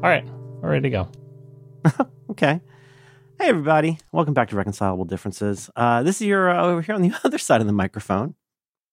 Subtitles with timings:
[0.00, 0.24] All right,
[0.62, 1.08] we're ready to go.
[2.30, 2.60] Okay.
[3.40, 3.98] Hey, everybody.
[4.12, 5.70] Welcome back to Reconcilable Differences.
[5.74, 8.34] Uh, this is your, uh, over here on the other side of the microphone,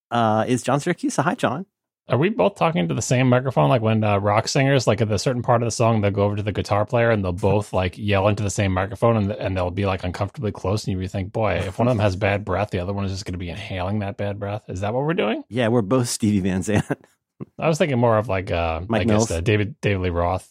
[0.10, 1.22] uh, is John Siracusa.
[1.22, 1.66] Hi, John.
[2.08, 3.70] Are we both talking to the same microphone?
[3.70, 6.24] Like when uh, rock singers, like at a certain part of the song, they'll go
[6.24, 9.32] over to the guitar player and they'll both like yell into the same microphone and,
[9.32, 10.88] and they'll be like uncomfortably close.
[10.88, 13.12] And you think, boy, if one of them has bad breath, the other one is
[13.12, 14.64] just going to be inhaling that bad breath.
[14.70, 15.44] Is that what we're doing?
[15.50, 16.86] Yeah, we're both Stevie Van Zandt.
[17.60, 19.28] I was thinking more of like, uh, Mike I Mills.
[19.28, 20.50] guess uh, David David Lee Roth.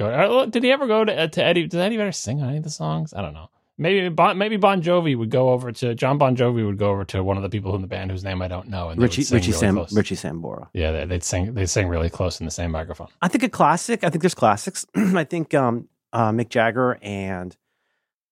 [0.00, 1.66] Go, uh, did he ever go to, uh, to Eddie?
[1.66, 3.12] Did Eddie ever sing on any of the songs?
[3.14, 3.50] I don't know.
[3.76, 7.04] Maybe bon, maybe Bon Jovi would go over to John Bon Jovi would go over
[7.06, 9.22] to one of the people in the band whose name I don't know, and Richie
[9.22, 9.92] Richie really Sam close.
[9.94, 10.68] Richie Sambora.
[10.74, 11.54] Yeah, they, they'd sing.
[11.54, 13.08] They sing really close in the same microphone.
[13.22, 14.04] I think a classic.
[14.04, 14.84] I think there's classics.
[14.94, 17.56] I think um, uh, Mick Jagger and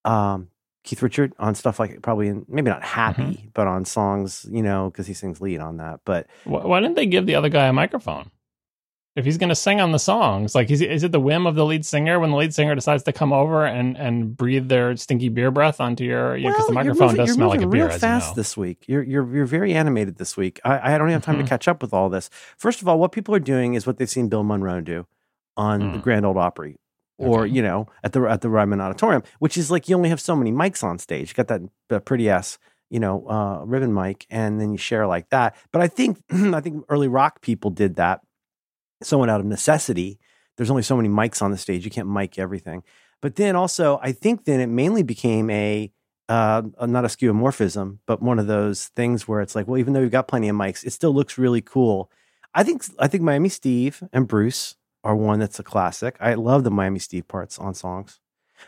[0.05, 0.49] um,
[0.85, 3.49] Keith Richard on stuff like probably in, maybe not happy, Mm-hmm.
[3.55, 6.01] but on songs, you know, because he sings lead on that.
[6.05, 8.31] But Why, why didn't they give the other guy a microphone?
[9.19, 11.47] If he's going to sing on the songs, like is, it- is it the whim
[11.47, 14.69] of the lead singer when the lead singer decides to come over and, and breathe
[14.69, 16.37] their stinky beer breath onto your?
[16.37, 17.85] Because the Well, you're microphone moving- does smell like a beer.
[17.87, 18.35] Real as fast you know.
[18.37, 18.85] this week.
[18.87, 20.61] You're you're you're very animated this week.
[20.65, 21.43] I, I don't have time Mhm.
[21.43, 22.31] to catch up with all this.
[22.57, 25.07] First of all, what people are doing is what they've seen Bill Monroe do
[25.57, 26.03] on the Mm.
[26.03, 26.77] Grand Old Opry,
[27.19, 27.53] or Okay.
[27.53, 30.37] you know at the at the Ryman Auditorium, which is like you only have so
[30.37, 31.31] many mics on stage.
[31.31, 32.59] You got that, that pretty ass
[32.91, 35.57] you know uh, ribbon mic, and then you share like that.
[35.73, 38.21] But I think I think early rock people did that
[39.03, 40.19] somewhat out of necessity.
[40.57, 41.85] There's only so many mics on the stage.
[41.85, 42.83] You can't mic everything.
[43.21, 45.93] But then also, I think then it mainly became a
[46.29, 50.01] uh, not a skeuomorphism, but one of those things where it's like, well, even though
[50.01, 52.11] we've got plenty of mics, it still looks really cool.
[52.55, 56.17] I think I think Miami Steve and Bruce are one that's a classic.
[56.21, 58.21] I love the Miami Steve parts on songs.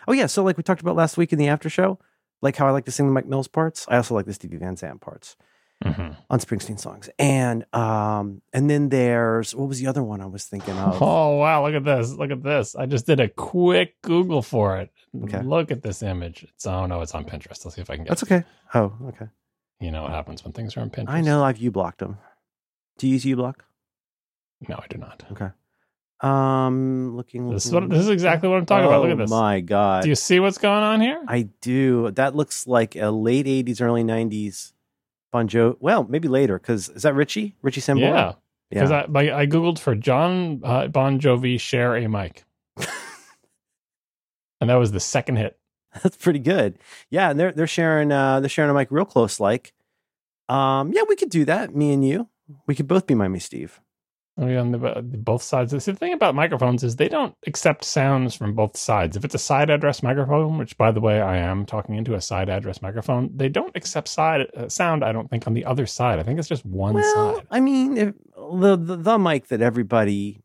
[0.08, 1.98] Oh yeah, so like we talked about last week in the after show,
[2.40, 3.84] like how I like to sing the Mike Mills parts.
[3.88, 5.36] I also like the Stevie Van Zandt parts
[5.84, 6.14] Mhm.
[6.28, 7.08] on Springsteen songs.
[7.18, 11.00] And um and then there's what was the other one I was thinking of?
[11.02, 11.64] Oh wow!
[11.66, 12.12] Look at this!
[12.12, 12.76] Look at this!
[12.76, 14.90] I just did a quick Google for it.
[15.24, 15.40] Okay.
[15.42, 16.44] Look at this image.
[16.44, 17.64] It's oh no, it's on Pinterest.
[17.64, 18.10] Let's see if I can get.
[18.10, 18.26] That's it.
[18.32, 18.44] okay.
[18.74, 19.26] Oh, okay.
[19.80, 21.08] You know what happens when things are on Pinterest.
[21.08, 22.18] I know I've U blocked them.
[22.98, 23.60] Do you use uBlock?
[24.68, 25.24] No, I do not.
[25.32, 25.48] Okay.
[26.20, 27.48] Um, looking.
[27.48, 29.00] This is what this is exactly what I'm talking about.
[29.00, 29.32] Look at this.
[29.32, 30.02] Oh my god!
[30.02, 31.24] Do you see what's going on here?
[31.26, 32.10] I do.
[32.10, 34.72] That looks like a late '80s, early '90s
[35.32, 35.76] Bon Jovi.
[35.80, 37.56] Well, maybe later because is that Richie?
[37.62, 38.00] Richie Sambora?
[38.00, 38.32] yeah.
[38.70, 39.06] Because yeah.
[39.14, 42.44] I, I I googled for John uh, Bon Jovi share a mic,
[44.60, 45.58] and that was the second hit.
[46.02, 46.78] That's pretty good.
[47.10, 49.40] Yeah, and they're they're sharing uh they're sharing a mic real close.
[49.40, 49.72] Like,
[50.48, 51.74] um, yeah, we could do that.
[51.74, 52.28] Me and you,
[52.66, 53.80] we could both be Miami Steve.
[54.38, 55.72] I mean, on the, both sides.
[55.84, 59.16] See, the thing about microphones is they don't accept sounds from both sides.
[59.16, 62.20] If it's a side address microphone, which by the way I am talking into a
[62.20, 65.04] side address microphone, they don't accept side uh, sound.
[65.04, 66.18] I don't think on the other side.
[66.18, 67.46] I think it's just one well, side.
[67.50, 70.40] I mean, if, the, the the mic that everybody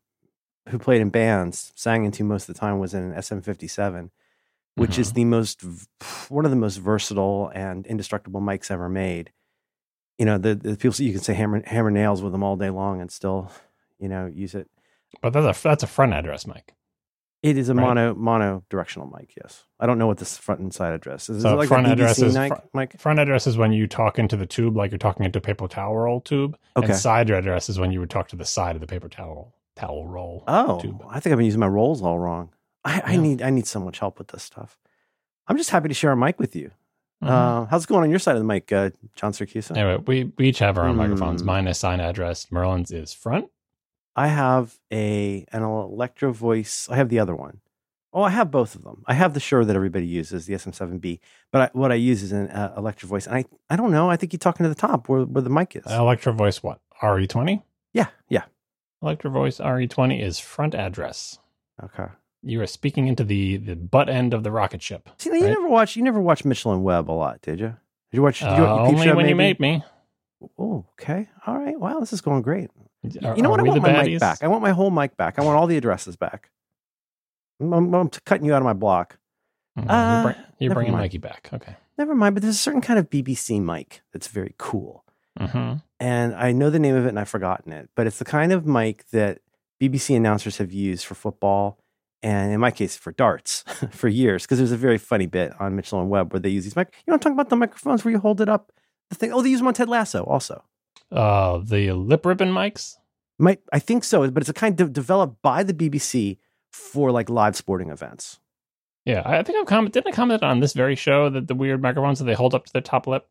[0.68, 4.10] who played in bands sang into most of the time was in an SM57,
[4.74, 5.64] which is the most
[6.28, 9.32] one of the most versatile and indestructible mics ever made.
[10.18, 12.70] You know, the, the people you can say hammer hammer nails with them all day
[12.70, 13.50] long and still,
[13.98, 14.68] you know, use it.
[15.22, 16.72] But that's a that's a front address mic.
[17.42, 17.82] It is a Right.
[17.86, 19.34] mono mono directional mic.
[19.36, 21.38] Yes, I don't know what this front and side address is.
[21.38, 22.52] Is So it like front address is mic?
[22.52, 22.98] fr-?
[22.98, 25.68] Front address is when you talk into the tube, like you're talking into a paper
[25.68, 26.56] towel roll tube.
[26.76, 26.86] Okay.
[26.88, 29.54] And side address is when you would talk to the side of the paper towel
[29.76, 30.42] towel roll.
[30.48, 31.02] Oh, tube.
[31.08, 32.50] I think I've been using my rolls all wrong.
[32.84, 34.78] I, I need I need so much help with this stuff.
[35.46, 36.72] I'm just happy to share a mic with you.
[37.22, 37.28] Mhm.
[37.28, 39.76] Uh, how's it going on your side of the mic, uh, John Siracusa?
[39.76, 41.40] anyway, we, we each have our own microphones.
[41.42, 41.46] Hmm.
[41.46, 42.50] Mine is side address.
[42.50, 43.46] Merlin's is front.
[44.16, 46.88] I have a an electro voice.
[46.90, 47.60] I have the other one.
[48.12, 49.04] Oh, I have both of them.
[49.06, 51.20] I have the Shure that everybody uses, the SM7B,
[51.52, 53.26] but I, what I use is an uh, electro voice.
[53.26, 54.08] And I, I don't know.
[54.08, 55.82] I think you're talking to the top where, where the mic is.
[55.86, 56.80] Electro Voice what?
[57.02, 57.62] RE20?
[57.92, 58.44] yeah, yeah.
[59.02, 61.38] Electro Voice RE20 is front address.
[61.84, 62.06] Okay.
[62.42, 65.10] You are speaking into the, the butt end of the rocket ship.
[65.18, 65.50] See, now you Right.
[65.50, 67.66] never watched you never watched Mitchell and Webb a lot, did you?
[67.66, 67.76] Did
[68.18, 68.38] you watch?
[68.40, 69.58] Did you, Uh, you only show, when you maybe?
[69.58, 69.84] made me.
[70.58, 71.28] Oh, okay.
[71.46, 71.78] All right.
[71.78, 72.70] Wow, this is going great.
[73.24, 73.60] Are, you know what?
[73.60, 74.10] I want my baddies?
[74.12, 74.42] mic back.
[74.42, 75.38] I want my whole mic back.
[75.38, 76.50] I want all the addresses back.
[77.60, 79.18] I'm, I'm- I'm cutting you out of my block.
[79.78, 79.86] Mhm.
[79.88, 81.02] Uh, you're bring- you're bringing mind.
[81.04, 81.50] Mikey back.
[81.52, 81.76] Okay.
[81.98, 85.04] Never mind, but there's a certain kind of BBC mic that's very cool.
[85.38, 88.24] hmm And I know the name of it and I've forgotten it, but it's the
[88.24, 89.38] kind of mic that
[89.80, 91.78] BBC announcers have used for football
[92.22, 94.42] and in my case for darts for years.
[94.44, 96.88] Because there's a very funny bit on Mitchell and Webb where they use these mic.
[97.06, 98.72] You know, I'm talking about the microphones where you hold it up.
[99.10, 99.32] The thing.
[99.32, 100.64] Oh, they use them on Ted Lasso also.
[101.12, 102.96] Uh, the lip ribbon mics.
[103.38, 106.38] Might I think so, but it's a kind of developed by the BBC
[106.72, 108.38] for like live sporting events.
[109.04, 109.92] Yeah, I think I've commented.
[110.02, 112.64] Didn't I comment on this very show that the weird microphones that they hold up
[112.66, 113.26] to their top lip?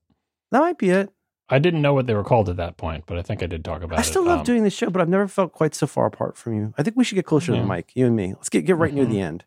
[0.51, 1.11] That might be it.
[1.49, 3.63] I didn't know what they were called at that point, but I think I did
[3.65, 3.99] talk about it.
[3.99, 4.05] I it.
[4.05, 6.55] still love Um, doing this show, but I've never felt quite so far apart from
[6.55, 6.73] you.
[6.77, 7.61] I think we should get closer to Yeah.
[7.63, 8.33] the mic, you and me.
[8.33, 9.09] Let's get get right near Mhm.
[9.11, 9.45] the end.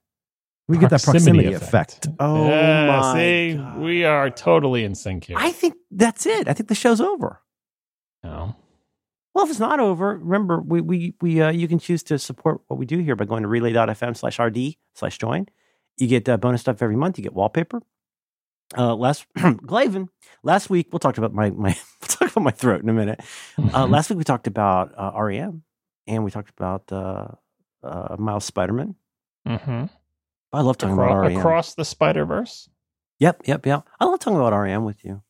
[0.68, 2.08] We get that proximity effect.
[2.20, 3.78] Oh yeah, my see, God.
[3.78, 5.36] we are totally in sync here.
[5.38, 6.46] I think that's it.
[6.46, 7.40] I think the show's over.
[8.24, 8.56] No.
[9.34, 12.60] Well, if it's not over, remember we we we uh, you can choose to support
[12.66, 15.46] what we do here by going to relay.fm slash rd slash join.
[15.96, 17.18] You get uh, bonus stuff every month.
[17.18, 17.80] You get wallpaper.
[18.76, 20.08] Uh, last Glavin,
[20.42, 21.68] last week we'll talk about my my
[22.00, 23.20] we'll talk about my throat in a minute.
[23.58, 23.90] Uh, Mhm.
[23.90, 25.62] last week we talked about uh, REM,
[26.06, 27.28] and we talked about uh,
[27.82, 28.94] uh, Miles Spiderman.
[29.46, 29.88] Mhm.
[30.52, 31.36] I love talking Acro- about REM.
[31.38, 32.68] across the Spider Verse.
[33.20, 33.86] Yep, yep, yep.
[34.00, 35.22] I love talking about REM with you.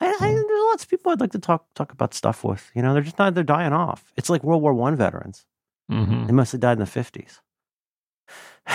[0.00, 2.70] I, I, there's lots of people I'd like to talk talk about stuff with.
[2.74, 4.12] You know, they're just not they're dying off.
[4.16, 5.44] It's like World War One veterans.
[5.88, 7.40] hmm They must have died in the fifties.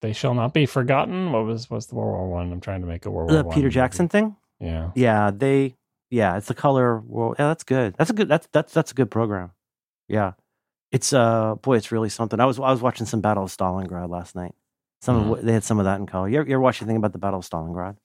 [0.00, 1.30] They shall not be forgotten.
[1.30, 2.50] What was what's the World War One?
[2.50, 3.74] I'm trying to make a World the War One Peter movie.
[3.74, 4.34] Jackson thing.
[4.58, 4.90] Yeah.
[4.96, 5.76] Yeah, they.
[6.10, 6.98] Yeah, it's the color.
[7.06, 7.94] Well, yeah, that's good.
[7.96, 8.26] That's a good.
[8.28, 9.52] That's that's that's a good program.
[10.08, 10.32] Yeah,
[10.90, 12.40] it's uh, boy, it's really something.
[12.40, 14.54] I was I was watching some Battle of Stalingrad last night.
[15.02, 15.26] Some of Mhm.
[15.28, 16.28] what they had some of that in color.
[16.28, 17.96] You're, you ever watch anything about the Battle of Stalingrad?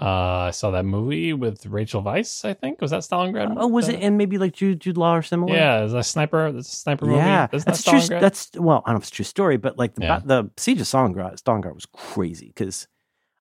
[0.00, 2.44] Uh, I saw that movie with Rachel Weisz.
[2.44, 3.54] I think was that Stalingrad.
[3.56, 4.00] Oh, was it?
[4.00, 5.54] And maybe like Jude, Jude Law or similar.
[5.54, 6.50] Yeah, is that sniper?
[6.50, 7.18] That's a sniper movie.
[7.18, 8.00] Yeah, Isn't that's that true.
[8.00, 8.20] Stalingrad?
[8.20, 10.20] That's well, I don't know if it's a true story, but like the Yeah.
[10.24, 12.88] the siege of Stalingrad, Stalingrad was crazy because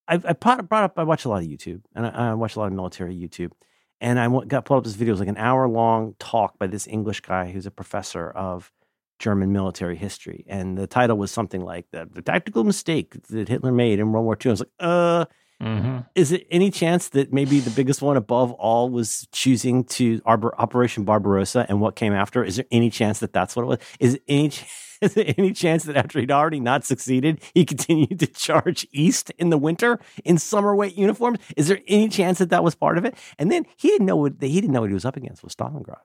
[0.08, 0.94] I, I brought, brought up.
[1.00, 3.52] I watch a lot of YouTube and I, I watch a lot of military YouTube,
[4.00, 5.12] and I got pulled up this video.
[5.12, 8.72] It was like an hour long talk by this English guy who's a professor of
[9.18, 13.72] German military history, and the title was something like the, the tactical mistake that Hitler
[13.72, 14.50] made in World War II.
[14.50, 15.26] I was like, uh
[15.64, 20.22] hmm is it any chance that maybe the biggest one above all was choosing to
[20.26, 22.44] Arbor, Operation Barbarossa and what came after?
[22.44, 23.78] Is there any chance that that's what it was?
[24.00, 24.52] Is it any
[25.02, 29.32] is there any chance that after he'd already not succeeded, he continued to charge east
[29.40, 31.40] in the winter in summer weight uniforms?
[31.58, 33.16] Is there any chance that that was part of it?
[33.40, 35.56] And then he didn't know what he didn't know what he was up against with
[35.56, 36.02] Stalingrad.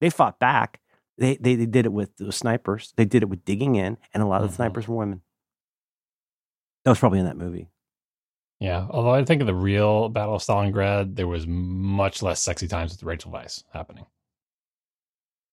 [0.00, 0.80] They fought back.
[1.18, 2.92] They they, they did it with the snipers.
[2.96, 4.56] They did it with digging in, and a lot of the Mhm.
[4.56, 5.20] snipers were women.
[6.84, 7.68] That was probably in that movie.
[8.60, 8.86] Yeah.
[8.90, 12.92] Although I think of the real Battle of Stalingrad, there was much less sexy times
[12.92, 14.06] with Rachel Weisz happening.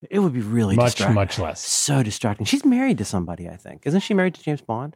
[0.09, 1.15] It would be really much, distracting.
[1.15, 1.61] much less.
[1.61, 2.45] So distracting.
[2.45, 3.83] She's married to somebody, I think.
[3.85, 4.95] Isn't she married to James Bond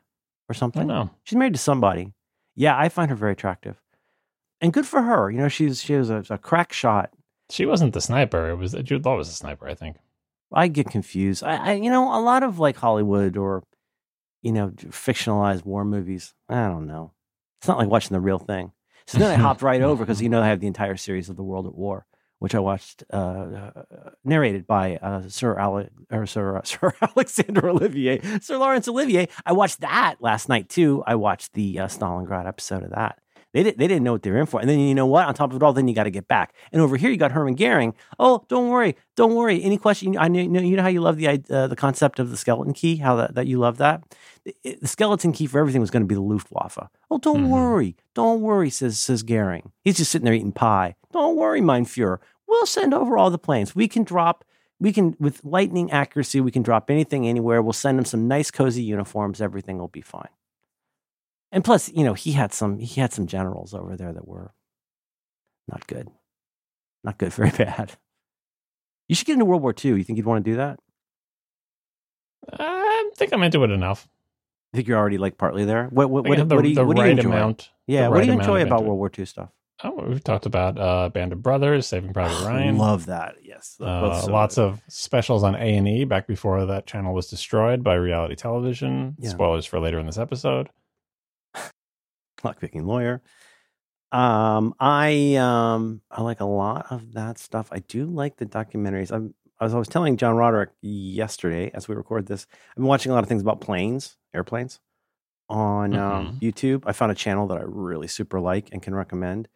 [0.50, 0.88] or something?
[0.88, 1.12] don't.
[1.24, 2.14] She's married to somebody.
[2.56, 3.80] Yeah, I find her very attractive.
[4.62, 5.30] And good for her.
[5.30, 7.12] You know, she's she was a, a crack shot.
[7.52, 8.50] She wasn't the sniper.
[8.50, 9.68] It was Jude Law was the sniper.
[9.68, 9.98] I think.
[10.52, 11.44] I get confused.
[11.44, 13.64] I, I you know, a lot of like Hollywood or
[14.42, 16.34] you know, fictionalized war movies.
[16.48, 17.12] I don't know.
[17.60, 18.72] It's not like watching the real thing.
[19.08, 21.36] So then I hopped right over because you know I have the entire series of
[21.36, 22.06] the World at War,
[22.40, 23.72] which I watched uh, uh,
[24.24, 29.28] narrated by uh, Sir Ale- or Sir Sir Alexander Olivier, Sir Laurence Olivier.
[29.46, 31.04] I watched that last night too.
[31.06, 33.20] I watched the uh, Stalingrad episode of that.
[33.56, 34.60] They, did, they didn't know what they were in for.
[34.60, 35.26] And then you know what?
[35.28, 36.54] On top of it all, then you got to get back.
[36.74, 37.94] And over here, you got Hermann Goering.
[38.20, 38.98] Oh, don't worry.
[39.16, 39.64] Don't worry.
[39.64, 40.18] Any question?
[40.18, 42.98] I know, you know, how you love the, uh, the concept of the skeleton key,
[42.98, 44.04] how that, that you love that?
[44.44, 46.78] The, the skeleton key for everything was going to be the Luftwaffe.
[47.10, 47.50] Oh, don't Mhm.
[47.50, 47.96] worry.
[48.14, 49.72] Don't worry, says, says Goering.
[49.86, 50.96] He's just sitting there eating pie.
[51.14, 52.18] Don't worry, Mein Fuhrer.
[52.50, 53.74] We'll send over all the planes.
[53.74, 54.44] We can drop,
[54.82, 57.62] we can, with lightning accuracy, we can drop anything anywhere.
[57.62, 59.40] We'll send them some nice, cozy uniforms.
[59.40, 60.28] Everything will be fine.
[61.56, 64.54] And plus, you know, he had some he had some generals over there that were
[65.70, 66.10] not good.
[67.02, 67.94] Not good, very bad.
[69.08, 69.92] You should get into World War II.
[69.92, 70.80] You think you'd want to do that?
[72.52, 74.08] I think I'm into it enough.
[74.74, 75.86] I think you're already like partly there.
[75.86, 77.30] What what what, the, what do you the what do you enjoy?
[77.30, 77.70] amount.
[77.88, 79.50] yeah, what do you enjoy about World War II stuff?
[79.84, 82.78] Oh, we've talked about uh, Band of Brothers, Saving Private Ryan.
[82.78, 83.36] Love that.
[83.42, 84.66] Yes, Uh, so lots good.
[84.66, 89.16] of specials on A and E back before that channel was destroyed by reality television.
[89.20, 89.30] Yeah.
[89.30, 90.70] Spoilers for later in this episode.
[92.46, 93.22] Lockpicking lawyer.
[94.12, 97.70] Um, I um, I like a lot of that stuff.
[97.72, 99.12] I do like the documentaries.
[99.12, 103.12] I'm, as I was telling John Roderick yesterday, as we record this, I've been watching
[103.12, 104.80] a lot of things about planes, airplanes,
[105.50, 106.84] on um, YouTube.
[106.86, 109.48] I found a channel that I really super like and can recommend.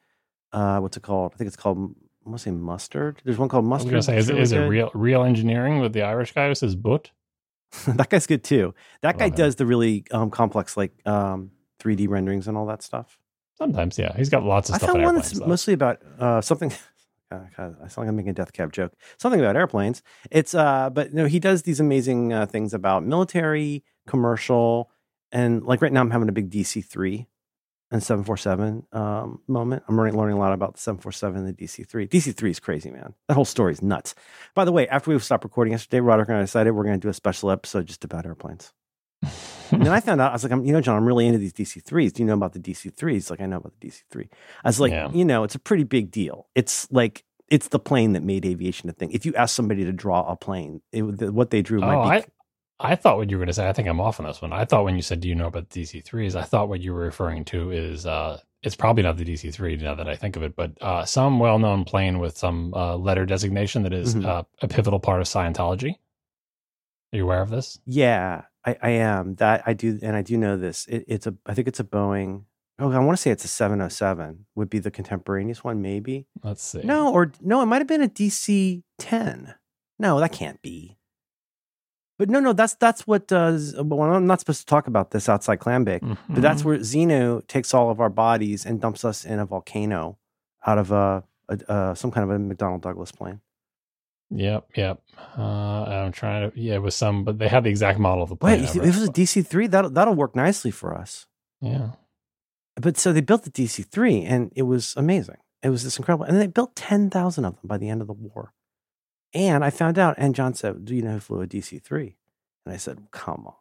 [0.51, 1.33] Uh, what's it called?
[1.33, 1.77] I think it's called.
[1.77, 3.21] I want to say mustard.
[3.23, 3.91] There's one called I was mustard.
[3.91, 6.47] gonna say, is, that's it really is it real real engineering with the Irish guy
[6.47, 7.11] who says "but"?
[7.87, 8.73] that guy's good too.
[9.03, 13.17] That guy does the really um, complex like um, 3D renderings and all that stuff.
[13.57, 14.89] Sometimes, yeah, he's got lots of I stuff.
[14.91, 15.45] found in one that's though.
[15.45, 16.71] mostly about uh, something.
[17.31, 18.93] God, I sound like I'm making a death cab joke.
[19.17, 20.01] Something about airplanes.
[20.31, 24.89] It's uh, but no, he does these amazing uh, things about military, commercial,
[25.31, 27.27] and like right now I'm having a big DC three
[27.91, 29.83] and seven four seven um moment.
[29.87, 32.07] I'm learning learning a lot about the seven four seven and the DC three.
[32.07, 33.13] DC three is crazy, man.
[33.27, 34.15] That whole story is nuts.
[34.55, 37.05] By the way, after we stopped recording yesterday, Roderick and I decided we're going to
[37.05, 38.73] do a special episode just about airplanes.
[39.71, 41.37] And then I found out, I was like, I'm, you know, John, I'm really into
[41.37, 42.11] these DC threes.
[42.11, 43.29] Do you know about the DC threes?
[43.29, 44.27] Like, I know about the DC three.
[44.63, 45.11] I was like, Yeah.
[45.11, 46.47] you know, it's a pretty big deal.
[46.55, 49.11] It's like, it's the plane that made aviation a thing.
[49.11, 52.19] If you ask somebody to draw a plane, it, the, what they drew Oh, might
[52.19, 52.25] be.
[52.79, 53.67] I I thought what you were going to say.
[53.67, 54.53] I think I'm off on this one.
[54.53, 57.01] I thought when you said, "Do you know about DC3s, I thought what you were
[57.01, 60.43] referring to is uh, it's probably not the DC three now that I think of
[60.43, 64.25] it, but uh, some well-known plane with some uh, letter designation that is, Mhm.
[64.25, 65.95] uh, a pivotal part of Scientology.
[67.13, 67.79] Are you aware of this?
[67.85, 70.85] yeah, I, I am that I do, and I do know this.
[70.87, 72.43] It, it's a, I think it's a Boeing.
[72.77, 74.45] Oh, I want to say it's a 707.
[74.55, 76.27] Would be the contemporaneous one, maybe.
[76.43, 76.81] Let's see.
[76.83, 79.53] No, or no, it might have been a DC 10.
[79.97, 80.97] No, that can't be.
[82.17, 83.31] But no, no, that's that's what.
[83.31, 86.17] Uh, Z- well, I'm not supposed to talk about this outside Clambake.
[86.29, 86.65] But that's Mhm.
[86.65, 90.17] where Xenu takes all of our bodies and dumps us in a volcano
[90.65, 93.39] out of a, a, a some kind of a McDonnell Douglas plane.
[94.31, 95.01] Yep, yep.
[95.37, 95.41] Uh,
[95.83, 96.59] I'm trying to.
[96.59, 98.63] Yeah, it was some, but they had the exact model of the Wait, plane.
[98.63, 101.25] if it was a DC three, that'll that'll work nicely for us.
[101.61, 101.91] yeah.
[102.79, 105.37] But so they built the DC three, and it was amazing.
[105.61, 108.07] It was this incredible, and they built ten thousand of them by the end of
[108.07, 108.53] the war.
[109.33, 112.15] And I found out, and John said, "Do you know who flew a DC three?
[112.65, 113.53] And I said, "Come on."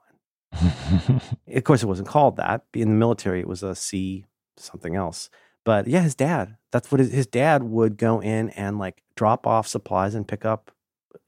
[1.52, 2.64] Of course, it wasn't called that.
[2.74, 4.26] In the military, it was a C
[4.58, 5.30] something else.
[5.64, 6.57] But yeah, his dad.
[6.72, 10.44] That's what his, his dad would go in and like drop off supplies and pick
[10.44, 10.70] up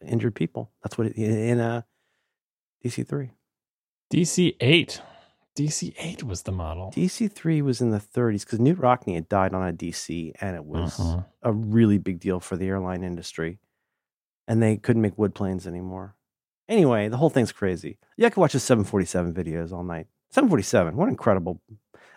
[0.06, 0.70] injured people.
[0.82, 1.86] That's what it, in a
[2.84, 3.30] DC three.
[4.12, 5.00] DC eight.
[5.56, 6.92] DC eight was the model.
[6.94, 10.54] DC three was in the 30s because Knute Rockne had died on a DC, and
[10.56, 11.26] it was Mhm.
[11.42, 13.58] a really big deal for the airline industry.
[14.46, 16.16] And they couldn't make wood planes anymore.
[16.68, 17.98] Anyway, the whole thing's crazy.
[18.16, 20.06] Yeah, I could watch the 747 videos all night.
[20.30, 21.60] 747, what incredible.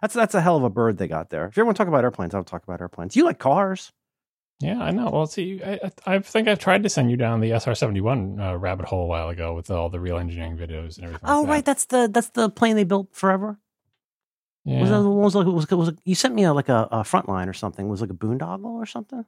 [0.03, 1.45] That's that's a hell of a bird they got there.
[1.45, 3.15] If you ever want to talk about airplanes, I'll talk about airplanes.
[3.15, 3.93] You like cars?
[4.60, 5.10] Yeah, I know.
[5.10, 8.01] Well, see, I, I I think I tried to send you down the SR seventy
[8.01, 11.29] one uh, rabbit hole a while ago with all the real engineering videos and everything.
[11.29, 11.65] Oh, like right.
[11.65, 13.60] That's the that's the plane they built forever.
[14.65, 14.81] Yeah.
[14.81, 17.05] Was that the one was like was, was you sent me a, like a, a
[17.05, 17.88] front line or something?
[17.88, 19.24] Was like a boondoggle or something?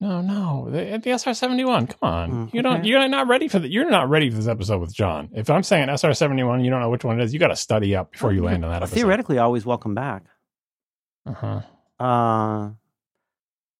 [0.00, 1.86] No, no, the, the SR seventy one.
[1.86, 2.78] Come on, Mm, you don't.
[2.80, 2.88] okay.
[2.88, 3.68] You're not ready for the.
[3.68, 5.28] You're not ready for this episode with John.
[5.34, 7.32] If I'm saying SR seventy one, you don't know which one it is.
[7.34, 8.94] You got to study up before you land on that episode.
[8.96, 10.24] Theoretically, always welcome back.
[11.26, 11.60] Uh-huh.
[12.02, 12.70] Uh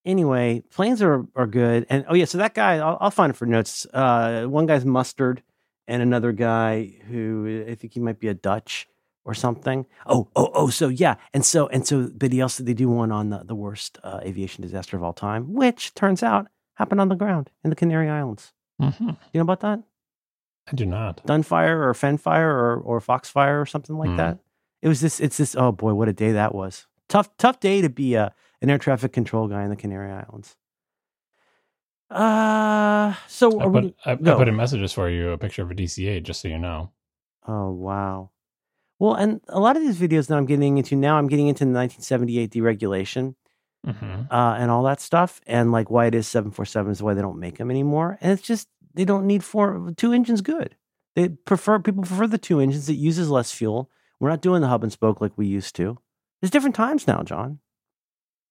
[0.05, 1.87] anyway, planes are are good.
[1.89, 3.87] And oh yeah, so that guy, I'll, I'll find it for notes.
[3.93, 5.43] Uh, one guy's mustard,
[5.89, 8.87] and another guy who I think he might be a Dutch
[9.31, 9.87] or something.
[10.07, 13.13] Oh oh oh, so yeah, and so and so, but he also they do one
[13.13, 17.09] on the the worst uh, aviation disaster of all time, which turns out happened on
[17.09, 18.53] the ground in the Canary Islands.
[18.81, 19.81] hmm You know about that?
[20.71, 21.25] I do not.
[21.27, 24.17] Dunfire or Fenfire or or Foxfire or something like Hmm.
[24.17, 24.39] that.
[24.83, 25.21] It was this.
[25.21, 25.55] It's this.
[25.55, 26.87] Oh boy, what a day that was.
[27.09, 30.57] Tough tough day to be a an air traffic control guy in the Canary Islands.
[32.11, 35.71] Uh, so I put, we, I, I put in messages for you a picture of
[35.71, 36.91] a DC eight just so you know.
[37.47, 38.31] oh wow.
[39.01, 41.65] Well, and a lot of these videos that I'm getting into now, I'm getting into
[41.65, 43.35] the 1978 deregulation
[43.83, 47.23] hmm uh, and all that stuff, and like why it is 747 is why they
[47.23, 50.43] don't make them anymore, and it's just they don't need four two engines.
[50.43, 50.77] Good.
[51.17, 52.89] They prefer people prefer the two engines.
[52.91, 53.91] It uses less fuel.
[54.21, 55.97] We're not doing the hub and spoke like we used to.
[56.41, 57.61] There's different times now, John.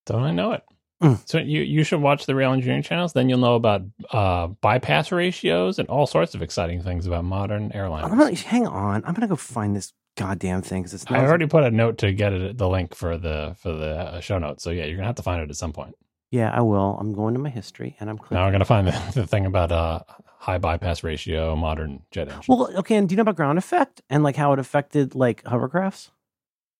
[0.08, 0.63] Don't I know it?
[1.03, 1.20] Mm.
[1.29, 3.13] So you you should watch the real engineering channels.
[3.13, 7.70] Then you'll know about uh, bypass ratios and all sorts of exciting things about modern
[7.70, 8.06] airliners.
[8.06, 9.03] I'm gonna hang on.
[9.06, 12.11] I'm gonna go find this goddamn thing because it's I already put a note to
[12.11, 14.63] get it the link for the for the uh, show notes.
[14.63, 15.95] So yeah, you're gonna have to find it at some point.
[16.31, 16.97] Yeah, I will.
[16.99, 18.35] I'm going to my history and I'm clicking.
[18.38, 20.01] Now I'm gonna find the, the thing about uh,
[20.38, 22.45] high bypass ratio modern jet engines.
[22.47, 22.95] Well, okay.
[22.97, 26.09] And do you know about ground effect and like how it affected like hovercrafts?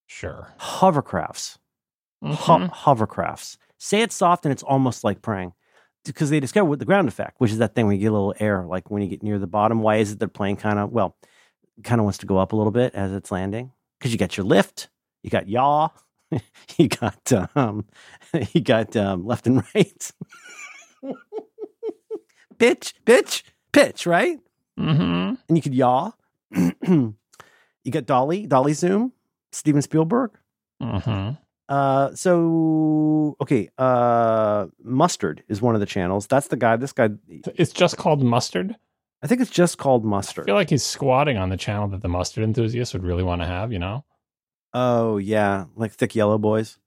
[0.08, 0.54] sure.
[0.60, 1.58] Hovercrafts.
[2.24, 2.70] Ho- Mhm.
[2.72, 3.58] hovercrafts.
[3.78, 5.54] Say it soft and it's almost like praying.
[6.06, 8.34] Because they discovered the ground effect, which is that thing where you get a little
[8.40, 9.82] air, like when you get near the bottom.
[9.82, 11.16] Why is it the plane kind of, well,
[11.84, 13.72] kind of wants to go up a little bit as it's landing?
[14.00, 14.90] Because you got your lift,
[15.24, 15.90] you got yaw,
[16.78, 17.86] you got, um,
[18.54, 20.12] you got um, left and right.
[22.58, 24.40] pitch, pitch, pitch, right?
[24.80, 25.38] Mhm.
[25.48, 26.12] And you could yaw.
[26.52, 27.16] you
[27.90, 29.14] got dolly, dolly zoom,
[29.52, 30.32] Steven Spielberg.
[30.82, 31.38] Mhm.
[31.68, 36.26] Uh, so okay, uh, mustard is one of the channels.
[36.28, 36.78] That's the guy.
[36.78, 38.76] This guy, It's just called mustard.
[39.22, 40.46] I think it's just called Mustard.
[40.46, 43.42] I feel like he's squatting on the channel that the mustard enthusiast would really want
[43.42, 43.72] to have.
[43.74, 44.06] You know.
[44.74, 46.78] oh yeah, like thick yellow boys.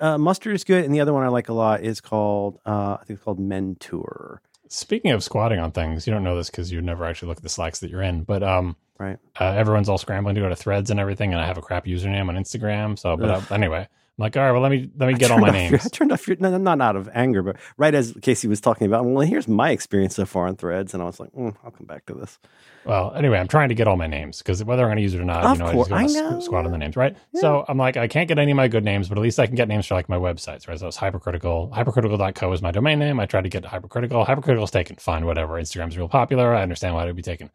[0.00, 2.96] Uh, mustard is good, and the other one I like a lot is called uh,
[3.00, 4.38] I think it's called Mentour.
[4.68, 7.42] Speaking of squatting on things, you don't know this because you never actually look at
[7.42, 8.24] the slacks that you're in.
[8.24, 9.18] But um, Right.
[9.38, 11.84] uh, everyone's all scrambling to go to Threads and everything, and I have a crap
[11.86, 12.98] username on Instagram.
[12.98, 13.86] So, but uh, anyway,
[14.18, 15.70] I'm like, all right, well, let me let me get all my turned off your-
[15.70, 15.86] names.
[15.86, 18.60] I turned off your, no, no, not out of anger, but right as Casey was
[18.60, 20.92] talking about, well, here's my experience so far on threads.
[20.92, 22.38] And I was like, mm, I'll come back to this.
[22.84, 25.14] Well, anyway, I'm trying to get all my names because whether I'm going to use
[25.14, 26.94] it or not, Of you know, course, I just got to squat on the names,
[26.94, 27.16] right?
[27.32, 27.40] Yeah.
[27.40, 29.46] So I'm like, I can't get any of my good names, but at least I
[29.46, 30.78] can get names for like my websites, right?
[30.78, 31.70] So it's hypercritical.
[31.74, 33.18] Hypercritical.co is my domain name.
[33.18, 34.24] I tried to get hypercritical.
[34.26, 34.96] Hypercritical is taken.
[34.96, 35.54] Fine, whatever.
[35.60, 36.54] Instagram's real popular.
[36.54, 37.50] I understand why it would be taken.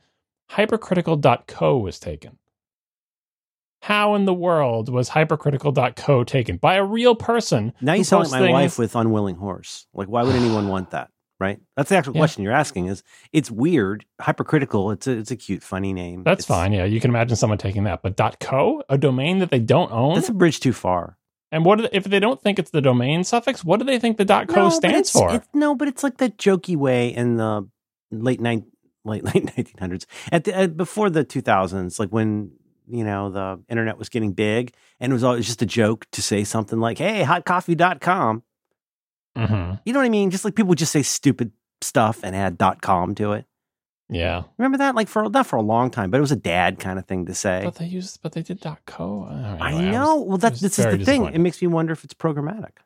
[0.50, 2.38] Hypercritical.co was taken.
[3.82, 7.74] How in the world was hypercritical.co taken by a real person?
[7.82, 9.88] Now you sound like my things- wife with unwilling horse.
[9.94, 11.10] Like, why would anyone want that?
[11.40, 11.60] Right?
[11.76, 12.22] That's the actual Yeah.
[12.22, 12.88] question you're asking.
[12.88, 14.90] Is it's weird, hypercritical.
[14.90, 16.24] It's a it's a cute, funny name.
[16.24, 16.74] That's It's- fine.
[16.74, 18.02] Yeah, you can imagine someone taking that.
[18.02, 20.16] But .co, a domain that they don't own?
[20.16, 21.18] That's a bridge too far.
[21.52, 23.64] And what do- if they don't think it's the domain suffix?
[23.64, 25.30] What do they think the .co No, stands for?
[25.30, 27.70] it's- no, but it's like that jokey way in the
[28.12, 28.66] late nine,
[29.06, 32.50] late late nineteen hundreds, at the uh, before the two thousands, like when
[32.90, 36.22] you know the internet was getting big, and it was always just a joke to
[36.22, 38.44] say something like, "Hey, hotcoffee.com."
[39.36, 40.32] hmm You know what I mean?
[40.32, 41.52] Just like people would just say stupid
[41.82, 43.46] stuff and add .com to it.
[44.10, 44.96] Yeah, Remember that?
[44.96, 47.26] Like for not for a long time, but it was a dad kind of thing
[47.26, 47.62] to say.
[47.66, 49.28] but they used, but they did .co.
[49.30, 50.16] Uh, I know.
[50.16, 51.26] was- well, that this is the thing.
[51.26, 52.78] It makes me wonder if it's programmatic.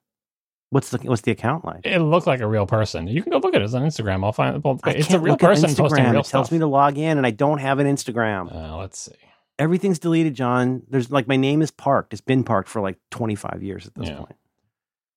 [0.72, 1.82] What's the what's the account like?
[1.86, 3.08] It looked like a real person.
[3.08, 4.24] You can go look at it on Instagram.
[4.24, 6.12] I'll find well, it's a real person posting Instagram.
[6.14, 6.52] real It tells stuff.
[6.54, 8.52] me to log in, and I don't have an Instagram.
[8.56, 9.12] uh, let's see.
[9.62, 10.82] Everything's deleted, John.
[10.90, 12.14] There's like my name is parked.
[12.14, 14.18] It's been parked for like 25 years at this Yeah.
[14.18, 14.36] point.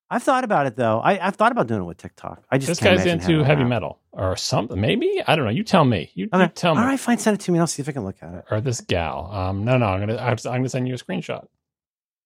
[0.09, 0.99] I've thought about it though.
[0.99, 2.43] I, I've thought about doing it with TikTok.
[2.51, 3.67] I just This guy's into heavy that.
[3.69, 4.79] metal or something.
[4.79, 5.51] Maybe I don't know.
[5.51, 6.11] You tell me.
[6.13, 6.51] You, you Okay.
[6.53, 6.81] tell me.
[6.81, 7.17] All right, fine.
[7.17, 7.57] Send it to me.
[7.57, 8.45] and I'll see if I can look at it.
[8.51, 9.31] Or this gal.
[9.33, 9.87] Um, no, no.
[9.87, 10.21] I'm gonna.
[10.21, 11.47] Have I'm gonna send you a screenshot.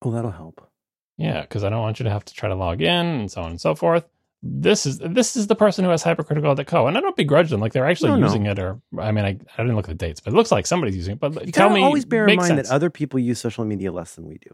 [0.02, 0.70] Oh, that'll help.
[1.18, 3.42] Yeah, because I don't want you to have to try to log in and so
[3.44, 4.06] on and so forth.
[4.42, 7.60] This is this is the person who has hypercritical.co, and I don't begrudge them.
[7.60, 8.28] Like they're actually No, no.
[8.28, 10.52] using it, or I mean, I, I didn't look at the dates, but it looks
[10.52, 11.20] like somebody's using it.
[11.20, 12.70] But You tell me, always bear in mind sense.
[12.70, 14.50] that other people use social media less than we do.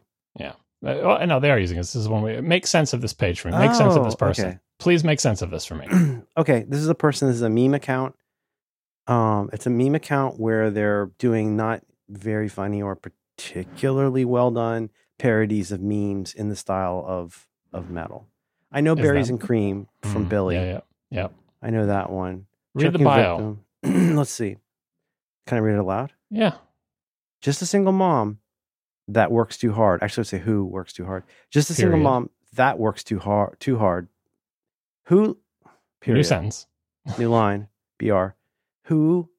[0.84, 1.82] Uh, well, I know they are using it.
[1.82, 2.40] This is one way.
[2.42, 3.58] Make sense of this page for me.
[3.58, 4.46] Make sense of this Oh, person.
[4.48, 4.60] okay.
[4.78, 5.88] Please make sense of this for me.
[6.38, 7.28] okay, this is a person.
[7.28, 8.14] This is a meme account.
[9.08, 14.90] Um, it's a meme account where they're doing not very funny or particularly well done
[15.18, 18.28] parodies of memes in the style of of metal.
[18.76, 20.56] I know Is berries that- and cream from Mm, Billy.
[20.56, 21.28] Yeah, yeah.
[21.64, 22.46] I know that one.
[22.76, 23.58] Read the Choking bio.
[23.82, 24.16] victim.
[24.18, 24.58] Let's see.
[25.48, 26.14] Can I read it aloud?
[26.30, 26.58] Yeah.
[27.42, 28.40] Just a single mom
[29.08, 30.04] that works too hard.
[30.04, 31.24] Actually, let's say who works too hard.
[31.50, 32.04] Just a single Period.
[32.04, 33.60] mom that works too hard.
[33.60, 34.08] Too hard.
[35.06, 35.38] Who?
[36.08, 36.68] New sentence.
[37.18, 37.68] New line.
[38.00, 38.28] Br.
[38.86, 39.30] Who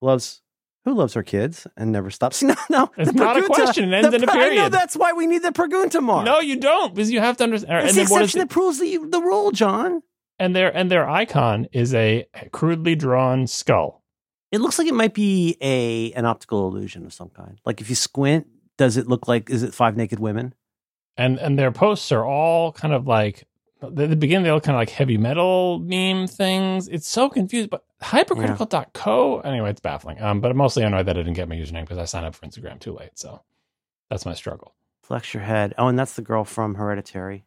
[0.00, 0.42] loves
[0.84, 2.42] who loves her kids and never stops?
[2.50, 2.90] No, no.
[2.96, 3.92] It's not a question.
[3.92, 6.24] It ends the in a pre- I know that's why we need the Pregunta mark.
[6.24, 7.86] No, you don't, because you have to understand.
[7.86, 8.48] it's the then what is exception it?
[8.48, 10.02] that proves the the rule, John.
[10.38, 14.02] And their and their icon is a crudely drawn skull.
[14.50, 17.60] It looks like it might be a an optical illusion of some kind.
[17.66, 18.46] Like if you squint,
[18.78, 20.54] does it look like is it five naked women?
[21.16, 23.44] and and their posts are all kind of like
[23.82, 26.88] at the beginning they look kind of like heavy metal meme things.
[26.88, 30.20] It's so confused but hypercritical.co anyway it's baffling.
[30.20, 32.34] Um but i'm mostly annoyed that i didn't get my username because i signed up
[32.34, 33.42] for instagram too late so
[34.08, 34.74] that's my struggle.
[35.02, 35.74] Flex your head.
[35.78, 37.44] Oh, and that's the girl from Hereditary.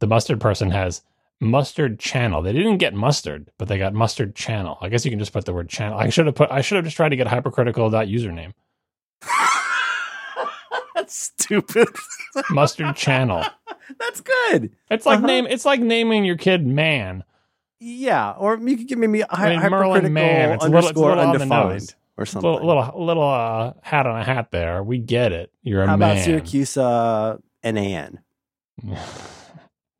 [0.00, 1.02] the mustard person has
[1.40, 2.42] mustard channel.
[2.42, 4.78] They didn't get mustard but they got mustard channel.
[4.80, 5.98] I guess you can just put the word channel.
[5.98, 8.52] I should have put i should have just tried to get hypercritical.username
[11.14, 11.88] stupid.
[12.50, 13.44] mustard channel
[13.98, 14.70] that's good.
[14.90, 15.26] it's like Uh-huh.
[15.26, 17.22] name it's like naming your kid man
[17.80, 20.52] Yeah, or you could give me a I mean, Merlin hypercritical Man.
[20.52, 22.50] It's a little- it's a underscore little the undefined or something.
[22.50, 24.82] little little little uh, hat on a hat there.
[24.82, 25.50] We get it.
[25.62, 26.16] You're a How man.
[26.16, 28.20] about Siracusa uh, NAN?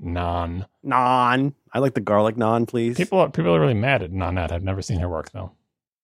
[0.01, 0.67] Non.
[0.83, 1.55] Non.
[1.73, 2.97] I like the garlic non, please.
[2.97, 4.53] People are people are really mad at Nanette.
[4.53, 5.53] I've never seen her work though.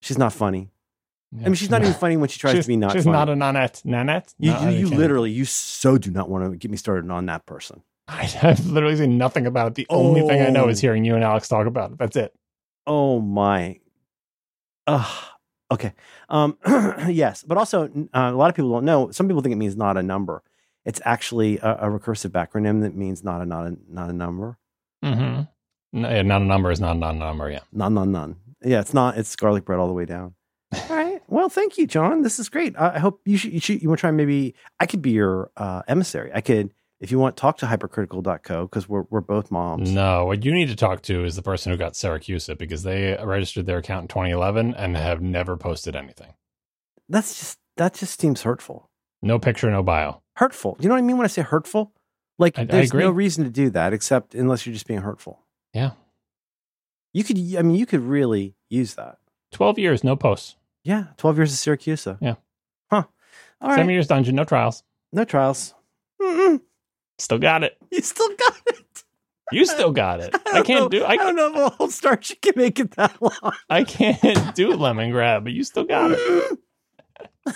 [0.01, 0.71] she's not funny.
[1.33, 3.13] I mean, she's not even funny when she tries she's, to be not She's funny.
[3.17, 3.83] not a Nanette.
[3.85, 4.35] Nanette.
[4.39, 7.27] you, No, you, you literally, you so do not want to get me started on
[7.27, 7.83] that person.
[8.09, 9.75] I have literally seen nothing about it.
[9.77, 10.83] The only thing I know is Oh.
[10.83, 11.99] hearing you and Alex talk about it.
[11.99, 12.35] That's it.
[12.87, 13.79] Oh my.
[14.89, 15.25] Ugh.
[15.71, 15.93] Okay.
[16.29, 16.59] Um,
[17.09, 19.13] yes, but also uh, a lot of people don't know.
[19.13, 20.43] Some people think it means not a number.
[20.85, 24.59] It's actually a, a recursive acronym that means not a not a not a number.
[25.05, 25.43] Mm-hmm.
[25.93, 27.51] No, yeah, not a number is not a number.
[27.51, 27.61] Yeah.
[27.73, 28.37] None, none, none.
[28.63, 29.17] Yeah, it's not.
[29.17, 30.35] It's garlic bread all the way down.
[30.73, 31.21] All right.
[31.29, 32.23] Well, thank you, John.
[32.23, 32.77] This is great.
[32.79, 33.53] I, I hope you should.
[33.53, 33.83] You should.
[33.83, 34.11] You want to try?
[34.11, 36.31] Maybe I could be your uh, emissary.
[36.33, 39.91] I could, if you want, talk to hypercritical.co because we're we're both moms.
[39.91, 43.19] No, what you need to talk to is the person who got Siracusa because they
[43.23, 46.35] registered their account in 2011 and have never posted anything.
[47.09, 48.89] That's just that just seems hurtful.
[49.23, 50.23] No picture, no bio.
[50.37, 50.77] Hurtful.
[50.81, 51.93] You know what I mean when I say hurtful?
[52.39, 53.03] Like I- I there's agree.
[53.03, 55.41] no reason to do that except unless you're just being hurtful.
[55.75, 55.91] Yeah.
[57.13, 57.37] You could.
[57.59, 59.19] I mean, you could really use that.
[59.53, 60.55] 12 years, no posts.
[60.85, 61.05] Yeah.
[61.17, 62.19] Twelve years of Siracusa.
[62.21, 62.35] Yeah.
[62.91, 63.05] Huh.
[63.61, 63.77] All right.
[63.77, 64.83] Seven years dungeon, no trials.
[65.13, 65.75] No trials.
[66.21, 66.61] Mm-mm.
[67.19, 67.77] Still got it.
[67.91, 69.05] You still got it.
[69.53, 70.35] You still got it.
[70.47, 71.05] I, don't can't know- do.
[71.05, 73.53] I, I don't know if a whole starch can make it that long.
[73.69, 76.59] I can't do Lemongrab, but you still got it.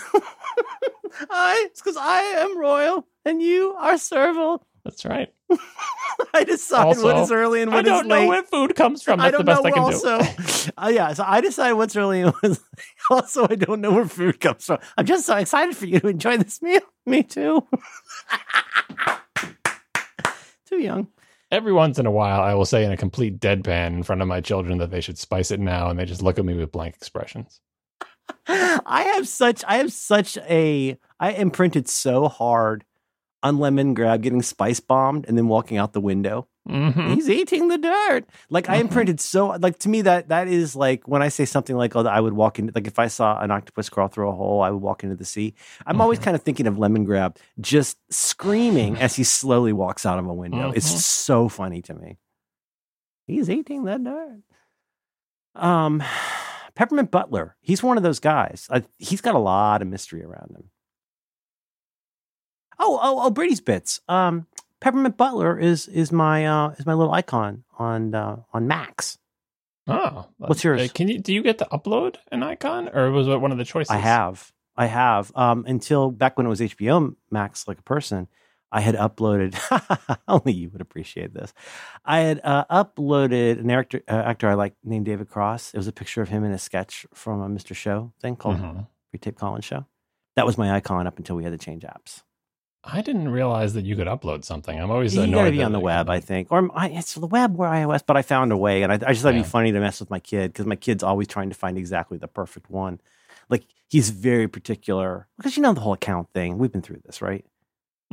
[1.29, 4.65] I, it's because I am royal and you are servile.
[4.83, 5.33] That's right.
[6.33, 8.27] I decide what Also, is early and I what is don't know late.
[8.27, 9.19] where food comes from.
[9.19, 10.19] I That's the don't best know I can also.
[10.19, 10.71] do.
[10.77, 12.85] uh, yeah, so I decide what's early and what's late.
[13.11, 14.79] Also, I don't know where food comes from.
[14.97, 16.81] I'm just so excited for you to enjoy this meal.
[17.05, 17.67] Me too.
[20.65, 21.07] too young.
[21.51, 24.27] Every once in a while, I will say in a complete deadpan in front of
[24.27, 26.71] my children that they should spice it now, and they just look at me with
[26.71, 27.61] blank expressions.
[28.47, 32.83] I have such I have such a I imprinted so hard
[33.45, 36.47] on Lemongrab getting spice bombed and then walking out the window.
[36.67, 38.23] hmm He's eating the dirt.
[38.49, 41.75] Like I imprinted so like to me that that is like when I say something
[41.77, 44.35] like oh I would walk into like if I saw an octopus crawl through a
[44.41, 45.53] hole I would walk into the sea.
[45.85, 46.23] I'm always Mhm.
[46.23, 50.71] kind of thinking of Lemongrab just screaming as he slowly walks out of a window.
[50.75, 50.97] It's Mhm.
[50.97, 52.17] so funny to me.
[53.27, 54.41] He's eating the dirt.
[55.55, 56.03] Um,
[56.75, 57.55] Peppermint Butler.
[57.61, 58.67] He's one of those guys.
[58.69, 60.69] Uh, he's got a lot of mystery around him.
[62.79, 64.01] Oh, oh, oh, Brady's bits.
[64.07, 64.47] Um,
[64.81, 69.17] Peppermint Butler is is my uh is my little icon on uh, on Max.
[69.87, 70.81] Oh, What's yours?
[70.81, 73.57] Uh, Can you do you get to upload an icon, or was it one of
[73.57, 73.91] the choices?
[73.91, 75.31] I have, I have.
[75.35, 78.27] Um, until back when it was HBO Max, like a person,
[78.71, 79.55] I had uploaded.
[80.27, 81.53] only you would appreciate this.
[82.03, 85.73] I had uh, uploaded an actor, uh, actor I like named David Cross.
[85.73, 87.75] It was a picture of him in a sketch from a Mr.
[87.75, 88.87] Show thing called Mhm.
[89.11, 89.85] Pre-Tape Call-In Show.
[90.35, 92.23] That was my icon up until we had to change apps.
[92.87, 94.79] I didn't realize that you could upload something.
[94.79, 95.33] I'm always You annoyed.
[95.39, 98.03] got to be on the web, I think, or I, it's the web or iOS.
[98.05, 99.99] But I found a way, and I, I just thought it'd be funny to mess
[99.99, 103.01] with my kid because my kid's always trying to find exactly the perfect one.
[103.49, 106.57] Like he's very particular because you know the whole account thing.
[106.59, 107.43] We've been through this, right?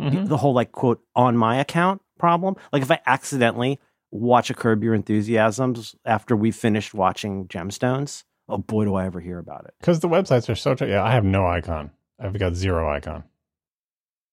[0.01, 0.29] Mhm.
[0.29, 2.57] The whole like quote on my account problem.
[2.73, 3.79] Like if I accidentally
[4.11, 9.21] watch a Curb Your Enthusiasms after we finished watching Gemstones, oh boy, do I ever
[9.21, 9.75] hear about it.
[9.81, 10.75] Because the websites are so.
[10.87, 11.91] yeah, I have no icon.
[12.19, 13.25] I've got zero icon.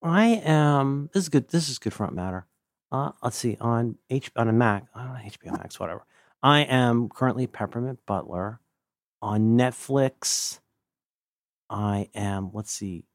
[0.01, 1.09] I am.
[1.13, 1.49] This is good.
[1.49, 2.45] This is good front matter.
[2.91, 4.85] Uh, let's see on H on a Mac.
[4.95, 6.05] I HBO Max, whatever.
[6.41, 8.59] I am currently Peppermint Butler
[9.21, 10.59] on Netflix.
[11.69, 12.51] I am.
[12.53, 13.05] Let's see.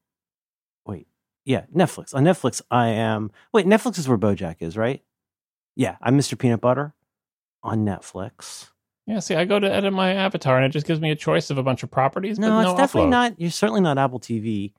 [0.85, 1.07] Wait.
[1.43, 2.13] Yeah, Netflix.
[2.13, 3.31] On Netflix, I am.
[3.53, 5.03] Wait, Netflix is where BoJack is, right?
[5.75, 6.37] Yeah, I'm Mr.
[6.37, 6.93] Peanut Butter
[7.63, 8.69] on Netflix.
[9.07, 11.49] Yeah, see, I go to edit my avatar and it just gives me a choice
[11.49, 12.39] of a bunch of properties.
[12.39, 13.11] No, but it's definitely upload.
[13.11, 13.41] not.
[13.41, 14.73] You're certainly not Apple TV.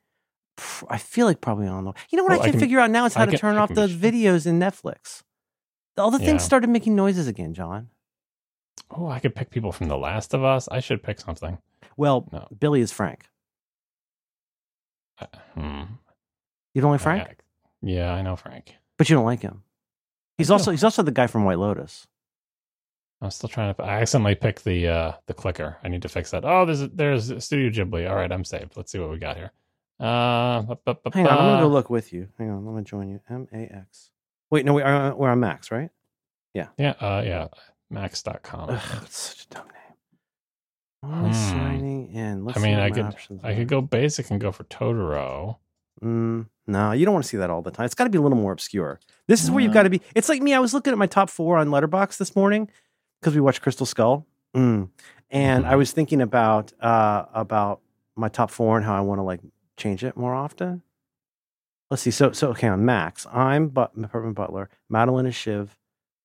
[0.89, 1.93] I feel like probably on the.
[2.11, 3.41] You know what Well, I I can, figure out now is how I to can-
[3.41, 5.23] turn off those videos in Netflix.
[5.99, 6.27] All the Yeah.
[6.27, 7.89] things started making noises again, John.
[8.91, 10.69] Oh, I could pick people from The Last of Us.
[10.69, 11.59] I should pick something.
[11.97, 12.47] Well, No.
[12.59, 13.29] Billy is Frank.
[15.19, 15.83] Uh, Hmm.
[16.75, 17.37] You don't like Frank, gotta-
[17.81, 18.77] Yeah, I know Frank.
[18.99, 19.63] but you don't like him.
[20.37, 22.07] He's also he's also the guy from White Lotus.
[23.23, 23.83] I'm still trying to.
[23.83, 25.79] I accidentally picked the uh the clicker.
[25.83, 26.45] I need to fix that.
[26.45, 28.09] Oh, there's there's Studio Ghibli.
[28.09, 28.77] All right, I'm saved.
[28.77, 29.53] Let's see what we got here.
[29.99, 32.29] Uh, bu- bu- bu- Hang on, I'm gonna go look with you.
[32.39, 33.21] Hang on, let me join you.
[33.31, 34.11] M A X.
[34.51, 35.91] Wait, no, we are we're on Max, right?
[36.55, 37.49] Yeah, uh, yeah,
[37.91, 38.71] Max.com.
[38.71, 41.13] Ugh, it's such a dumb name.
[41.13, 41.35] Only Hmm.
[41.35, 42.45] signing in.
[42.45, 43.55] Let's I mean, I could I are.
[43.55, 45.57] could go basic and go for Totoro.
[46.03, 47.87] Mm, no, you don't want to see that all the time.
[47.87, 49.01] It's got to be a little more obscure.
[49.29, 49.75] This is where you've Uh.
[49.75, 50.03] got to be.
[50.15, 50.53] It's like me.
[50.55, 52.71] I was looking at my top four on Letterboxd this morning
[53.21, 54.89] because we watched Crystal Skull, mm.
[55.31, 55.69] and Mhm.
[55.69, 57.81] I was thinking about uh, about
[58.15, 59.41] my top four and how I want to like
[59.77, 60.83] change it more often.
[61.91, 62.11] Let's see.
[62.11, 65.77] So so okay on Max, I'm but Peppermint Butler, Madeline is Shiv,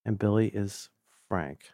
[0.06, 0.90] and Billy is
[1.28, 1.72] Frank.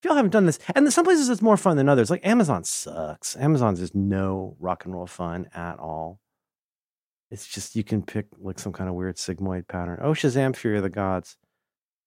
[0.00, 2.10] If y'all haven't done this, and some places it's more fun than others.
[2.10, 3.36] Like Amazon sucks.
[3.36, 6.20] Amazon's is no rock and roll fun at all.
[7.30, 9.98] It's just you can pick like some kind of weird sigmoid pattern.
[10.02, 10.56] Oh, Shazam!
[10.56, 11.36] Fury of the Gods.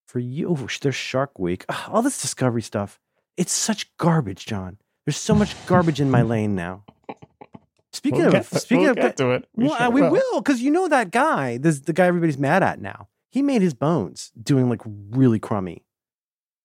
[0.06, 1.64] For you, oh, there's Shark Week.
[1.68, 3.00] Ugh, all this Discovery stuff.
[3.36, 4.78] It's such garbage, John.
[5.06, 6.84] There's so much garbage in my lane now.
[7.94, 9.48] Speaking We'll of to- speaking we'll of get to it.
[9.54, 11.58] well, uh, sure we will because you know that guy.
[11.58, 13.08] This the guy everybody's mad at now.
[13.30, 15.84] He made his bones doing like really crummy,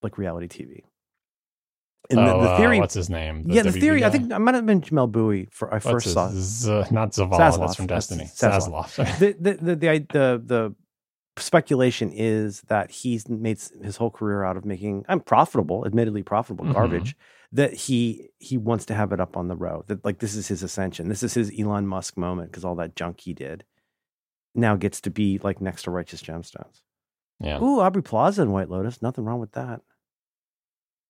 [0.02, 0.82] like reality TV.
[2.10, 3.44] And oh, the, the uh, theory, what's his name?
[3.48, 4.04] yeah, the WB theory.
[4.06, 6.30] I think I might have been Jamelle Bouie for I What's first his- saw.
[6.32, 7.60] Z- not Zavala.
[7.60, 8.24] That's from Destiny.
[8.26, 8.96] Zaslav.
[9.20, 10.76] the, the, the, the, the, the
[11.38, 16.66] speculation is that he's made his whole career out of making I'm profitable, admittedly profitable
[16.66, 16.74] Mhm.
[16.74, 17.16] garbage.
[17.52, 19.84] That he he wants to have it up on the row.
[19.88, 21.10] That like this is his ascension.
[21.10, 23.64] This is his Elon Musk moment because all that junk he did
[24.54, 26.82] now gets to be like next to Righteous Gemstones.
[27.40, 27.60] yeah.
[27.62, 29.02] Ooh, Aubrey Plaza and White Lotus.
[29.02, 29.82] Nothing wrong with that.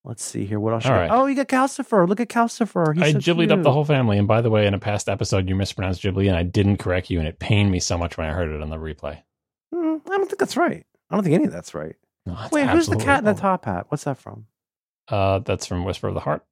[0.05, 0.59] Let's see here.
[0.59, 0.85] What else?
[0.85, 1.01] you All got?
[1.01, 1.11] right.
[1.11, 2.07] Oh, you got Calcifer.
[2.07, 2.95] Look at Calcifer.
[2.95, 4.17] He's I so up the whole family.
[4.17, 7.09] And by the way, in a past episode, you mispronounced Ghibli, and I didn't correct
[7.09, 9.21] you, and it pained me so much when I heard it on the replay.
[9.73, 10.85] Mm, I don't think that's right.
[11.09, 11.95] I don't think any of that's right.
[12.25, 13.87] No, that's Wait, who's the cat in the top hat?
[13.89, 14.45] What's that from?
[15.09, 16.45] Uh, that's from Whisper of the Heart,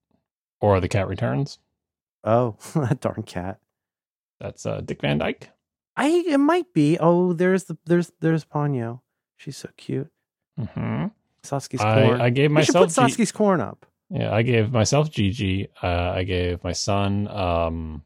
[0.61, 1.59] or The Cat Returns.
[2.23, 3.59] Oh, that darn cat.
[4.39, 5.49] That's uh, Dick Van Dyke.
[5.95, 6.97] I it might be.
[6.99, 9.01] Oh, there's the there's there's Ponyo.
[9.37, 10.09] She's so cute.
[10.57, 11.05] hmm
[11.43, 12.19] Sasuke's corn.
[12.21, 13.85] I, I gave we should myself put G- Sasuke's corn up.
[14.09, 15.69] yeah, I gave myself Jiji.
[15.81, 18.03] Uh, I gave my son um,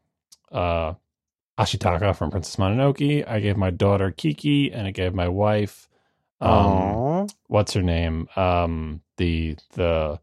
[0.51, 0.93] uh,
[1.57, 3.27] Ashitaka from Princess Mononoke.
[3.27, 5.89] I gave my daughter Kiki, and I gave my wife
[6.39, 8.27] um, Oh, what's her name?
[8.35, 10.19] Um, the the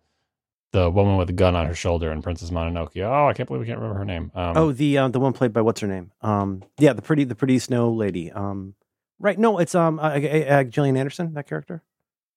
[0.79, 2.97] the woman with the gun on her shoulder in Princess Mononoke.
[3.03, 4.31] Oh, I can't believe we can't remember her name.
[4.35, 6.13] Um, oh, the uh, the one played by what's her name?
[6.23, 8.31] Um, yeah, the pretty the pretty snow lady.
[8.31, 8.75] Um,
[9.19, 9.39] right?
[9.39, 11.35] No, it's um, uh, uh, uh, Gillian Anderson.
[11.35, 11.83] That character.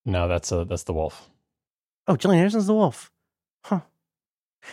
[0.06, 1.30] no, that's uh, that's the wolf.
[2.08, 3.12] Oh, Gillian Anderson's the wolf.
[3.63, 3.82] Huh.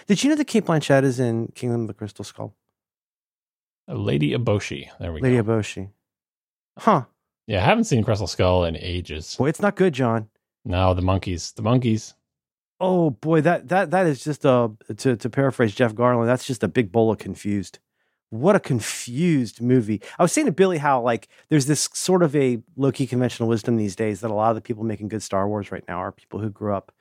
[0.06, 2.54] Did you know that Cate Blanchett is in Kingdom of the Crystal Skull?
[3.88, 4.88] Uh, Lady Eboshi.
[4.98, 5.42] There we Lady go.
[5.42, 5.90] Lady Eboshi.
[6.78, 7.04] Huh.
[7.46, 9.36] yeah, I haven't seen Crystal Skull in ages.
[9.36, 10.28] Boy, it's not good, John.
[10.64, 11.52] No, the monkeys.
[11.52, 12.14] The monkeys.
[12.80, 16.26] Oh boy, that that that is just a to to paraphrase Jeff Garlin.
[16.26, 17.78] That's just a big bowl of confused.
[18.30, 20.02] What a confused movie.
[20.18, 23.48] I was saying to Billy how like there's this sort of a low key conventional
[23.48, 25.98] wisdom these days that a lot of the people making good Star Wars right now
[25.98, 26.92] are people who grew up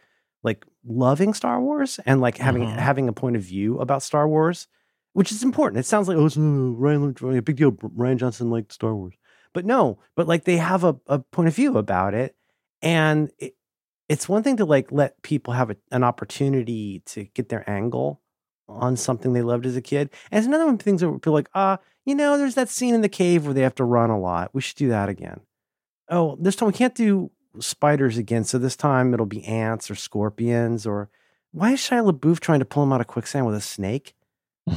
[0.42, 2.78] like loving Star Wars and like having Mhm.
[2.78, 4.68] having a point of view about Star Wars,
[5.13, 5.80] which is important.
[5.80, 7.74] It sounds like oh, it's, Rian, a big deal.
[7.74, 9.13] Rian Johnson liked Star Wars,
[9.54, 12.36] but no, but like they have a, a point of view about it,
[12.82, 13.56] and it,
[14.10, 18.22] it's one thing to like let people have a, an opportunity to get their angle
[18.70, 20.10] on something they loved as a kid.
[20.32, 22.70] And it's another one of the things that people like, ah, you know, there's that
[22.70, 24.50] scene in the cave where they have to run a lot.
[24.54, 25.41] We should do that again.
[26.10, 28.43] Oh, this time we can't do spiders again.
[28.43, 31.10] So this time it'll be ants or scorpions or
[31.52, 34.13] why is Shia LaBeouf trying to pull him out of quicksand with a snake?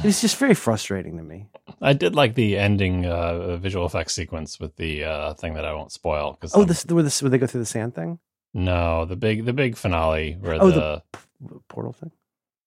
[0.03, 1.47] It's just very frustrating to me.
[1.81, 5.73] I did like the ending uh, visual effects sequence with the uh, thing that I
[5.73, 6.37] won't spoil.
[6.39, 8.19] Cause Oh, I'm- this where this where they go through the sand thing,
[8.53, 11.03] no, the big the big finale where Oh, the,
[11.41, 12.11] the- portal thing.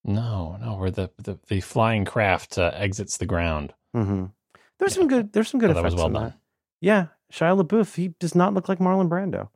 [0.05, 3.73] no no where the the, the flying craft uh, exits the ground.
[3.97, 4.27] Mm-hmm.
[4.79, 5.01] There's Yeah.
[5.01, 5.33] some good.
[5.33, 6.23] There's some good Oh, that effects was well in done.
[6.25, 6.39] that.
[6.81, 7.95] Yeah, Shia LaBeouf.
[7.97, 9.49] He does not look like Marlon Brando.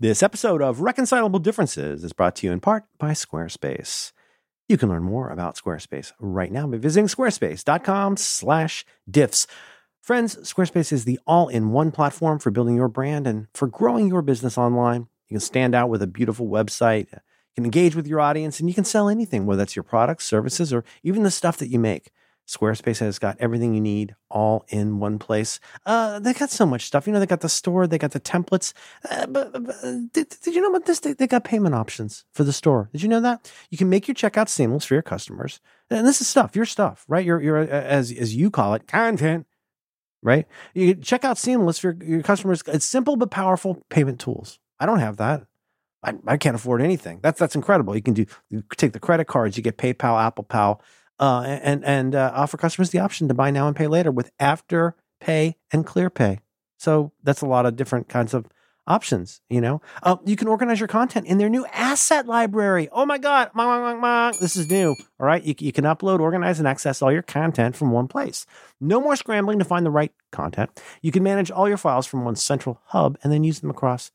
[0.00, 4.12] This episode of Reconcilable Differences is brought to you in part by Squarespace.
[4.68, 9.46] You can learn more about Squarespace right now by visiting squarespace.com/diffs.
[10.02, 14.58] Friends, Squarespace is the all-in-one platform for building your brand and for growing your business
[14.58, 15.06] online.
[15.28, 17.20] You can stand out with a beautiful website, you
[17.54, 20.72] can engage with your audience, and you can sell anything, whether that's your products, services,
[20.72, 22.10] or even the stuff that you make.
[22.48, 25.60] Squarespace has got everything you need all in one place.
[25.86, 27.06] Uh, they got so much stuff.
[27.06, 28.72] You know, they got the store, they got the templates.
[29.08, 30.98] Uh, but, but, uh, did, did you know about this?
[30.98, 32.88] They, they got payment options for the store.
[32.90, 33.48] Did you know that?
[33.70, 35.60] You can make your checkout seamless for your customers.
[35.90, 37.24] And this is stuff, your stuff, right?
[37.24, 39.46] Your, your, uh, as, as you call it, content,
[40.22, 40.46] right?
[40.74, 42.62] You check out seamless for your, your customers.
[42.66, 44.58] It's simple but powerful payment tools.
[44.78, 45.46] I don't have that.
[46.02, 47.20] I, I can't afford anything.
[47.22, 47.94] That's that's incredible.
[47.94, 50.74] You can do you take the credit cards, you get PayPal, Apple Pay,
[51.20, 54.30] uh, and and uh, offer customers the option to buy now and pay later with
[54.40, 56.40] After Pay and Clear Pay.
[56.78, 58.46] So that's a lot of different kinds of
[58.86, 59.40] options.
[59.48, 62.88] You know, uh, you can organize your content in their new asset library.
[62.92, 63.50] Oh my God,
[64.40, 64.96] this is new.
[65.20, 68.46] All right, you, you can upload, organize, and access all your content from one place.
[68.80, 70.80] No more scrambling to find the right content.
[71.00, 74.10] You can manage all your files from one central hub and then use them across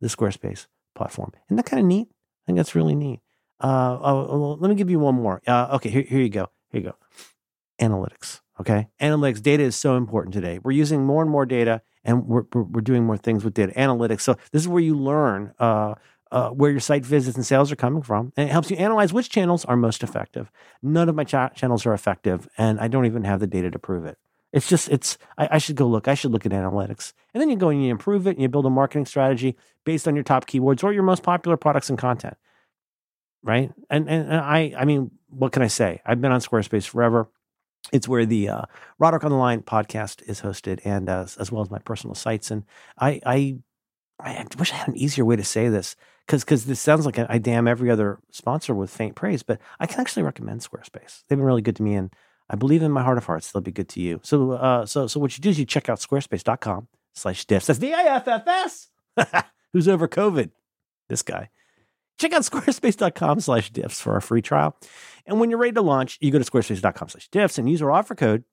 [0.00, 1.32] the Squarespace platform.
[1.46, 2.08] Isn't that kind of neat?
[2.10, 3.20] I think that's really neat.
[3.60, 5.40] Uh, oh, oh, let me give you one more.
[5.46, 6.50] Uh, okay, here, here you go.
[6.70, 6.96] Here you go.
[7.80, 8.40] Analytics.
[8.60, 9.42] Okay, analytics.
[9.42, 10.58] Data is so important today.
[10.62, 14.22] We're using more and more data, and we're we're, doing more things with data analytics.
[14.22, 15.52] So this is where you learn.
[15.58, 15.94] Uh,
[16.32, 19.12] uh, where your site visits and sales are coming from, and it helps you analyze
[19.12, 20.50] which channels are most effective.
[20.82, 23.78] None of my cha- channels are effective, and I don't even have the data to
[23.78, 24.16] prove it.
[24.50, 26.08] It's just it's I, I should go look.
[26.08, 28.48] I should look at analytics, and then you go and you improve it, and you
[28.48, 31.98] build a marketing strategy based on your top keywords or your most popular products and
[31.98, 32.38] content.
[33.42, 36.00] Right, and and, and I I mean, what can I say?
[36.04, 37.28] I've been on Squarespace forever.
[37.92, 38.62] It's where the uh,
[38.98, 42.50] Roderick on the Line podcast is hosted, and uh, as well as my personal sites.
[42.50, 42.64] And
[42.98, 43.56] I I
[44.20, 47.18] I wish I had an easier way to say this because because this sounds like
[47.18, 51.22] I damn every other sponsor with faint praise, but I can actually recommend Squarespace.
[51.28, 52.12] They've been really good to me, and
[52.48, 54.20] I believe in my heart of hearts they'll be good to you.
[54.22, 57.66] So uh, so so what you do is you check out squarespace.com slash diffs.
[57.66, 58.88] That's D I F F S.
[59.72, 60.50] Who's over COVID?
[61.08, 61.50] This guy.
[62.22, 64.76] Check out squarespace.com slash diffs for our free trial.
[65.26, 67.90] And when you're ready to launch, you go to squarespace.com slash diffs and use our
[67.90, 68.44] offer code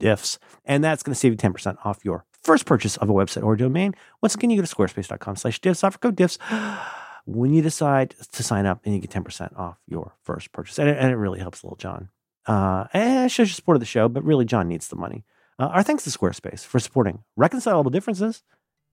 [0.00, 0.38] diffs.
[0.64, 3.56] And that's going to save you 10% off your first purchase of a website or
[3.56, 3.96] domain.
[4.22, 6.38] Once again, you go to squarespace.com slash diffs, offer code diffs
[7.26, 10.78] when you decide to sign up and you get 10% off your first purchase.
[10.78, 12.10] And it, and it really helps little John.
[12.46, 15.24] Uh, and shows your support of the show, but really, John needs the money.
[15.58, 18.44] Uh, our thanks to Squarespace for supporting Reconcilable Differences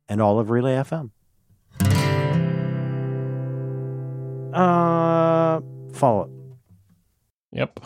[0.09, 1.11] and all of Relay FM.
[4.57, 5.61] Uh,
[5.93, 6.29] follow up.
[7.51, 7.79] Yep.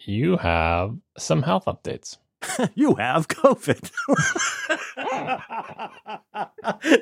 [0.00, 2.16] You have some health updates.
[2.74, 3.90] you have COVID.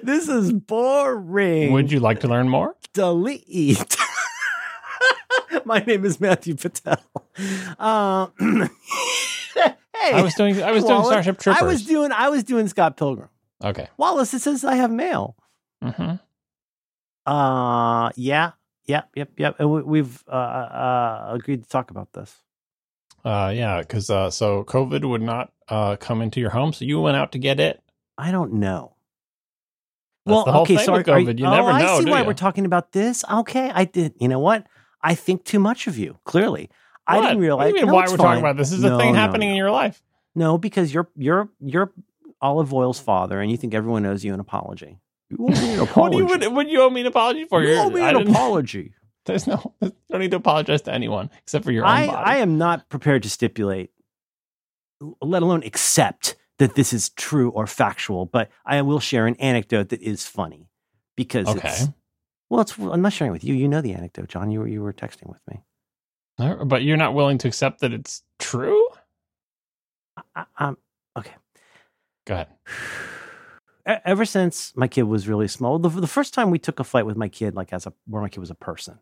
[0.03, 1.73] this is boring.
[1.73, 2.77] Would you like to learn more?
[2.93, 3.97] delete?
[5.65, 6.99] My name is Matthew Patel.
[7.79, 11.63] Uh, hey, I was doing I was doing Starship Troopers.
[11.63, 13.29] I was doing I was doing Scott Pilgrim.
[13.65, 13.89] okay.
[13.97, 15.37] Wallace, it says I have mail.
[15.83, 16.15] hmm
[17.27, 18.53] Uh, yeah,
[18.87, 19.57] yep, yep, yep.
[19.59, 22.35] And we, we've uh, uh, agreed to talk about this.
[23.25, 27.01] Uh, yeah, because uh, so COVID would not uh, come into your home, so you
[27.01, 27.81] went out to get it.
[28.19, 28.95] I don't know.
[30.27, 31.39] That's the whole okay, so with are- are COVID.
[31.39, 32.27] You oh, never I see why you?
[32.27, 33.25] we're talking about this.
[33.31, 34.15] Okay, I did.
[34.21, 34.67] You know what?
[35.03, 36.19] I think too much of you.
[36.25, 36.71] Clearly,
[37.07, 37.73] I didn't realize.
[37.73, 38.19] What do you mean No, why we're fine.
[38.19, 38.71] talking about this?
[38.71, 39.53] This is a thing no, happening no.
[39.53, 40.03] in your life.
[40.35, 41.93] No, because you're you're you're
[42.41, 44.99] Olive Oil's father, and you think everyone owes you an apology.
[45.33, 47.63] You owe me an What do you would, would you owe me an apology for?
[47.63, 48.95] You owe me an apology.
[49.25, 49.75] There's no.
[49.81, 52.19] You don't need to apologize to anyone except for your own I, body.
[52.25, 53.91] I am not prepared to stipulate,
[55.21, 58.27] let alone accept that this is true or factual.
[58.27, 60.69] But I will share an anecdote that is funny
[61.17, 61.69] because okay.
[61.69, 61.89] it's
[62.51, 63.55] well, it's I'm not sharing it with you.
[63.55, 64.51] You know the anecdote, John.
[64.51, 65.63] You were you were texting with me.
[66.37, 68.89] But you're not willing to accept that it's true.
[70.17, 70.77] I, I, I'm
[71.17, 71.35] okay.
[72.27, 72.49] Go ahead.
[73.87, 77.07] ever since my kid was really small, the, the first time we took a flight
[77.07, 78.99] with my kid, like as a where my kid was a person,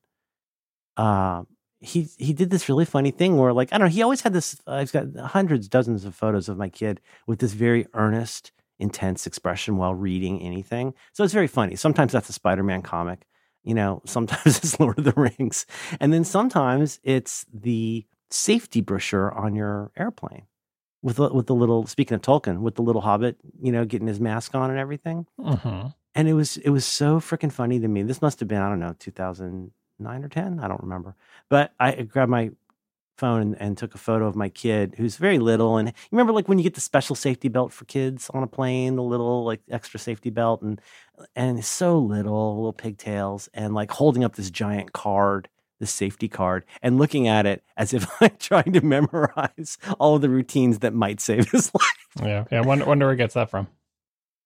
[0.96, 1.42] uh,
[1.80, 4.32] he he did this really funny thing where like I don't know, he always had
[4.32, 4.60] this.
[4.66, 9.26] Uh, I've got hundreds, dozens of photos of my kid with this very earnest, intense
[9.26, 10.94] expression while reading anything.
[11.12, 11.76] So it's very funny.
[11.76, 13.26] Sometimes that's a Spider-Man comic,
[13.62, 14.02] you know.
[14.06, 15.66] Sometimes it's Lord of the Rings,
[15.98, 20.44] and then sometimes it's the safety brochure on your airplane
[21.02, 24.08] with the, with the little speaking of Tolkien with the little hobbit, you know, getting
[24.08, 25.26] his mask on and everything.
[25.38, 28.02] hmm And it was it was so freaking funny to me.
[28.02, 31.14] This must have been I don't know 2009 or 10, I don't remember.
[31.48, 32.50] But I grabbed my
[33.18, 36.32] phone and, and took a photo of my kid who's very little and you remember
[36.32, 39.44] like when you get the special safety belt for kids on a plane, the little
[39.44, 40.80] like extra safety belt and
[41.36, 45.48] and so little, little pigtails and like holding up this giant card
[45.80, 50.22] this safety card and looking at it as if I'm trying to memorize all of
[50.22, 52.06] the routines that might save his life.
[52.22, 52.44] Yeah.
[52.52, 52.60] Yeah.
[52.60, 53.66] Wonder, wonder where it gets that from.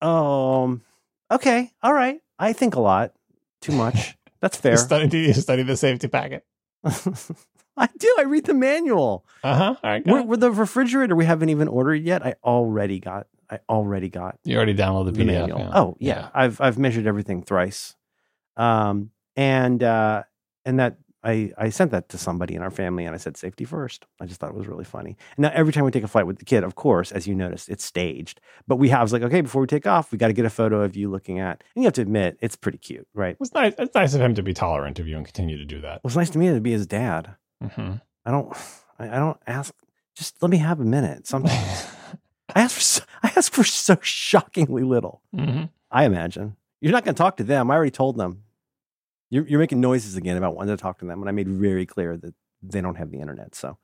[0.01, 0.83] Um.
[1.31, 1.73] Okay.
[1.83, 2.21] All right.
[2.39, 3.13] I think a lot.
[3.61, 4.17] Too much.
[4.41, 4.77] That's fair.
[4.77, 6.45] Study, do you study the safety packet?
[7.77, 8.15] I do.
[8.19, 9.25] I read the manual.
[9.43, 9.75] Uh huh.
[9.83, 10.27] All right.
[10.27, 12.25] With the refrigerator we haven't even ordered yet.
[12.25, 13.27] I already got.
[13.51, 15.59] I already got You already downloaded the the manual.
[15.61, 15.71] yeah.
[15.75, 16.29] Oh yeah.
[16.35, 17.97] I've I've measured everything thrice.
[18.57, 19.11] Um.
[19.37, 20.25] And uh.
[20.67, 23.65] And that I I sent that to somebody in our family, and I said safety
[23.65, 24.05] first.
[24.21, 25.17] I just thought it was really funny.
[25.39, 27.69] Now every time we take a flight with the kid, of course, as you noticed,
[27.69, 28.41] it's staged.
[28.69, 30.45] But we have I was like, okay, before we take off, we got to get
[30.45, 31.63] a photo of you looking at.
[31.75, 33.33] And you have to admit, it's pretty cute, right?
[33.33, 33.75] It was nice.
[33.79, 35.97] It's nice of him to be tolerant of you and continue to do that.
[35.97, 37.35] It was nice to me to be his dad.
[37.63, 37.95] hmm
[38.27, 38.57] I don't.
[38.99, 39.75] I, don't ask.
[40.15, 41.27] Just let me have a minute.
[41.27, 41.87] Sometimes
[42.55, 42.81] I ask for.
[42.81, 45.23] So, I ask for so shockingly little.
[45.35, 47.71] hmm I imagine you're not going to talk to them.
[47.71, 48.43] I already told them.
[49.35, 51.87] You're, you're making noises again about wanting to talk to them, and I made very
[51.87, 53.57] clear that they don't have the internet.
[53.57, 53.79] So,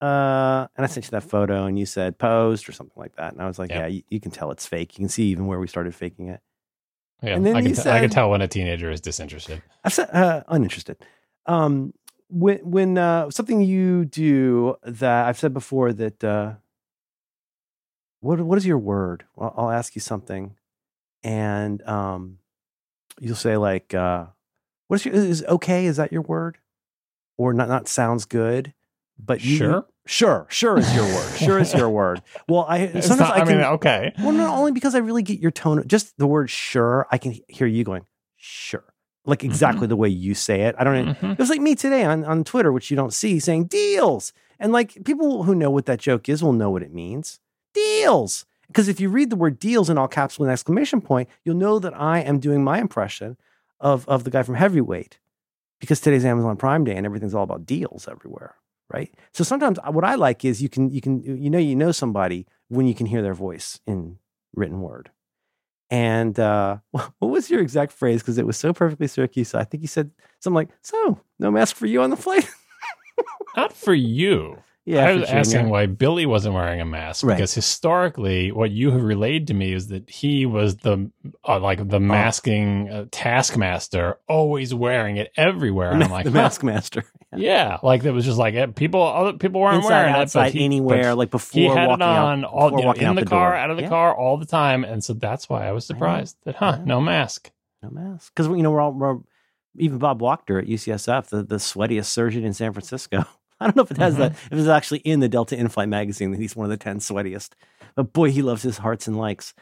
[0.00, 3.32] uh, and I sent you that photo, and you said post or something like that,
[3.32, 3.80] and I was like, Yeah.
[3.80, 4.96] yeah, you, you can tell it's fake.
[4.96, 6.40] You can see even where we started faking it.
[7.24, 7.34] Yeah.
[7.34, 9.62] And then I can, t- I can tell when a teenager is disinterested.
[9.82, 10.98] I've said uh, uninterested.
[11.46, 11.92] Um,
[12.28, 16.52] when when uh, something you do that I've said before that uh,
[18.20, 19.24] what what is your word?
[19.36, 20.54] I'll, I'll ask you something,
[21.24, 22.38] and um,
[23.20, 24.26] you'll say like, uh,
[24.88, 25.86] "What is your is okay?
[25.86, 26.58] Is that your word?"
[27.36, 28.72] Or not not sounds good,
[29.18, 29.86] but you, Sure.
[30.06, 31.36] sure, sure is your word.
[31.36, 32.22] Sure is your word.
[32.48, 33.56] Well, I It's sometimes not- I I can.
[33.56, 34.12] mean, okay.
[34.18, 37.34] Well, not only because I really get your tone, just the word sure, I can
[37.48, 38.84] hear you going, sure.
[39.26, 40.74] Like exactly the way you say it.
[40.78, 41.32] I don't Mhm.
[41.32, 44.32] It was like me today on, on Twitter, which you don't see, saying deals.
[44.60, 47.40] And like people who know what that joke is will know what it means.
[47.72, 48.44] Deals.
[48.68, 51.56] Because if you read the word deals in all caps with an exclamation point, you'll
[51.56, 53.36] know that I am doing my impression
[53.80, 55.18] of, of the guy from Heavyweight.
[55.80, 58.54] Because today's Amazon Prime Day and everything's all about deals everywhere.
[58.92, 59.12] Right.
[59.32, 62.46] So sometimes what I like is you can you can you know you know somebody
[62.68, 64.18] when you can hear their voice in
[64.54, 65.10] written word.
[65.90, 68.20] And uh, what was your exact phrase?
[68.20, 69.56] Because it was so perfectly Siracusa.
[69.56, 70.10] I think you said
[70.40, 72.48] something like, "So, no mask for you on the flight."
[73.56, 74.58] Not for you.
[74.84, 75.38] Yeah, I was Junior.
[75.40, 77.36] asking why Billy wasn't wearing a mask Right.
[77.36, 81.10] because historically, what you have relayed to me is that he was the
[81.48, 85.92] uh, like the masking uh, taskmaster, always wearing it everywhere.
[85.92, 87.04] I'm like, the huh, mask master.
[87.36, 89.02] Yeah, like it was just like people.
[89.02, 91.88] Other people weren't Inside, wearing outside, it, but he, anywhere, but like before he had
[91.88, 93.56] walking it on out, all you know, walking in the, the car, door.
[93.56, 93.88] out of the Yeah.
[93.88, 97.00] car all the time, and so that's why I was I surprised that huh, no
[97.00, 97.50] mask.
[97.82, 98.32] No mask.
[98.34, 99.18] Because, you know, we're all, we're,
[99.76, 103.24] even Bob Wachter at UCSF, the, the sweatiest surgeon in San Francisco.
[103.64, 104.54] I don't know if it has that, Mm-hmm.
[104.54, 107.50] if it's actually in the Delta In-Flight magazine that he's one of the 10 sweatiest.
[107.96, 109.54] But boy, he loves his hearts and likes.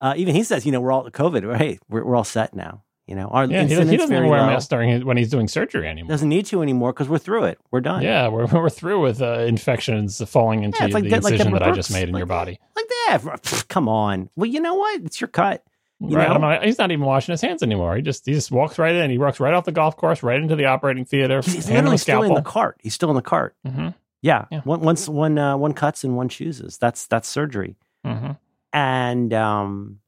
[0.00, 1.56] Uh, even he says, you know, we're all COVID.
[1.58, 2.82] Hey, we're, we're all set now.
[3.06, 5.16] You know, our Yeah, he, doesn't- he doesn't even wear a mask during his, when
[5.16, 6.08] he's doing surgery anymore.
[6.10, 7.58] Doesn't need to anymore because we're through it.
[7.72, 8.02] We're done.
[8.02, 11.58] Yeah, we're we're through with uh, infections falling into Yeah, like the that- incision Deborah
[11.58, 12.58] that I just made in Like your body.
[12.76, 12.86] Like
[13.22, 13.64] that.
[13.68, 14.30] Come on.
[14.36, 15.02] Well, you know what?
[15.02, 15.64] It's your cut.
[16.00, 16.28] You right?
[16.28, 16.34] know?
[16.34, 17.94] I'm not- he's not even washing his hands anymore.
[17.96, 19.10] He just he just walks right in.
[19.10, 21.42] He walks right off the golf course, right into the operating theater.
[21.42, 22.76] He's, he's literally a still in the cart.
[22.80, 23.54] He's still in the cart.
[23.66, 23.88] hmm
[24.22, 24.46] Yeah.
[24.50, 24.60] Yeah.
[24.64, 26.78] One, once one uh, one cuts and one chooses.
[26.78, 27.76] That's that's surgery.
[28.04, 28.32] hmm
[28.72, 29.98] and um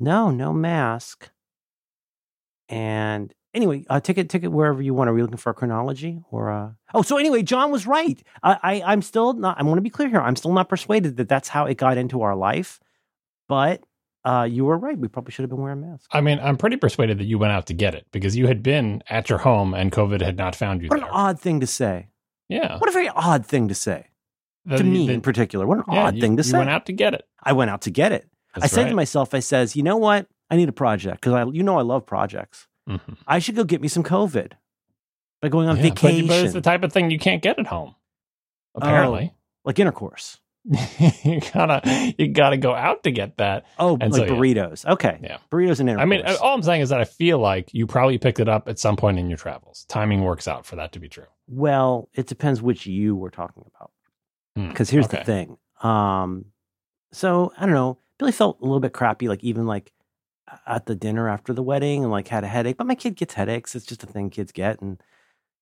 [0.00, 1.30] no no mask
[2.68, 6.50] and anyway uh ticket ticket wherever you want are we looking for a chronology or
[6.50, 9.82] uh oh so anyway john was right i, I i'm still not i want to
[9.82, 12.80] be clear here i'm still not persuaded that that's how it got into our life
[13.48, 13.82] but
[14.28, 14.98] uh you were right.
[14.98, 16.06] We probably should have been wearing masks.
[16.12, 18.62] I mean, I'm pretty persuaded that you went out to get it because you had
[18.62, 21.66] been at your home and COVID had not found you what an odd thing to
[21.66, 22.08] say.
[22.48, 24.06] Yeah, what a very odd thing to say.
[24.64, 25.66] The- to me the- in particular.
[25.66, 26.56] What an yeah, odd you- thing to you say.
[26.56, 27.24] You went out to get it.
[27.42, 28.28] i went out to get it.
[28.54, 28.88] I said right.
[28.90, 30.26] to myself i says you know what?
[30.50, 32.66] I need a project because i you know i love projects.
[32.88, 33.16] Mhm.
[33.26, 34.52] I should go get me some COVID
[35.42, 37.66] by going on Yeah, vacation, but, it's the type of thing you can't get at
[37.66, 37.94] home.
[38.74, 40.38] Apparently, like intercourse.
[41.24, 43.64] you gotta you gotta go out to get that.
[43.78, 44.32] Oh, And like so, yeah.
[44.32, 44.84] burritos.
[44.84, 45.38] Okay, Yeah.
[45.50, 46.02] burritos and intercourse.
[46.02, 48.68] I mean, all I'm saying is that I feel like you probably picked it up
[48.68, 49.86] at some point in your travels.
[49.88, 51.24] Timing works out for that to be true.
[51.46, 53.90] well, it depends which you we're talking about.
[54.56, 55.56] Hmm, Because here's the thing.
[55.82, 56.46] Um,
[57.12, 57.98] so I don't know.
[58.18, 59.92] Billy felt a little bit crappy, like even like
[60.66, 62.76] at the dinner after the wedding, and like had a headache.
[62.76, 63.74] But my kid gets headaches.
[63.74, 65.00] It's just a thing kids get, and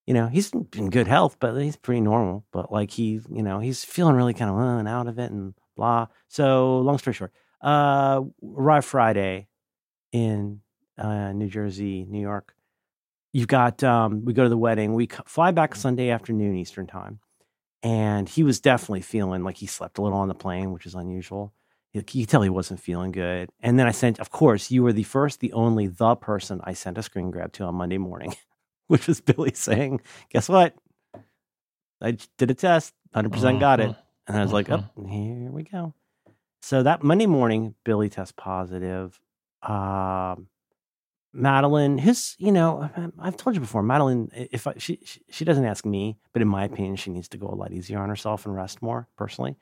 [0.07, 2.45] you know he's in good health, but he's pretty normal.
[2.53, 5.31] But like he, you know, he's feeling really kind of uh, and out of it,
[5.31, 6.07] and blah.
[6.29, 8.23] So long story short, uh,
[8.57, 9.49] arrived Friday
[10.13, 10.61] in
[10.99, 12.55] uh, New Jersey, New York.
[13.33, 14.95] You've got um, we go to the wedding.
[14.95, 17.21] We fly back Sunday afternoon Eastern time,
[17.83, 20.95] and he was definitely feeling like he slept a little on the plane, which is
[20.95, 21.53] unusual.
[21.93, 23.49] You could tell he wasn't feeling good.
[23.61, 26.75] And then I sent, of course, you were the first, the only, the person I
[26.75, 28.35] sent a screen grab to on Monday morning,
[28.89, 30.75] which was Billy saying, "Guess what?
[32.01, 33.97] I did a test, hundred percent got it." Mhm.
[34.29, 35.95] And I was like, "Oh, here we go."
[36.63, 39.21] So that Monday morning, Billy tests positive.
[39.63, 40.49] Um,
[41.33, 45.65] Madeline, who's you know, I've told you before, Madeline, if I, she, she she doesn't
[45.65, 48.47] ask me, but in my opinion, she needs to go a lot easier on herself
[48.47, 49.57] and rest more personally.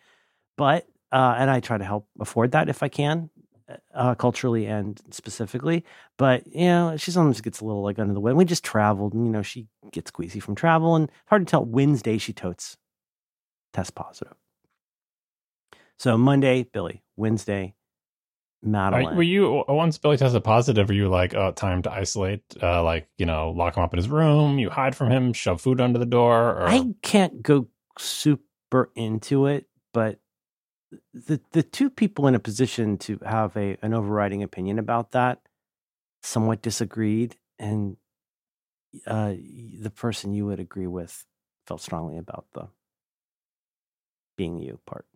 [0.57, 3.29] But uh, and I try to help afford that if I can,
[3.95, 5.85] uh, culturally and specifically.
[6.19, 8.37] But you know, she sometimes gets a little like under the weather.
[8.37, 11.65] We just traveled, and you know, she gets queasy from travel, and hard to tell.
[11.65, 12.77] Wednesday, she totes
[13.73, 14.35] test positive.
[15.99, 17.03] So Monday, Billy.
[17.17, 17.75] Wednesday,
[18.65, 19.17] Are- Madeline.
[19.17, 20.89] were you once Billy tested positive?
[20.89, 22.43] Were you like, oh, time to isolate?
[22.63, 24.59] Uh, like you know, lock him up in his room.
[24.59, 26.61] You hide from him, shove food under the door.
[26.61, 30.19] Or I can't go super into it, but
[31.13, 35.41] the the two people in a position to have a an overriding opinion about that
[36.25, 37.97] somewhat disagreed, and
[39.07, 39.35] uh,
[39.81, 41.25] the person you would agree with
[41.67, 42.69] felt strongly about the
[44.37, 45.07] being you part.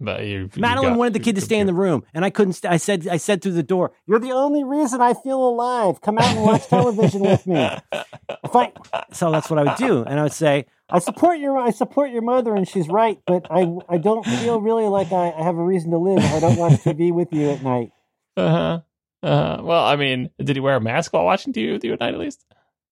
[0.00, 2.54] But you, Madeline got- wanted the kid to stay in the room, and I couldn't.
[2.54, 6.00] St- I said, I said through the door, "You're the only reason I feel alive.
[6.00, 7.68] Come out and watch television with me."
[8.44, 8.72] If I,
[9.12, 12.10] so that's what I would do, and I would say, "I support your, I support
[12.10, 15.56] your mother, and she's right, but I, I don't feel really like I, I have
[15.56, 16.18] a reason to live.
[16.22, 17.90] I don't watch TV with you at night."
[18.36, 18.80] Uh-huh.
[19.22, 19.62] Uh-huh.
[19.62, 22.12] Well, I mean, did he wear a mask while watching TV with you at night
[22.14, 22.44] at least?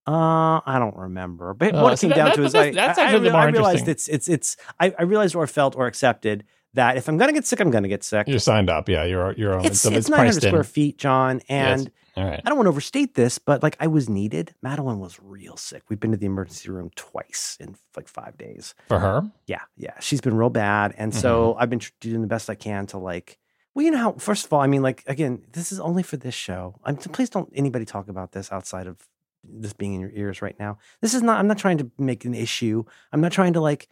[0.06, 2.72] Uh, I don't remember, but Oh, what it came that- down that- to is that's-
[2.76, 5.86] I, that's I, I, I realized it's it's it's I, I realized or felt or
[5.86, 6.44] accepted
[6.74, 8.28] that if I'm gonna get sick, I'm gonna get sick.
[8.28, 8.88] You're signed up.
[8.88, 9.64] Yeah, you're you're on.
[9.64, 10.50] It's It's, it's 900 priced in.
[10.50, 11.82] square feet, John, and.
[11.82, 11.90] Yes.
[12.14, 12.42] All right.
[12.44, 14.54] I don't want to overstate this, but like I was needed.
[14.62, 15.82] Madeline was real sick.
[15.88, 18.74] We've been to the emergency room twice in like five days.
[18.88, 19.94] For her, Yeah, yeah.
[19.98, 20.92] She's been real bad.
[20.98, 21.20] And Mm-hmm.
[21.22, 23.38] so I've been doing the best I can to like,
[23.74, 26.18] well, you know how, first of all, I mean, like, again, this is only for
[26.18, 26.78] this show.
[26.84, 28.98] I'm, please don't anybody talk about this outside of
[29.42, 30.76] this being in your ears right now.
[31.00, 32.84] This is not, I'm not trying to make an issue.
[33.10, 33.88] I'm not trying to like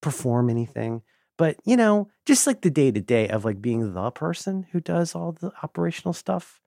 [0.00, 1.02] perform anything.
[1.36, 4.80] But, you know, just like the day to day of like being the person who
[4.80, 6.60] does all the operational stuff,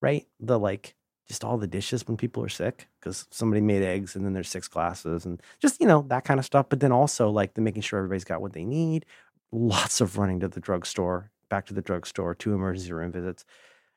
[0.00, 0.26] right?
[0.40, 0.94] The like,
[1.28, 4.48] just all the dishes when people are sick because somebody made eggs and then there's
[4.48, 6.66] six glasses and just, you know, that kind of stuff.
[6.68, 9.06] But then also like the making sure everybody's got what they need.
[9.50, 13.44] Lots of running to the drugstore, back to the drugstore, two emergency room visits.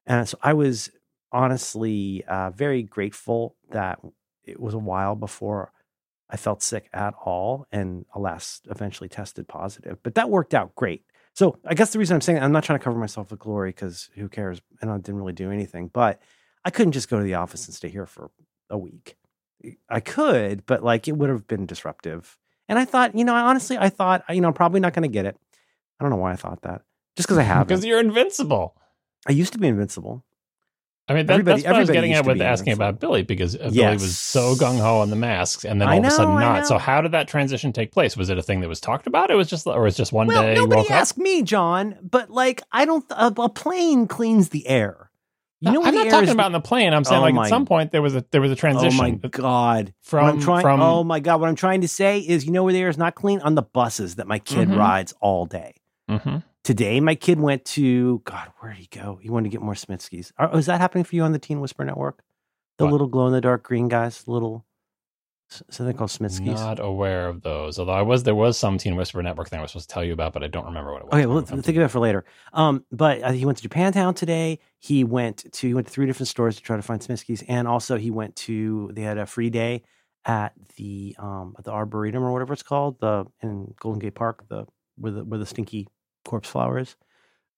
[0.06, 0.92] And so I was
[1.32, 4.00] honestly uh, very grateful that
[4.44, 5.72] it was a while before
[6.30, 9.98] I felt sick at all, and alas, eventually tested positive.
[10.02, 11.04] But that worked out great.
[11.34, 13.70] So I guess the reason I'm saying I'm not trying to cover myself with glory
[13.70, 14.62] because who cares?
[14.82, 15.90] And I didn't really do anything.
[15.94, 16.22] But
[16.64, 18.32] I couldn't just go to the office and stay here for
[18.70, 19.18] a week.
[19.90, 22.38] I could, but like it would have been disruptive.
[22.68, 25.14] And I thought, you know, honestly, I thought, you know, I'm probably not going to
[25.14, 25.38] get it.
[26.00, 26.82] I don't know why I thought that.
[27.16, 27.68] Just because I have.
[27.68, 28.76] Because you're invincible.
[29.28, 30.24] I used to be invincible.
[31.08, 33.56] I mean, that, Everybody- that's what I was getting at with asking about Billy because
[33.56, 36.34] uh, Billy was so gung ho on the masks, and then all of a sudden
[36.36, 36.66] not.
[36.66, 38.18] So how did that transition take place?
[38.18, 39.30] Was it a thing that was talked about?
[39.30, 42.64] It was just, or was just one Well, day nobody asked me, John, but like,
[42.72, 45.12] I don't, a, a plane cleans the air.
[45.62, 46.94] You know, when I'm the not talking is- about in the plane.
[46.94, 49.00] I'm saying Oh like my- at some point there was a there was a transition.
[49.00, 49.94] Oh my God.
[50.02, 51.40] from I'm trying, from oh my God.
[51.40, 53.40] What I'm trying to say is, you know where the air is not clean?
[53.42, 54.78] On the buses that my kid Mhm.
[54.78, 55.76] rides all day.
[56.10, 56.44] Mhm.
[56.66, 58.52] Today, my kid went to God.
[58.58, 59.20] Where did he go?
[59.22, 60.32] He wanted to get more Smithskis.
[60.40, 62.24] Are, is that happening for you on the Teen Whisper Network?
[62.80, 62.92] The What?
[62.92, 64.66] little glow in the dark green guys, little
[65.48, 66.56] something called Smithskis.
[66.56, 67.78] Not aware of those.
[67.78, 70.04] Although I was there was some Teen Whisper Network thing I was supposed to tell
[70.04, 71.14] you about, but I don't remember what it was.
[71.14, 72.26] Okay, well, think of it for later.
[72.52, 74.58] Um, but uh, he went to Japantown today.
[74.80, 77.68] He went to he went to three different stores to try to find Smithskis, and
[77.68, 79.84] also he went to they had a free day
[80.26, 84.48] at the um at the Arboretum or whatever it's called, the in Golden Gate Park,
[84.50, 84.66] the
[84.98, 85.88] where the where the stinky
[86.26, 86.96] corpse Flowers.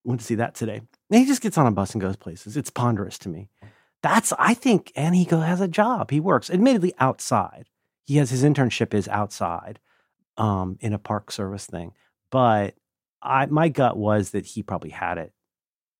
[0.03, 0.82] Went to see that today.
[1.09, 2.55] And he just gets on a bus and goes places.
[2.55, 3.49] It's ponderous to me.
[4.03, 6.11] That's I think, and he go, has a job.
[6.11, 7.65] He works, admittedly outside.
[8.05, 9.80] He has his internship is outside,
[10.38, 11.93] um, in a park service thing.
[12.32, 12.76] But
[13.22, 15.34] I my gut was that he probably had it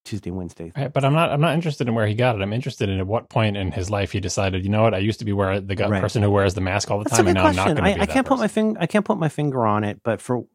[0.05, 0.72] Tuesday, Wednesday.
[0.78, 1.32] Right, but I'm not.
[1.32, 2.41] I'm not interested in where he got it.
[2.41, 4.63] I'm interested in at what point in his life he decided.
[4.63, 4.93] You know what?
[4.93, 5.99] I used to be where the Right.
[6.01, 7.76] person who wears the mask all the That's time, and now I'm question.
[7.76, 8.80] not going to I, can't put my finger.
[8.80, 10.45] I can't put my finger on it, but for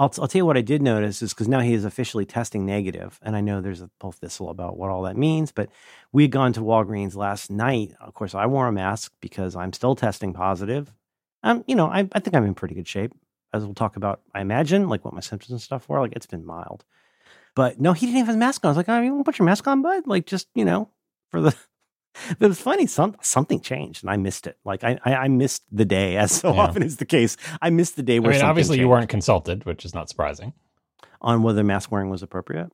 [0.00, 2.64] I'll I'll tell you what I did notice is because now he is officially testing
[2.64, 5.52] negative, and I know there's a whole thistle about what all that means.
[5.52, 5.68] But
[6.10, 7.92] we had gone to Walgreens last night.
[8.00, 10.90] Of course, I wore a mask because I'm still testing positive.
[11.42, 13.12] Um, you know, I I think I'm in pretty good shape,
[13.52, 14.22] as we'll talk about.
[14.34, 16.00] I imagine like what my symptoms and stuff were.
[16.00, 16.86] Like it's been mild,
[17.54, 18.68] but no, he didn't have his mask on.
[18.68, 20.06] I was like, oh, you want to put your mask on, bud?
[20.06, 20.88] Like just you know
[21.30, 21.54] for the.
[22.38, 22.86] But it was funny.
[22.86, 24.58] Some something changed, and I missed it.
[24.64, 26.60] Like I, I, I missed the day, as so Yeah.
[26.60, 27.36] often is the case.
[27.62, 30.08] I missed the day I where mean, something obviously you weren't consulted, which is not
[30.08, 30.52] surprising.
[31.20, 32.70] on whether mask wearing was appropriate.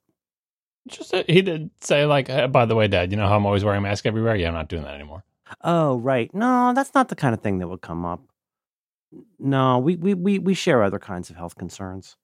[0.89, 3.45] Just uh, he did say like, "Hey, by the way, Dad, you know how I'm
[3.47, 4.37] always wearing a mask everywhere?
[4.37, 5.25] Yeah, I'm not doing that anymore.
[5.63, 6.33] Oh, right.
[6.35, 8.21] No, that's not the kind of thing that would come up.
[9.39, 12.17] No, we we we, we share other kinds of health concerns.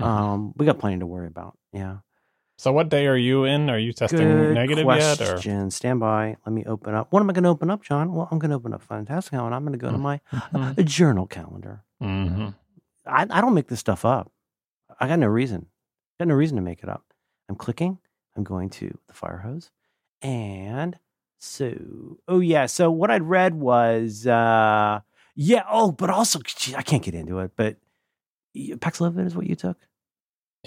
[0.00, 0.04] Mhm.
[0.04, 1.56] Um, we got plenty to worry about.
[1.72, 1.98] Yeah.
[2.58, 3.68] So what day are you in?
[3.68, 5.20] Are you testing Good negative yet?
[5.20, 5.70] Or question.
[5.70, 6.36] Stand by.
[6.46, 7.08] Let me open up.
[7.12, 8.12] What am I going to open up, John?
[8.14, 10.78] Well, I'm going to open up Fantastic and I'm going to go to my Mhm.
[10.78, 11.82] uh, journal calendar.
[12.02, 12.54] Mhm.
[13.06, 14.32] I, I don't make this stuff up.
[14.98, 15.66] I got no reason.
[16.18, 17.04] I got no reason to make it up.
[17.48, 17.98] I'm clicking.
[18.36, 19.70] I'm going to the fire hose.
[20.22, 20.98] And
[21.38, 22.64] so, oh yeah.
[22.66, 25.00] So what I'd read was, uh,
[25.34, 25.62] yeah.
[25.70, 27.50] Oh, but also, gee, I can't get into it.
[27.54, 27.76] But
[28.56, 29.76] Paxlovid is what you took.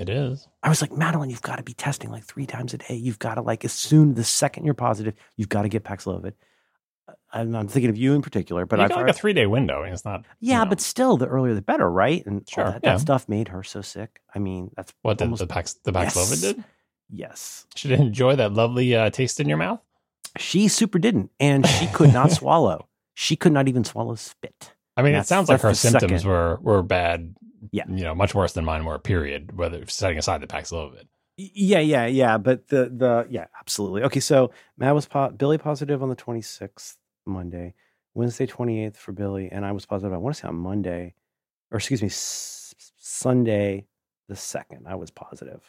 [0.02, 0.48] It is.
[0.64, 2.96] I was like, Madeline, you've got to be testing like three times a day.
[2.96, 6.34] You've got to like as soon the second you're positive, you've got to get Paxlovid.
[7.08, 9.34] Uh, I'm, I'm thinking of you in particular, but I've got heard, like a three
[9.34, 9.84] day window.
[9.84, 10.26] and It's not.
[10.40, 12.26] yeah, you know, but still, the earlier the better, right?
[12.26, 12.94] And Sure, that, yeah.
[12.94, 14.22] that stuff made her so sick.
[14.34, 16.42] I mean, that's what did the Pax the Paxlovid Yes.
[16.42, 16.64] did?
[17.12, 17.66] yes.
[17.76, 19.80] She didn't enjoy that lovely uh, taste in your mouth.
[20.38, 22.88] She super didn't, and she could not swallow.
[23.16, 24.74] She could not even swallow spit.
[25.00, 26.30] I mean, it sounds like her symptoms second.
[26.30, 27.36] were were bad.
[27.72, 27.84] Yeah.
[27.90, 28.98] you know, much worse than mine were.
[29.00, 29.56] Period.
[29.58, 31.06] Whether setting aside the Paxlovid.
[31.38, 32.38] Y- Yeah, yeah, yeah.
[32.38, 34.04] But the the yeah, absolutely.
[34.04, 37.74] Okay, so Matt was po- Billy positive on the twenty sixth Monday,
[38.14, 40.14] Wednesday twenty eighth for Billy, and I was positive.
[40.14, 41.16] I want to say on Monday,
[41.72, 43.86] or excuse me, s- Sunday
[44.28, 44.88] the second.
[44.88, 45.62] I was positive.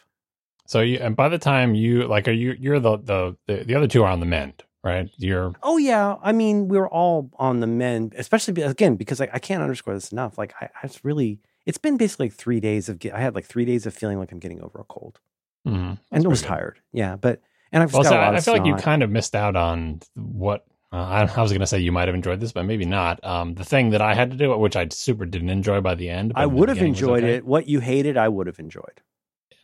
[0.67, 3.75] So you and by the time you like, are you you're the the the, the
[3.75, 5.09] other two are on the mend, right?
[5.17, 9.29] You're Oh yeah, I mean we were all on the men, especially again because I,
[9.33, 10.37] I can't underscore this enough.
[10.37, 13.65] Like I, I really, it's been basically like three days of I had like three
[13.65, 15.19] days of feeling like I'm getting over a cold,
[15.67, 16.47] mhm, and I was good.
[16.47, 16.79] tired.
[16.91, 19.09] Yeah, but and I've Well, so a lot I, I feel like you kind of
[19.11, 21.79] missed out on what uh, I, I was going to say.
[21.79, 23.23] You might have enjoyed this, but maybe not.
[23.23, 26.09] Um, the thing that I had to do, which I super didn't enjoy by the
[26.09, 26.33] end.
[26.33, 27.35] but I would have enjoyed okay.
[27.35, 27.45] it.
[27.45, 29.01] What you hated, I would have enjoyed.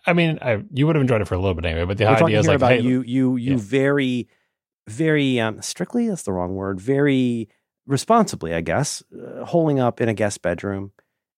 [0.05, 1.85] I mean, I, you would have enjoyed it for a little bit anyway.
[1.85, 3.57] But the We're idea is like, about hey, you, you, you Yeah.
[3.57, 4.29] very,
[4.87, 6.07] very um, strictly.
[6.07, 6.79] That's the wrong word.
[6.79, 7.49] Very
[7.85, 10.91] responsibly, I guess, uh, holding up in a guest bedroom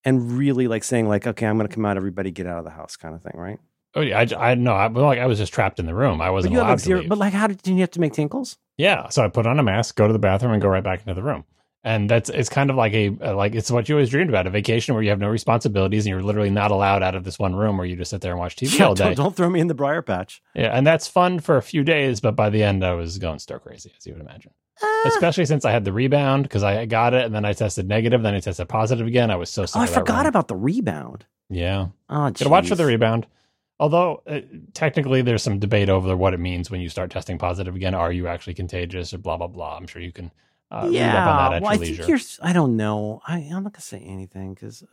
[0.04, 1.98] and really like saying like, okay, I'm going to come out.
[1.98, 3.60] Everybody get out of the house, kind of thing, right?
[3.96, 6.22] oh yeah, I, I no, I, well, like I was just trapped in the room.
[6.22, 7.10] I wasn't allowed like to leave.
[7.10, 8.58] But like, how did, did you have to make tinkles?
[8.78, 11.02] yeah, so I put on a mask, go to the bathroom, and go right back
[11.02, 11.44] into the room.
[11.84, 14.50] And that's it's kind of like a like it's what you always dreamed about a
[14.50, 17.56] vacation where you have no responsibilities and you're literally not allowed out of this one
[17.56, 19.06] room where you just sit there and watch TV Yeah, all day.
[19.06, 20.42] don't, don't throw me in the briar patch.
[20.54, 23.40] Yeah, and that's fun for a few days, but by the end I was going
[23.40, 24.52] stir crazy, as you would imagine.
[24.82, 25.04] Ah.
[25.08, 28.22] Especially since I had the rebound because I got it and then I tested negative,
[28.24, 29.32] then I tested positive again.
[29.32, 30.26] I was so oh, I forgot run.
[30.28, 31.26] about the rebound.
[31.50, 33.26] Yeah, Oh, gotta watch for the rebound.
[33.80, 34.42] Although uh,
[34.74, 37.94] technically there's some debate over what it means when you start testing positive again.
[37.94, 39.78] Are you actually contagious or blah blah blah?
[39.78, 40.32] I'm sure you can
[40.72, 42.20] uh, read up on that at well, I think you're.
[42.42, 43.22] I don't know.
[43.28, 44.84] I, I'm not gonna say anything because,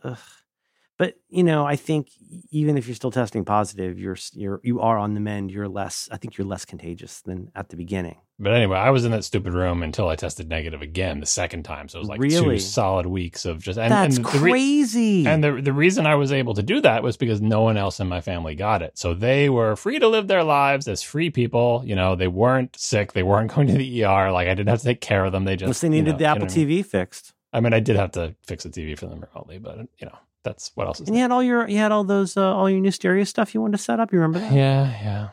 [0.97, 2.09] but you know, I think
[2.51, 5.51] even if you're still testing positive, you're you're you are on the mend.
[5.51, 6.09] You're less.
[6.11, 8.17] I think you're less contagious than at the beginning.
[8.39, 11.63] But anyway, I was in that stupid room until I tested negative again the second
[11.63, 11.87] time.
[11.89, 12.57] So it was like Really?
[12.57, 15.25] two solid weeks of just and, That's and the re- crazy.
[15.27, 17.99] And the the reason I was able to do that was because no one else
[17.99, 18.97] in my family got it.
[18.97, 21.81] So they were free to live their lives as free people.
[21.85, 23.13] You know, they weren't sick.
[23.13, 24.31] They weren't going to the ER.
[24.31, 25.45] Like I didn't have to take care of them.
[25.45, 26.67] They just Unless they you needed know, the you know Apple I mean?
[26.81, 29.77] TV fixed, I mean, I did have to fix the TV for them remotely, but
[29.97, 30.17] you know,
[30.47, 32.69] that's what else is and you had all your you had all those uh, all
[32.69, 34.11] your new stereo stuff you wanted to set up.
[34.11, 34.53] You remember that?
[34.53, 35.27] Yeah, yeah.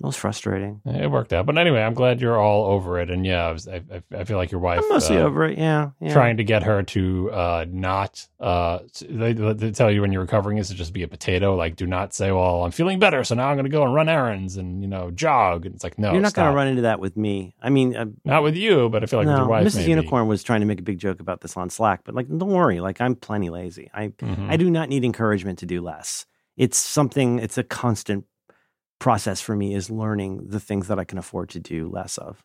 [0.00, 0.80] That was frustrating.
[0.86, 1.44] It worked out.
[1.46, 3.10] But anyway, I'm glad you're all over it.
[3.10, 3.82] And yeah, I, was, I,
[4.16, 5.58] I- feel like your wife I'm mostly uh, over it.
[5.58, 6.12] Yeah, yeah.
[6.12, 8.78] trying to get her to uh not uh
[9.08, 11.86] they, they tell you when you're recovering is to just be a potato like do
[11.86, 14.56] not say well i'm feeling better so now i'm going to go and run errands
[14.56, 17.00] and you know jog and it's like no You're not going to run into that
[17.00, 17.54] with me.
[17.62, 19.76] I mean, uh, not with you but i feel like with your wife Mrs.
[19.76, 19.90] maybe.
[19.90, 22.50] Unicorn was trying to make a big joke about this on Slack, but like, don't
[22.50, 22.80] worry.
[22.80, 23.90] Like, I'm plenty lazy.
[23.94, 24.50] I Mhm.
[24.50, 26.26] I do not need encouragement to do less.
[26.56, 27.38] It's something.
[27.38, 28.24] It's a constant
[28.98, 29.74] process for me.
[29.74, 32.44] Is learning the things that I can afford to do less of.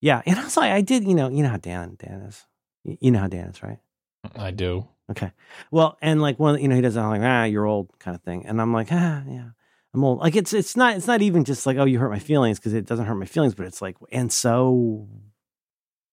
[0.00, 1.04] Yeah, and also I, I did.
[1.04, 2.44] You know, you know how Dan Dan is.
[2.84, 3.78] You know how Dan is, right?
[4.34, 5.30] i do Okay.
[5.70, 8.22] Well, and like one, you know, he does that like ah, you're old kind of
[8.22, 9.50] thing, and I'm like ah, yeah,
[9.94, 10.18] I'm old.
[10.18, 12.74] Like it's it's not it's not even just like oh, you hurt my feelings because
[12.74, 15.08] it doesn't hurt my feelings, but it's like and so,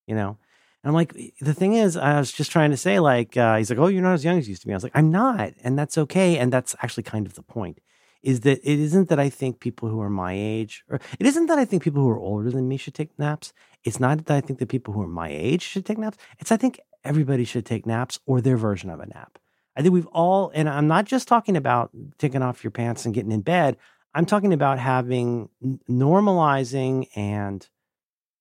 [0.06, 0.38] you know,
[0.84, 3.72] and I'm like the thing is, I was just trying to say like uh, he's
[3.72, 4.74] like oh, you're not as young as you used to be.
[4.74, 7.80] I was like I'm not, and that's okay, and that's actually kind of the point.
[8.24, 11.48] Is that it isn't that I think people who are my age, or it isn't
[11.48, 13.52] that I think people who are older than me should take naps.
[13.84, 16.18] It's not that I think that people who are my age should take naps.
[16.40, 19.38] It's I think everybody should take naps or their version of a nap.
[19.76, 23.14] I think we've all, and I'm not just talking about taking off your pants and
[23.14, 23.78] getting in bed.
[24.14, 25.50] I'm talking about having
[25.90, 27.68] normalizing and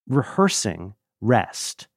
[0.07, 1.89] rehearsing rest,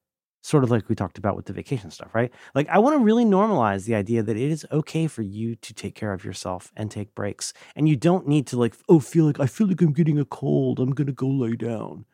[0.45, 2.31] sort of like we talked about with the vacation stuff, right?
[2.53, 5.73] Like, I want to really normalize the idea that it is okay for you to
[5.73, 7.51] take care of yourself and take breaks.
[7.75, 10.25] And you don't need to, like, oh, feel like I feel like I'm getting a
[10.25, 10.79] cold.
[10.79, 12.05] I'm going to go lay down.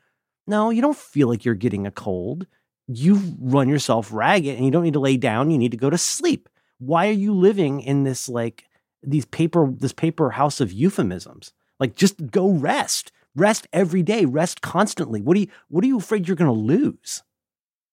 [0.47, 2.47] No, you don't feel like you're getting a cold.
[2.87, 5.51] You run yourself ragged and you don't need to lay down.
[5.51, 6.47] You need to go to sleep.
[6.79, 8.65] Why are you living in this like
[9.03, 11.51] these paper this paper house of euphemisms?
[11.81, 13.11] Like just go rest.
[13.35, 14.25] Rest every day.
[14.25, 15.21] Rest constantly.
[15.21, 17.23] What are you what are you afraid you're going to lose?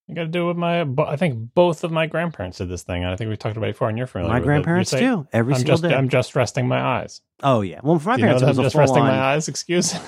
[0.09, 0.81] I got to do it with my.
[1.07, 3.69] I think both of my grandparents did this thing, and I think we talked about
[3.69, 3.89] it before.
[3.89, 4.33] And you're familiar.
[4.33, 4.43] My it.
[4.43, 5.83] Grandparents do every I'm single just.
[5.83, 5.93] day.
[5.93, 7.21] I'm just resting my eyes.
[7.43, 7.79] oh yeah.
[7.83, 9.07] Well, for my Do you know parents, it I'm just resting on.
[9.07, 9.47] my eyes.
[9.47, 9.93] Excuse.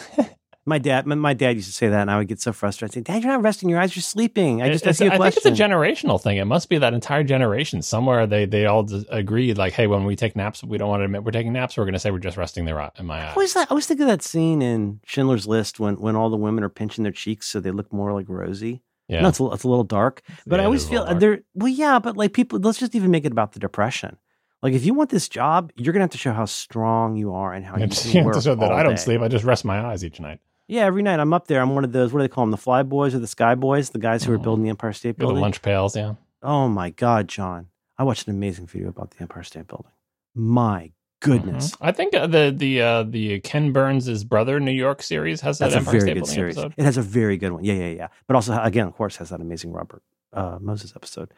[0.64, 2.92] My dad, my, my dad used to say that, and I would get so frustrated.
[2.92, 3.96] I'd say, "Dad, you're not resting your eyes.
[3.96, 6.38] You're sleeping." I just It's- asked you a I think it's a generational thing.
[6.38, 7.82] It must be that entire generation.
[7.82, 11.02] Somewhere they they all d- agreed, like, hey, when we take naps, we don't want
[11.02, 11.78] to admit we're taking naps.
[11.78, 13.34] We're going to say we're just resting their eye- in my I eyes.
[13.36, 16.64] always, I always think of that scene in Schindler's List when, when all the women
[16.64, 18.84] are pinching their cheeks so they look more like Rosie.
[19.12, 21.42] Yeah, No, it's a, it's a little dark, but Yeah, I always feel there.
[21.54, 24.18] well, yeah, but like people, let's just even make it about the depression.
[24.64, 27.52] Like if you want this job, you're gonna have to show how strong you are
[27.54, 29.02] and how you can you have work to show that I don't day.
[29.02, 29.22] sleep.
[29.22, 30.40] I just rest my eyes each night.
[30.68, 31.60] Yeah, every night I'm up there.
[31.62, 32.14] I'm one of those.
[32.14, 32.52] What do they call them?
[32.52, 33.90] The Fly Boys or the Sky Boys?
[33.90, 34.44] The guys who are Mhm.
[34.44, 35.42] building the Empire State Building.
[35.42, 35.96] lunch pails.
[35.96, 37.68] Yeah, Oh my God, John!
[37.98, 39.92] I watched an amazing video about the Empire State Building.
[40.34, 40.92] My
[41.22, 41.72] goodness.
[41.72, 41.78] Mhm.
[41.82, 45.72] I think uh, the the uh, the Ken Burns' brother New York series has that.
[45.72, 46.58] That's that a very good series.
[46.58, 46.74] episode.
[46.78, 47.64] It has a very good one.
[47.64, 48.08] Yeah, yeah, yeah.
[48.28, 50.04] But also, again, of course, has that amazing Robert
[50.34, 51.34] uh, Moses episode.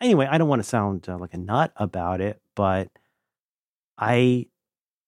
[0.00, 2.90] Anyway, I don't want to sound uh, like a nut about it, but
[3.98, 4.46] I,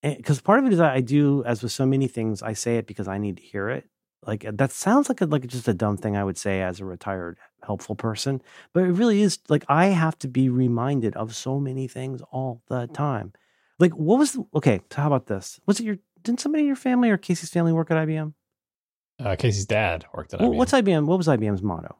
[0.01, 2.77] because part of it is I I do, as with so many things, I say
[2.77, 3.89] it because I need to hear it.
[4.25, 6.85] Like that sounds like a, like just a dumb thing I would say as a
[6.85, 8.41] retired helpful person,
[8.73, 12.61] but it really is like I have to be reminded of so many things all
[12.67, 13.33] the time.
[13.79, 14.79] Like, what was the, okay?
[14.91, 15.59] So how about this?
[15.65, 18.33] Was it your didn't somebody in your family or Casey's family work at IBM?
[19.19, 20.55] Uh, Casey's dad worked at Well, IBM.
[20.55, 21.05] what's IBM?
[21.05, 21.97] What was IBM's motto?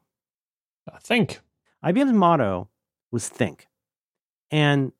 [0.92, 1.40] I think
[1.84, 2.68] IBM's motto
[3.12, 3.68] was think.
[4.50, 4.92] And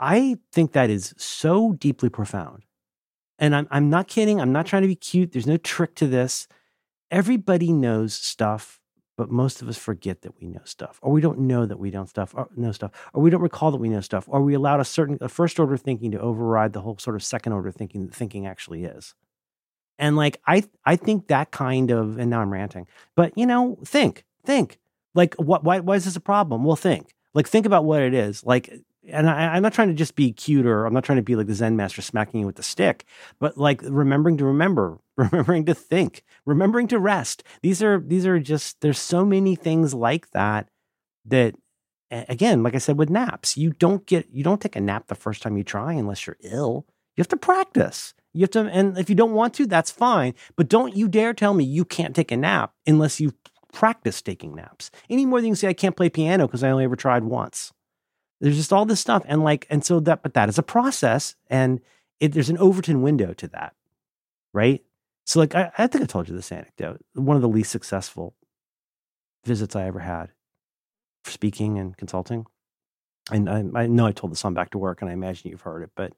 [0.00, 2.64] I think that is so deeply profound.
[3.38, 4.40] And I'm, I'm not kidding.
[4.40, 5.32] I'm not trying to be cute.
[5.32, 6.48] There's no trick to this.
[7.10, 8.80] Everybody knows stuff,
[9.18, 11.90] but most of us forget that we know stuff, or we don't know that we
[11.90, 14.54] don't stuff, or know stuff, or we don't recall that we know stuff, or we
[14.54, 17.72] allowed a certain a first order thinking to override the whole sort of second order
[17.72, 19.14] thinking that thinking actually is.
[19.98, 23.76] And like I I think that kind of and now I'm ranting, but you know,
[23.84, 24.78] think, think.
[25.14, 25.64] Like, what?
[25.64, 25.80] Why?
[25.80, 26.62] Why is this a problem?
[26.62, 27.12] Well, think.
[27.34, 28.44] Like, think about what it is.
[28.44, 28.72] Like,
[29.10, 31.36] and I, I'm not trying to just be cute or I'm not trying to be
[31.36, 33.04] like the Zen master smacking you with the stick,
[33.38, 37.42] but like remembering to remember, remembering to think, remembering to rest.
[37.62, 40.68] These are these are just there's so many things like that
[41.24, 41.54] that
[42.10, 45.14] again, like I said with naps, you don't get you don't take a nap the
[45.14, 46.86] first time you try unless you're ill.
[47.16, 48.14] You have to practice.
[48.32, 50.34] You have to, and if you don't want to, that's fine.
[50.54, 53.34] But don't you dare tell me you can't take a nap unless you've
[53.72, 54.90] practiced taking naps.
[55.10, 57.72] Any more than you say I can't play piano because I only ever tried once.
[58.40, 61.34] There's just all this stuff, and like, and so that, but that is a process,
[61.48, 61.80] and
[62.20, 63.74] it, there's an Overton window to that,
[64.52, 64.82] right?
[65.24, 67.04] So, like, I, I think I told you this anecdote.
[67.14, 68.34] One of the least successful
[69.44, 70.30] visits I ever had
[71.24, 72.46] for speaking and consulting.
[73.30, 75.62] And I, I know I told this on Back to Work, and I imagine you've
[75.62, 76.12] heard it, but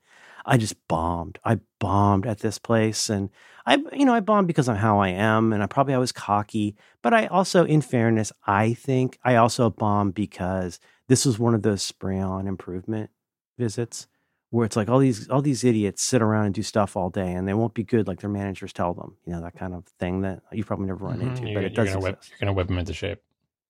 [0.47, 1.39] I just bombed.
[1.45, 3.31] I bombed at this place, and
[3.67, 6.13] I, you know, I bombed because of how I am, and I probably I was
[6.13, 6.77] cocky.
[7.03, 11.63] But I also, in fairness, I think I also bombed because this was one of
[11.63, 13.11] those spray on improvement
[13.59, 14.07] visits
[14.51, 17.33] where it's like all these all these idiots sit around and do stuff all day
[17.33, 19.85] and they won't be good like their managers tell them you know that kind of
[19.99, 21.29] thing that you probably never run mm-hmm.
[21.29, 23.21] into you're, but it does you're gonna, whip, you're gonna whip them into shape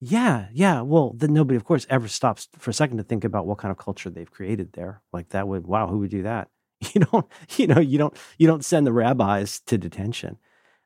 [0.00, 3.46] yeah yeah well then nobody of course ever stops for a second to think about
[3.46, 6.48] what kind of culture they've created there like that would wow who would do that
[6.94, 7.26] you don't
[7.56, 10.38] you know you don't you don't send the rabbis to detention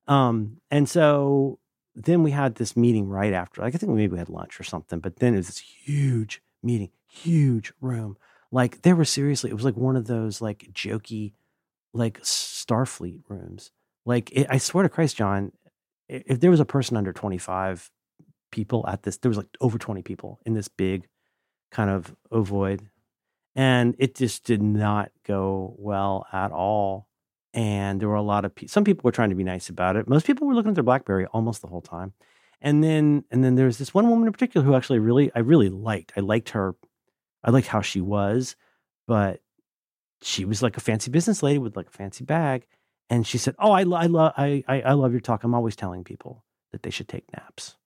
[0.09, 1.59] um and so
[1.95, 4.65] then we had this meeting right after like i think maybe we had lunch or
[4.65, 8.17] something but then it was this huge meeting, huge room.
[8.51, 11.35] Like there were seriously, it was like one of those like jokey,
[11.93, 13.71] like Starfleet rooms.
[14.05, 15.53] Like it, I swear to Christ, John,
[16.09, 17.91] if there was a person under 25
[18.55, 21.09] people at this, there was like over 20 people in this big
[21.71, 22.81] kind of ovoid.
[23.57, 27.09] And it just did not go well at all.
[27.53, 29.97] And there were a lot of people, some people were trying to be nice about
[29.97, 30.09] it.
[30.09, 32.13] Most people were looking at their Blackberry almost the whole time.
[32.61, 35.41] And then and then there was this one woman in particular who actually really I
[35.41, 36.15] really liked.
[36.17, 36.75] I liked her.
[37.45, 38.57] I liked how she was,
[39.07, 39.41] but
[40.23, 42.67] she was like a fancy business lady with like a fancy bag.
[43.11, 45.45] And she said, "Oh, I, I love I, I I love your talk.
[45.45, 46.43] I'm always telling people
[46.73, 47.77] that they should take naps."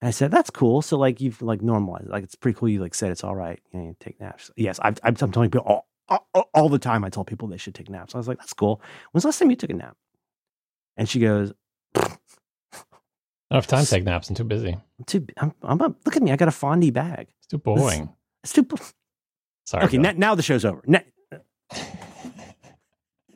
[0.00, 0.82] And I said, "That's cool.
[0.82, 2.08] So like you've like normalized.
[2.08, 2.68] Like it's pretty cool.
[2.68, 3.60] You like said it's all right.
[3.72, 4.50] You, know, you take naps.
[4.56, 7.04] Yes, I've, I'm telling people all, all, all the time.
[7.04, 8.14] I tell people they should take naps.
[8.14, 8.80] I was like, that's cool.
[9.12, 9.96] When's the last time you took a nap?
[10.96, 11.52] And she goes,
[13.50, 14.28] I don't have time to take naps.
[14.28, 14.74] I'm too busy.
[14.74, 15.26] I'm too.
[15.38, 15.52] I'm.
[15.62, 16.30] I'm a, look at me.
[16.30, 17.28] I got a Fondy bag.
[17.38, 18.14] It's too boring.
[18.44, 18.76] It's, it's too.
[19.64, 19.84] Sorry.
[19.84, 19.98] Okay.
[19.98, 20.82] Now, now, the show's over.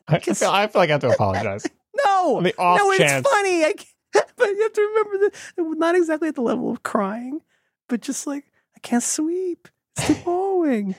[0.06, 1.66] I, feel, I feel like I have to apologize.
[2.04, 2.40] no.
[2.42, 3.26] the off no, chance.
[3.26, 3.64] it's funny.
[3.64, 3.88] I can't,
[4.36, 5.34] but you have to remember that
[5.78, 7.40] not exactly at the level of crying,
[7.88, 8.44] but just like
[8.76, 9.68] I can't sweep.
[9.96, 10.94] It's too boring.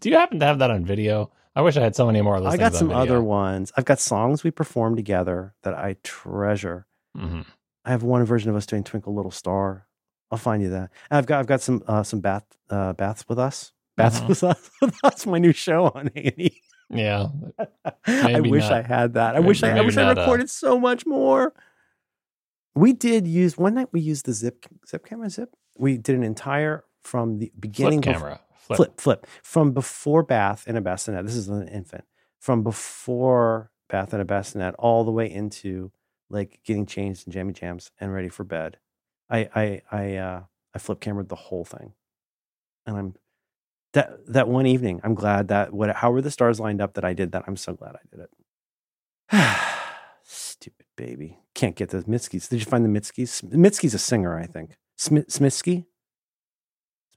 [0.00, 1.30] Do you happen to have that on video?
[1.54, 2.52] I wish I had so many more of those.
[2.52, 3.72] I got some other ones.
[3.76, 6.86] I've got songs we performed together that I treasure.
[7.16, 7.42] Mm-hmm.
[7.84, 9.86] I have one version of us doing Twinkle Little Star.
[10.30, 10.90] I'll find you that.
[11.10, 13.72] And I've got I've got some uh, some bath uh, baths with us.
[13.96, 14.26] Baths uh-huh.
[14.28, 14.70] with us.
[15.02, 16.60] That's my new show on A E.
[16.90, 17.28] Yeah.
[18.06, 18.72] I wish not.
[18.72, 19.34] I had that.
[19.36, 20.48] I wish I, I wish I recorded a...
[20.48, 21.54] so much more.
[22.76, 23.88] We did use one night.
[23.90, 25.56] We used the zip zip camera zip.
[25.78, 28.76] We did an entire from the beginning flip camera flip.
[28.76, 31.24] flip flip from before bath in a bassinet.
[31.24, 32.04] This is an infant
[32.38, 35.90] from before bath in a bassinet all the way into
[36.28, 38.76] like getting changed in jammy jams and ready for bed.
[39.30, 40.42] I I I uh
[40.74, 41.94] I flip camered the whole thing.
[42.84, 43.14] And I'm
[43.94, 47.06] that that one evening, I'm glad that what how were the stars lined up that
[47.06, 47.44] I did that.
[47.46, 48.30] I'm so glad I did it.
[50.96, 51.38] Baby.
[51.54, 52.48] Can't get the Mitskis.
[52.48, 53.42] Did you find the Mitskis?
[53.44, 54.76] Mitski's a singer, I think.
[54.96, 55.84] Smith Smitsky?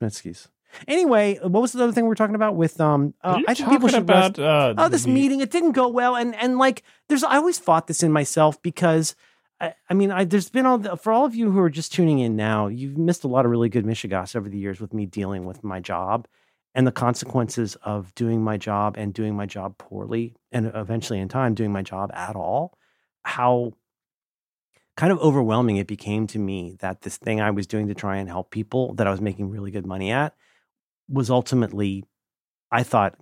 [0.02, 0.50] Smitsky's.
[0.88, 3.70] Anyway, what was the other thing we were talking about with um uh, I think
[3.70, 7.24] people should about uh, oh this meeting it didn't go well and and like there's
[7.24, 9.16] I always fought this in myself because
[9.60, 11.92] I, I mean I there's been all the, for all of you who are just
[11.92, 14.94] tuning in now you've missed a lot of really good Michigas over the years with
[14.94, 16.28] me dealing with my job
[16.76, 21.30] and the consequences of doing my job and doing my job poorly and eventually in
[21.30, 22.78] time doing my job at all
[23.24, 23.74] how
[24.98, 28.18] kind of overwhelming it became to me that this thing I was doing to try
[28.18, 30.36] and help people that I was making really good money at
[31.08, 32.04] was ultimately,
[32.72, 33.16] I thought,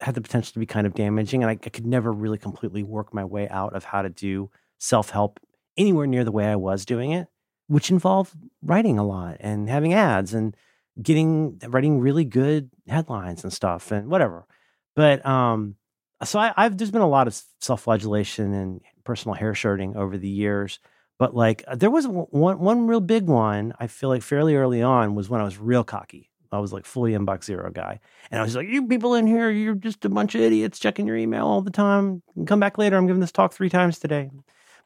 [0.00, 1.42] had the potential to be kind of damaging.
[1.42, 4.50] And I, I could never really completely work my way out of how to do
[4.78, 5.40] self help
[5.78, 7.28] anywhere near the way I was doing it,
[7.68, 10.54] which involved writing a lot and having ads and
[11.02, 14.46] getting writing really good headlines and stuff and whatever.
[14.94, 15.76] But um,
[16.22, 20.18] so I, have there's been a lot of self flagellation and personal hair shirting over
[20.18, 20.80] the years.
[21.18, 23.74] But like uh, there was one one real big one.
[23.78, 26.30] I feel like fairly early on was when I was real cocky.
[26.54, 28.00] I was like fully inbox zero guy.
[28.30, 31.06] And I was like, you people in here, you're just a bunch of idiots checking
[31.06, 32.22] your email all the time.
[32.46, 32.96] Come back later.
[32.96, 34.30] I'm giving this talk three times today.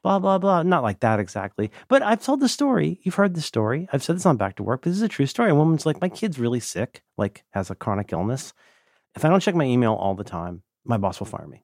[0.03, 0.63] blah, blah, blah.
[0.63, 1.71] Not like that exactly.
[1.87, 2.99] But I've told the story.
[3.03, 3.87] You've heard the story.
[3.93, 5.51] I've said this on Back to Work, but this is a true story.
[5.51, 8.53] A woman's like, my kid's really sick, like has a chronic illness.
[9.15, 11.63] If I don't check my email all the time, my boss will fire me.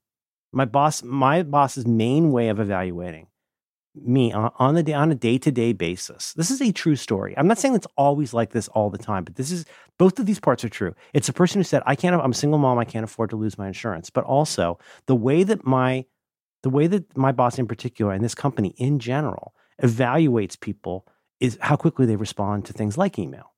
[0.56, 3.28] My boss, my boss's main way of evaluating
[3.94, 6.34] me on, the day, on a day to day basis.
[6.34, 7.38] This is a true story.
[7.38, 9.66] I'm not saying it's always like this all the time, but this is
[10.00, 10.96] both of these parts are true.
[11.14, 12.16] It's a person who said, "I can't.
[12.16, 12.80] I'm a single mom.
[12.80, 16.06] I can't afford to lose my insurance." But also the way that my
[16.64, 19.54] the way that my boss in particular and this company in general
[19.84, 21.06] evaluates people
[21.42, 23.54] is how quickly they respond to things like email.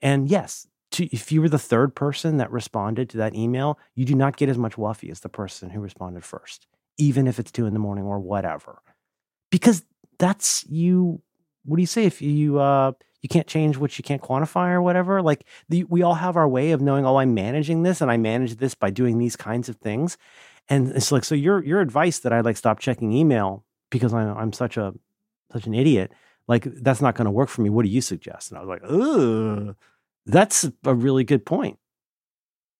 [0.00, 0.68] And yes,
[0.98, 4.36] to, if you were the third person that responded to that email, you do not
[4.36, 6.66] get as much whuffie as the person who responded first,
[6.98, 8.82] even if it's two in the morning or whatever.
[9.50, 9.84] Because
[10.18, 11.22] that's you
[11.64, 12.92] what do you say if you uh
[13.22, 15.22] you can't change what you can't quantify or whatever?
[15.22, 18.16] Like the, we all have our way of knowing oh i'm managing this and i
[18.16, 20.18] manage this by doing these kinds of things.
[20.68, 24.36] And it's like so your your advice that i like stop checking email because i'm,
[24.36, 24.94] I'm such a
[25.52, 26.12] such an idiot
[26.48, 27.70] like that's not going to work for me.
[27.70, 28.50] What do you suggest?
[28.50, 29.76] And i was like ugh
[30.28, 31.78] that's a really good point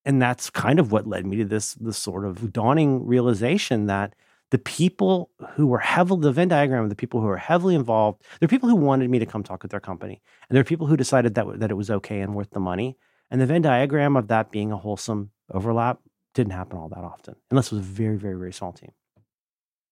[0.05, 4.15] and that's kind of what led me to this this sort of dawning realization that
[4.51, 8.23] the people who were heavily the Venn diagram of the people who were heavily involved.
[8.41, 10.65] There are people who wanted me to come talk with their company, and there are
[10.65, 12.97] people who decided that that it was okay and worth the money.
[13.31, 16.01] And the Venn diagram of that being a wholesome overlap
[16.33, 18.93] didn't happen all that often, unless it was a very, very, very small team,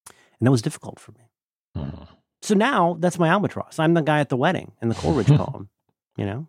[0.08, 1.28] and that was difficult for me.
[1.76, 2.04] Mm-hmm.
[2.40, 3.78] So now that's my albatross.
[3.78, 5.68] I'm the guy at the wedding in the Coleridge poem.
[6.16, 6.48] You know,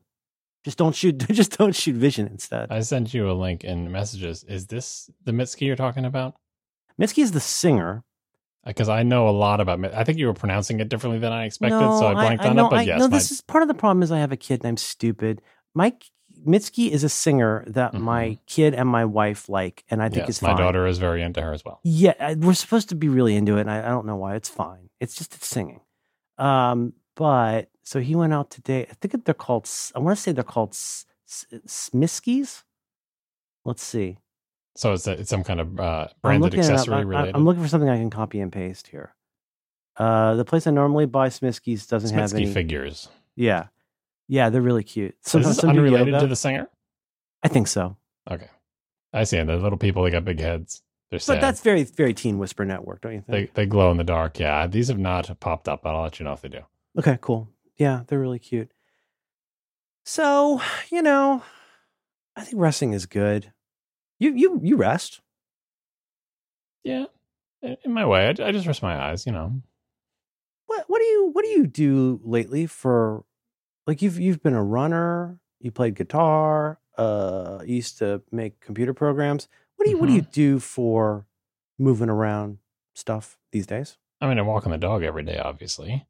[0.67, 1.17] just don't shoot.
[1.31, 2.69] Just don't shoot vision instead.
[2.69, 4.43] I sent you a link in messages.
[4.43, 6.35] Is this the Mitski you're talking about?
[7.01, 8.03] Mitski is the singer.
[8.65, 9.81] Because uh, I know a lot about.
[9.93, 12.47] I think you were pronouncing it differently than I expected, no, so I blanked I,
[12.47, 12.71] I on know, it.
[12.71, 14.03] But yes, no, this is part of the problem.
[14.03, 15.41] Is I have a kid and I'm stupid.
[15.73, 16.03] Mike
[16.45, 18.03] Mitski is a singer that mm-hmm.
[18.03, 20.55] my kid and my wife like, and I think yes, is fine.
[20.55, 21.79] My daughter is very into her as well.
[21.85, 24.35] Yeah, we're supposed to be really into it, and I, I don't know why.
[24.35, 24.89] It's fine.
[24.99, 25.79] It's just it's singing.
[26.37, 28.85] Um, but so he went out today.
[28.89, 29.67] I think they're called.
[29.95, 30.71] I want to say they're called
[31.27, 32.63] Smiskies.
[33.65, 34.19] Let's see.
[34.75, 37.35] So it's, a, it's some kind of uh, branded accessory related.
[37.35, 39.15] I'm looking for something I can copy and paste here.
[39.97, 43.09] Uh, the place I normally buy Smiskies doesn't Smitsky have any figures.
[43.35, 43.67] Yeah,
[44.27, 45.15] yeah, they're really cute.
[45.21, 46.69] So this is unrelated to the singer.
[47.41, 47.97] I think so.
[48.29, 48.49] Okay,
[49.11, 49.41] I see.
[49.41, 50.83] The little people they got big heads.
[51.09, 51.35] They're sad.
[51.35, 53.53] But that's very very Teen Whisper Network, don't you think?
[53.55, 54.37] They they glow in the dark.
[54.37, 55.83] Yeah, these have not popped up.
[55.83, 56.61] I'll let you know if they do.
[56.97, 57.49] Okay, cool.
[57.77, 58.71] Yeah, they're really cute.
[60.03, 61.43] So you know,
[62.35, 63.51] I think resting is good.
[64.19, 65.21] You you you rest.
[66.83, 67.05] Yeah,
[67.61, 69.25] in my way, I, I just rest my eyes.
[69.25, 69.61] You know.
[70.65, 73.25] What what do you what do you do lately for
[73.85, 78.93] like you've you've been a runner, you played guitar, uh, you used to make computer
[78.93, 79.47] programs.
[79.75, 80.01] What do you mm-hmm.
[80.01, 80.31] what do you mm-hmm.
[80.31, 81.25] do for
[81.77, 82.57] moving around
[82.93, 83.97] stuff these days?
[84.19, 86.07] I mean, I'm walking the dog every day, obviously.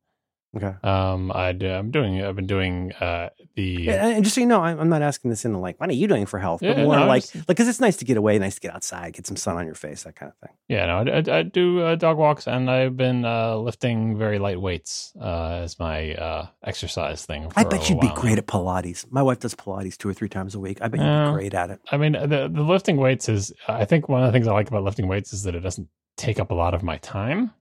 [0.58, 0.74] Okay.
[0.84, 2.24] Um, i am doing.
[2.24, 3.64] I've been doing uh the.
[3.64, 5.90] Yeah, and just so you know, I'm, I'm not asking this in the like, what
[5.90, 6.62] are you doing for health?
[6.62, 8.62] But yeah, more no, like, just, like, because it's nice to get away, nice to
[8.62, 10.56] get outside, get some sun on your face, that kind of thing.
[10.68, 14.40] Yeah, no, I, I, I do uh, dog walks, and I've been uh, lifting very
[14.40, 17.52] light weights uh, as my uh, exercise thing.
[17.56, 18.40] I bet you'd be great now.
[18.40, 19.06] at Pilates.
[19.12, 20.80] My wife does Pilates two or three times a week.
[20.82, 21.82] I bet you'd be great at it.
[21.92, 23.54] I mean, the the lifting weights is.
[23.68, 25.88] I think one of the things I like about lifting weights is that it doesn't
[26.16, 27.52] take up a lot of my time.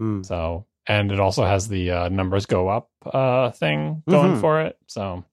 [0.00, 0.26] Mm.
[0.26, 4.40] So and it also has the uh, numbers go up uh, thing going mm-hmm.
[4.40, 4.76] for it.
[4.86, 5.24] So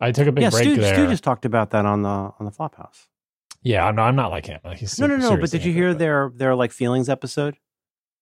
[0.00, 0.94] I took a big yeah, break Stu, there.
[0.94, 3.06] Stu just talked about that on the on the Flophouse.
[3.62, 4.60] Yeah, i no, I'm not like him.
[4.76, 5.40] He's super, no, no, no.
[5.40, 7.56] But did you hear their their like feelings episode?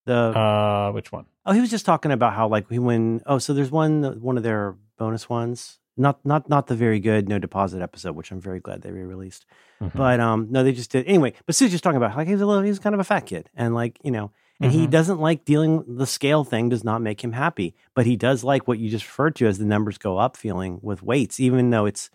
[0.07, 1.27] The uh, which one?
[1.45, 4.37] Oh, he was just talking about how like he when oh, so there's one one
[4.37, 5.79] of their bonus ones.
[5.99, 9.47] Not not not the very good no deposit episode, which I'm very glad they re-released.
[9.81, 9.97] Mm-hmm.
[9.97, 11.33] But um, no, they just did anyway.
[11.47, 13.51] But Stu's just talking about like he's a little he's kind of a fat kid,
[13.55, 14.31] and like you know
[14.61, 14.81] and mm-hmm.
[14.81, 18.45] he doesn't like dealing the scale thing does not make him happy but he does
[18.45, 21.71] like what you just referred to as the numbers go up feeling with weights even
[21.71, 22.11] though it's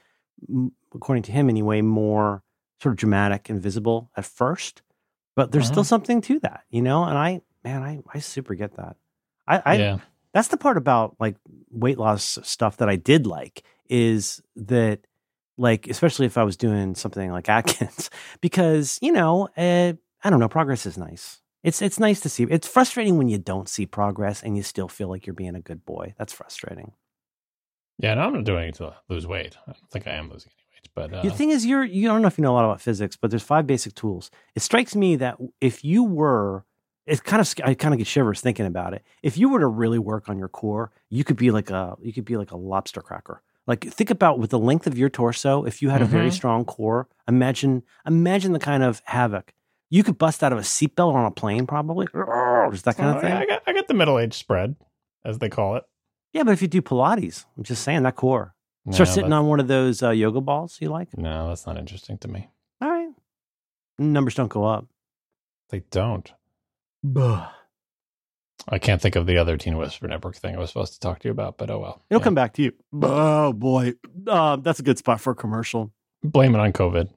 [0.93, 2.43] according to him anyway more
[2.81, 4.81] sort of dramatic and visible at first
[5.35, 8.75] but there's still something to that you know and i man i, I super get
[8.77, 8.95] that
[9.47, 9.97] i, I yeah.
[10.33, 11.35] that's the part about like
[11.69, 15.01] weight loss stuff that i did like is that
[15.57, 18.09] like especially if i was doing something like atkins
[18.41, 22.43] because you know uh, i don't know progress is nice it's it's nice to see.
[22.49, 25.61] It's frustrating when you don't see progress and you still feel like you're being a
[25.61, 26.15] good boy.
[26.17, 26.93] That's frustrating.
[27.99, 29.57] Yeah, no, I'm not doing it to lose weight.
[29.67, 30.89] I don't think I am losing any weight.
[30.95, 32.81] But uh, the thing is, you're you don't know if you know a lot about
[32.81, 34.31] physics, but there's five basic tools.
[34.55, 36.65] It strikes me that if you were,
[37.05, 39.03] it's kind of I kind of get shivers thinking about it.
[39.21, 42.11] If you were to really work on your core, you could be like a you
[42.11, 43.43] could be like a lobster cracker.
[43.67, 46.05] Like think about with the length of your torso, if you had mm-hmm.
[46.05, 46.35] a very mm-hmm.
[46.35, 49.53] strong core, imagine imagine the kind of havoc
[49.91, 52.07] you could bust out of a seatbelt on a plane, probably.
[52.71, 53.31] Just that kind of thing.
[53.31, 54.75] I got, I got the middle age spread,
[55.23, 55.83] as they call it.
[56.33, 58.55] Yeah, but if you do Pilates, I'm just saying that core.
[58.85, 61.15] No, Start sitting on one of those uh, yoga balls you like.
[61.15, 62.49] No, that's not interesting to me.
[62.81, 63.09] All right.
[63.99, 64.87] Numbers don't go up.
[65.69, 66.31] They don't.
[67.03, 67.51] Bah.
[68.69, 71.19] I can't think of the other Teen Whisper Network thing I was supposed to talk
[71.19, 72.01] to you about, but oh well.
[72.09, 72.23] It'll Yeah.
[72.23, 72.71] come back to you.
[73.01, 73.93] Oh boy,
[74.27, 75.91] uh, that's a good spot for a commercial.
[76.23, 77.09] Blame it on COVID.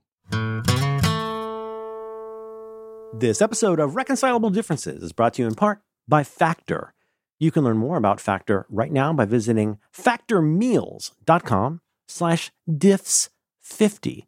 [3.19, 6.95] This episode of Reconcilable Differences is brought to you in part by Factor.
[7.39, 14.27] You can learn more about Factor right now by visiting factormeals.com slash diffs50.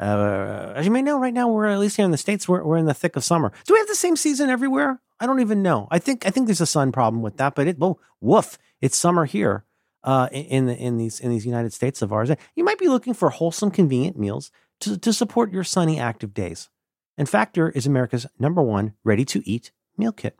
[0.00, 2.48] Uh, as you may know, right now we're at least here in the states.
[2.48, 3.52] We're, we're in the thick of summer.
[3.66, 5.00] Do we have the same season everywhere?
[5.20, 5.86] I don't even know.
[5.92, 8.96] I think I think there's a sun problem with that, but it well, woof, it's
[8.96, 9.64] summer here
[10.02, 12.32] uh, in the, in these in these United States of ours.
[12.56, 16.68] You might be looking for wholesome, convenient meals to, to support your sunny, active days.
[17.16, 20.38] And Factor is America's number one ready to eat meal kit.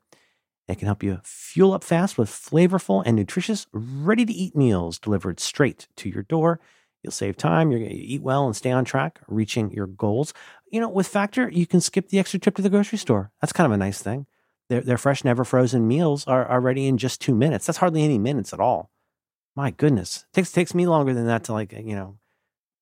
[0.67, 4.99] It can help you fuel up fast with flavorful and nutritious, ready to eat meals
[4.99, 6.59] delivered straight to your door.
[7.03, 10.33] You'll save time, you're going to eat well and stay on track, reaching your goals.
[10.73, 13.31] You know, with Factor, you can skip the extra trip to the grocery store.
[13.41, 14.27] That's kind of a nice thing.
[14.71, 17.67] Their, their fresh, never frozen meals are, are ready in just two minutes.
[17.67, 18.91] That's hardly any minutes at all.
[19.55, 20.25] My goodness.
[20.33, 22.17] takes takes me longer than that to like, you know,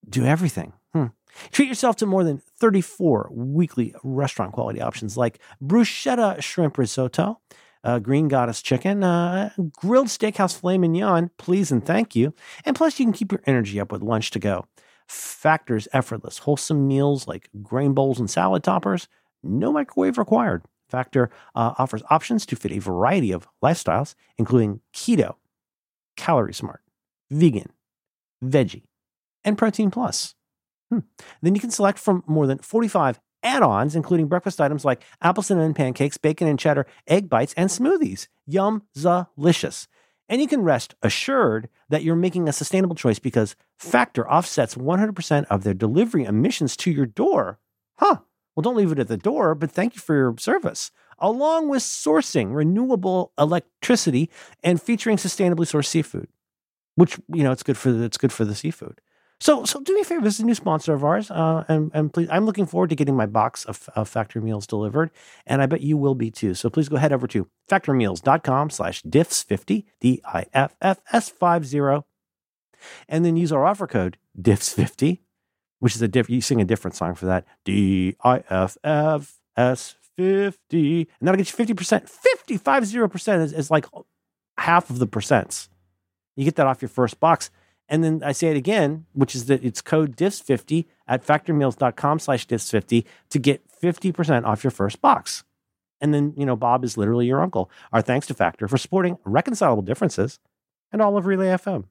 [0.08, 0.72] do everything.
[0.92, 1.06] Hmm.
[1.50, 7.40] Treat yourself to more than 34 weekly restaurant quality options like bruschetta shrimp risotto,
[7.84, 12.34] uh, green goddess chicken, uh, grilled steakhouse filet mignon, please and thank you.
[12.64, 14.66] And plus, you can keep your energy up with lunch to go.
[15.08, 19.08] Factors effortless, wholesome meals like grain bowls and salad toppers,
[19.42, 20.64] no microwave required.
[20.88, 25.36] Factor uh, offers options to fit a variety of lifestyles, including keto,
[26.16, 26.82] calorie smart,
[27.30, 27.72] vegan,
[28.44, 28.84] veggie,
[29.42, 30.34] and protein plus.
[30.92, 30.98] Hmm.
[31.40, 35.42] Then you can select from more than 45 add ons, including breakfast items like apple
[35.42, 38.28] cinnamon pancakes, bacon and cheddar, egg bites, and smoothies.
[38.46, 39.88] Yum, delicious.
[40.28, 45.46] And you can rest assured that you're making a sustainable choice because Factor offsets 100%
[45.46, 47.58] of their delivery emissions to your door.
[47.96, 48.18] Huh.
[48.54, 50.90] Well, don't leave it at the door, but thank you for your service.
[51.18, 54.28] Along with sourcing renewable electricity
[54.62, 56.28] and featuring sustainably sourced seafood,
[56.96, 59.00] which you know it's good for the, it's good for the seafood.
[59.42, 60.22] So, so do me a favor.
[60.22, 62.94] This is a new sponsor of ours, uh, and and please, I'm looking forward to
[62.94, 65.10] getting my box of, of factory meals delivered,
[65.48, 66.54] and I bet you will be too.
[66.54, 72.04] So please go head over to factormeals.com/slash diffs50 d i f f s 50,
[73.08, 75.18] and then use our offer code diffs50,
[75.80, 76.30] which is a diff.
[76.30, 81.36] You sing a different song for that d i f f s 50, and that'll
[81.36, 82.08] get you 50 percent.
[82.08, 83.86] 55 zero percent is like
[84.56, 85.68] half of the percents.
[86.36, 87.50] You get that off your first box.
[87.92, 92.46] And then I say it again, which is that it's code diffs50 at factormeals.com slash
[92.46, 95.44] diffs50 to get 50% off your first box.
[96.00, 97.70] And then, you know, Bob is literally your uncle.
[97.92, 100.38] Our thanks to Factor for supporting reconcilable differences
[100.90, 101.84] and all of Relay FM.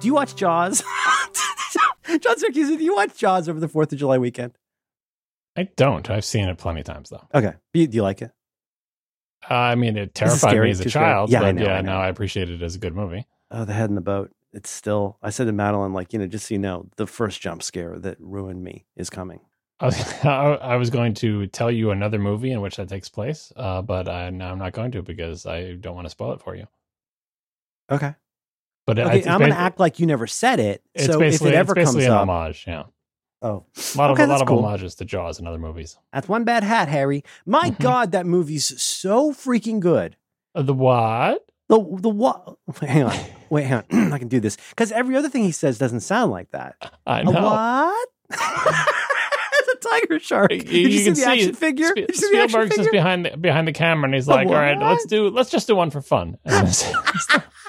[0.00, 0.82] Do you watch Jaws?
[2.06, 4.56] John Siracusa, do you watch Jaws over the 4th of July weekend?
[5.54, 6.08] I don't.
[6.08, 7.28] I've seen it plenty of times though.
[7.34, 7.52] Okay.
[7.74, 8.30] Do you, do you like it?
[9.50, 10.66] Uh, I mean, it terrified scary?
[10.66, 11.04] me as a Too scary?
[11.06, 13.26] child, Yeah, I but know, yeah, I now I appreciate it as a good movie.
[13.50, 14.30] Oh, the head in the boat.
[14.52, 17.40] It's still, I said to Madeline, like, you know, just so you know, the first
[17.40, 19.40] jump scare that ruined me is coming.
[19.80, 23.52] I was, I was going to tell you another movie in which that takes place,
[23.56, 26.40] uh, but I, now I'm not going to because I don't want to spoil it
[26.42, 26.66] for you.
[27.90, 28.14] Okay.
[28.86, 29.18] But Okay.
[29.18, 30.82] it's, I'm going to act like you never said it.
[30.94, 32.20] It's so if it ever it's basically comes an up.
[32.22, 32.64] homage.
[32.66, 32.84] Yeah,
[33.40, 33.64] Oh,
[33.94, 34.62] a lot Okay, of a lot of cool.
[34.62, 35.96] homages to Jaws and other movies.
[36.12, 37.22] that's one bad hat, Harry.
[37.46, 37.78] My Mhm.
[37.80, 40.16] God, that movie's so freaking good.
[40.54, 41.44] Uh, the what?
[41.68, 42.56] The, the what?
[42.80, 43.14] Hang on.
[43.50, 44.12] Wait, hang on.
[44.12, 44.56] I can do this.
[44.70, 46.74] Because every other thing he says doesn't sound like that.
[47.06, 47.30] I know.
[47.32, 48.08] what?
[49.78, 50.50] it's tiger shark.
[50.52, 51.56] You- Did you, you see the action it.
[51.56, 51.88] figure?
[51.94, 54.46] Sp- you see the action Spielberg's just behind the behind the camera, and he's like,
[54.46, 56.36] "All right, let's do let's just do one for fun."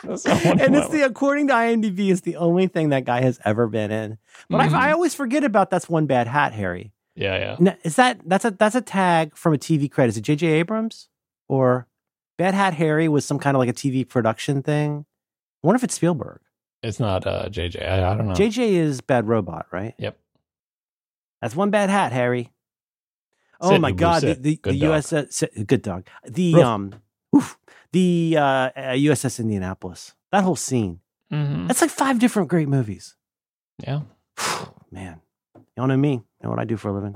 [0.02, 3.38] And, one and it's the according to IMDb, it's the only thing that guy has
[3.44, 4.18] ever been in.
[4.50, 4.72] But Mhm.
[4.74, 6.94] I, I always forget about that's one bad hat, Harry.
[7.16, 7.56] yeah, yeah.
[7.60, 10.10] Now, is that that's a that's a tag from a TV credit?
[10.12, 10.48] Is it J.J.
[10.48, 11.10] Abrams
[11.50, 11.86] or
[12.38, 15.06] Bad Hat Harry was some kind of like a TV production thing?
[15.64, 16.40] I wonder if it's Spielberg.
[16.82, 17.86] It's not uh, JJ.
[17.86, 18.34] I, I don't know.
[18.36, 19.96] JJ is Bad Robot, right?
[20.00, 20.18] Yep.
[21.42, 22.52] That's one bad hat, Harry.
[23.62, 24.82] Oh Sit, my God, the the, Good the.
[24.82, 26.08] USS sit- good dog.
[26.26, 26.66] The Ruff.
[26.66, 26.94] um,
[27.36, 27.58] oof,
[27.92, 30.14] the uh, uh, USS Indianapolis.
[30.32, 31.02] That whole scene.
[31.32, 31.68] Mhm.
[31.68, 33.16] That's like five different great movies.
[33.86, 34.02] Yeah.
[34.92, 35.22] Man,
[35.76, 36.24] y'all know me.
[36.42, 37.16] Know what I do for a living.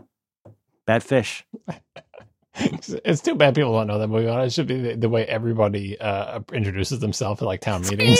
[0.86, 1.46] Bad fish.
[2.56, 4.28] it's too bad people don't know that movie.
[4.28, 8.20] It should be the, the way everybody uh, introduces themselves at like town meetings.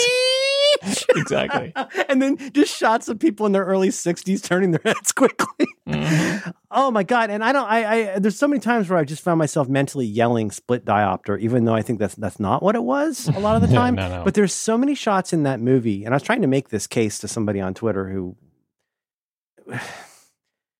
[1.10, 1.72] exactly.
[2.08, 5.66] and then just shots of people in their early 60s turning their heads quickly.
[6.00, 6.52] Mhm.
[6.70, 7.30] Oh my god!
[7.30, 7.66] And I don't.
[7.70, 11.38] I, I there's so many times where I just found myself mentally yelling "split diopter,"
[11.40, 13.94] even though I think that's that's not what it was a lot of the time.
[13.94, 14.24] no, no.
[14.24, 16.86] But there's so many shots in that movie, and I was trying to make this
[16.86, 18.36] case to somebody on Twitter who.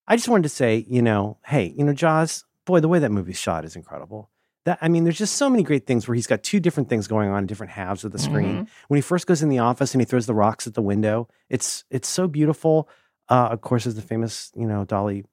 [0.06, 3.10] I just wanted to say, you know, hey, you know, Jaws, boy, the way that
[3.10, 4.30] movie's shot is incredible.
[4.66, 7.06] That I mean, there's just so many great things where he's got two different things
[7.06, 8.64] going on in different halves of the screen.
[8.64, 8.68] Mhm.
[8.88, 11.28] When he first goes in the office and he throws the rocks at the window,
[11.50, 12.88] it's it's so beautiful.
[13.28, 15.24] Uh, of course, is the famous, you know, Dolly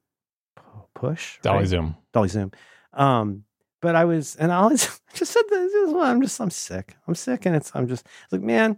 [0.96, 1.68] push, Dolly right?
[1.68, 1.96] Zoom.
[2.14, 2.52] Dolly Zoom.
[2.94, 3.44] Um,
[3.82, 5.72] but I was, and I always just said this.
[5.72, 6.96] this I'm just, I'm sick.
[7.08, 8.78] I'm sick, and it's, I'm just like, man.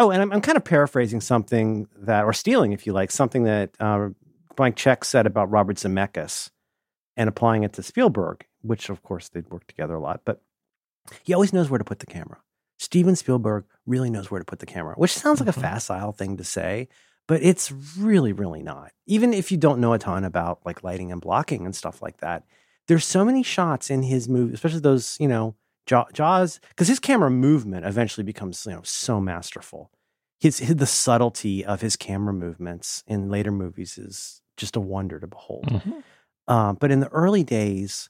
[0.00, 3.42] Oh, and I'm, I'm kind of paraphrasing something that, or stealing, if you like, something
[3.44, 4.10] that uh,
[4.54, 6.50] Blank Check said about Robert Zemeckis,
[7.18, 10.22] and applying it to Spielberg, which of course they'd work together a lot.
[10.24, 10.40] But
[11.24, 12.38] he always knows where to put the camera.
[12.78, 16.36] Steven Spielberg really knows where to put the camera, which sounds like a facile thing
[16.36, 16.88] to say,
[17.28, 18.90] but it's really, really not.
[19.06, 22.16] Even if you don't know a ton about like lighting and blocking and stuff like
[22.18, 22.42] that,
[22.88, 25.54] there's so many shots in his movie, especially those, you know,
[25.86, 29.90] Jaw- Jaws, because his camera movement eventually becomes, you know, so masterful.
[30.40, 35.20] His, his the subtlety of his camera movements in later movies is just a wonder
[35.20, 35.66] to behold.
[35.66, 36.02] Mhm.
[36.48, 38.08] Um, but in the early days,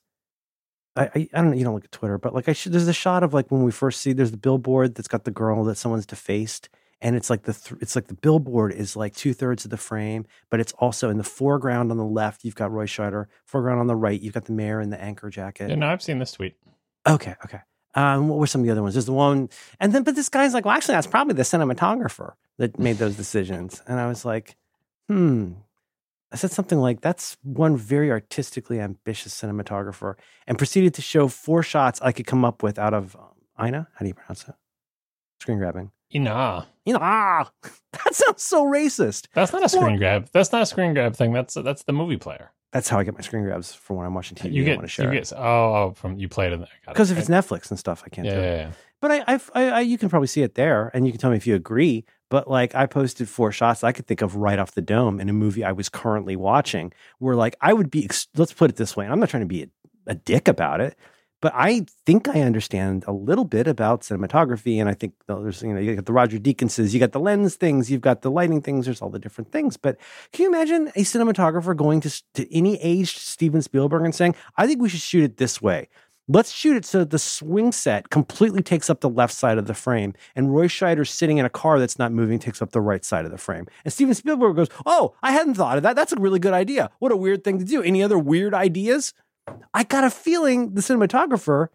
[0.97, 2.89] I, I, I don't know, you don't look at Twitter, but like I should, there's
[2.89, 5.65] a shot of like when we first see, there's the billboard that's got the girl
[5.65, 6.69] that someone's defaced.
[7.01, 9.77] And it's like the, th- it's like the billboard is like two thirds of the
[9.77, 13.27] frame, but it's also in the foreground on the left, you've got Roy Scheider.
[13.45, 15.71] Foreground on the right, you've got the mayor in the anchor jacket.
[15.71, 16.57] Yeah, no, I've seen this tweet.
[17.07, 17.61] Okay, okay.
[17.95, 18.95] Um, what were some of the other ones?
[18.95, 19.49] There's the one,
[19.81, 23.17] and then but this guy's like, well, actually, that's probably the cinematographer that made those
[23.25, 23.83] decisions.
[23.87, 24.57] And I was like,
[25.09, 25.53] hmm.
[26.31, 31.63] I said something like, that's one very artistically ambitious cinematographer, and proceeded to show four
[31.63, 33.23] shots I could come up with out of um,
[33.59, 33.87] IINA.
[33.95, 34.55] How do you pronounce it?
[35.41, 35.91] Screen grabbing.
[36.93, 37.51] Know, ah,
[37.93, 39.27] that sounds so racist.
[39.35, 40.29] that's not a screen grab.
[40.33, 41.33] That's not a screen grab thing.
[41.33, 42.51] That's that's the movie player.
[42.73, 44.53] That's how I get my screen grabs for when I'm watching TV.
[44.53, 46.69] you I get want to you share get oh, oh from you played in there
[46.87, 48.45] because if it's Netflix and stuff, I can't yeah, do it.
[48.45, 48.73] yeah, yeah.
[49.01, 51.31] But I, I, I, I, you can probably see it there, and you can tell
[51.31, 52.05] me if you agree.
[52.31, 55.29] But like, I posted four shots I could think of right off the dome in
[55.29, 58.09] a movie I was currently watching, where like I would be.
[58.37, 59.69] Let's put it this way: and I'm not trying to be a,
[60.09, 60.99] a dick about it,
[61.41, 65.73] but I think I understand a little bit about cinematography, and I think there's you
[65.73, 68.61] know you got the Roger Deakinses, you got the lens things, you've got the lighting
[68.61, 68.87] things.
[68.87, 69.77] There's all the different things.
[69.77, 69.99] But
[70.33, 74.67] can you imagine a cinematographer going to, to any aged Steven Spielberg and saying, "I
[74.67, 75.89] think we should shoot it this way."
[76.31, 79.73] Let's shoot it so the swing set completely takes up the left side of the
[79.73, 83.03] frame, and Roy Scheider sitting in a car that's not moving takes up the right
[83.03, 83.67] side of the frame.
[83.83, 85.97] And Steven Spielberg goes, "Oh, I hadn't thought of that.
[85.97, 86.91] That's a really good idea.
[86.99, 87.83] What a weird thing to do.
[87.83, 89.15] Any other weird ideas?"
[89.75, 91.69] I got a feeling the cinematographer.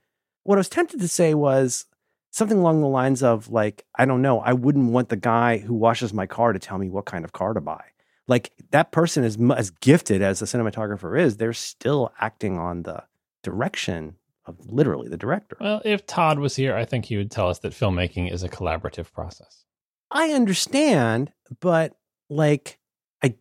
[0.43, 1.86] What I was tempted to say was
[2.32, 4.39] something along the lines of like, I don't know.
[4.39, 7.32] I wouldn't want the guy who washes my car to tell me what kind of
[7.32, 7.84] car to buy.
[8.28, 11.38] Like that person is as gifted as the cinematographer is.
[11.38, 13.03] They're still acting on the
[13.43, 14.15] direction
[14.45, 15.57] of literally the director.
[15.59, 18.49] Well, if Todd was here, I think he would tell us that filmmaking is a
[18.49, 19.63] collaborative process.
[20.11, 21.95] I understand, but
[22.30, 22.80] like,
[23.24, 23.36] I,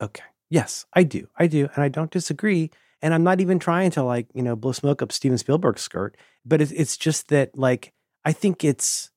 [0.00, 0.24] okay.
[0.48, 1.28] Yes, I do.
[1.38, 1.68] I do.
[1.74, 2.70] And I don't disagree.
[3.02, 6.16] And I'm not even trying to like, you know, blow smoke up Steven Spielberg's skirt,
[6.44, 7.92] but it's, it's just that like,
[8.24, 9.10] I think it's,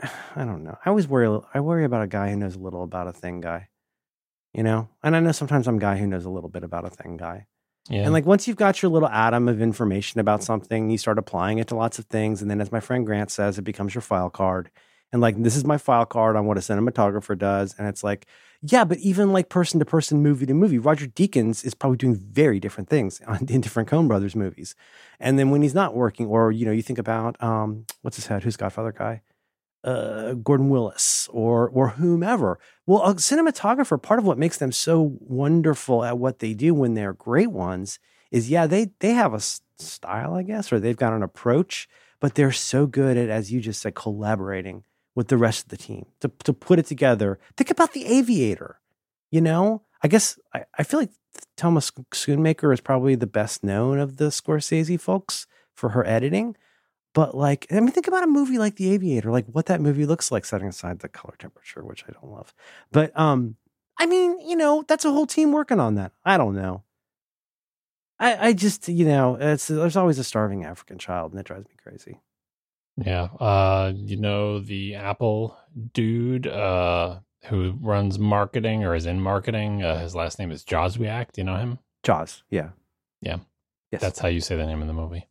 [0.02, 0.78] I don't know.
[0.84, 3.40] I always worry, I worry about a guy who knows a little about a thing
[3.40, 3.68] guy,
[4.54, 4.88] you know?
[5.02, 7.16] And I know sometimes I'm a guy who knows a little bit about a thing
[7.16, 7.46] guy.
[7.88, 8.02] Yeah.
[8.02, 11.58] And like once you've got your little atom of information about something, you start applying
[11.58, 12.42] it to lots of things.
[12.42, 14.70] And then, as my friend Grant says, it becomes your file card.
[15.12, 17.74] And like, this is my file card on what a cinematographer does.
[17.78, 18.26] And it's like,
[18.60, 22.16] yeah, but even like person to person, movie to movie, Roger Deakins is probably doing
[22.16, 24.74] very different things on, in different Coen Brothers movies.
[25.20, 28.26] And then when he's not working, or, you know, you think about, um, what's his
[28.26, 28.42] head?
[28.42, 29.22] Who's Godfather guy?
[29.84, 32.58] uh, Gordon Willis or or whomever.
[32.86, 36.94] Well, a cinematographer, part of what makes them so wonderful at what they do when
[36.94, 37.98] they're great ones
[38.30, 41.88] is, yeah, they they have a style, I guess, or they've got an approach,
[42.20, 44.84] but they're so good at, as you just said, collaborating
[45.18, 47.40] with the rest of the team to to put it together.
[47.56, 48.78] Think about the Aviator.
[49.32, 51.10] You know, I guess I, I feel like
[51.56, 56.54] Thelma Schoonmaker is probably the best known of the Scorsese folks for her editing.
[57.14, 60.06] But like, I mean, think about a movie like The Aviator, like what that movie
[60.06, 62.54] looks like, setting aside the color temperature, which I don't love.
[62.92, 63.56] But um,
[63.98, 66.12] I mean, you know, that's a whole team working on that.
[66.24, 66.84] I don't know.
[68.20, 71.66] I I just, you know, it's there's always a starving African child, and it drives
[71.66, 72.20] me crazy.
[73.04, 73.24] Yeah.
[73.38, 75.56] Uh, you know, the Apple
[75.94, 81.32] dude uh, who runs marketing or is in marketing, uh, his last name is Joswiak.
[81.32, 81.78] Do you know him?
[82.02, 82.70] Jaws, yeah,
[83.20, 83.38] Yeah.
[83.92, 84.00] yes.
[84.00, 85.26] That's how you say the name of the movie.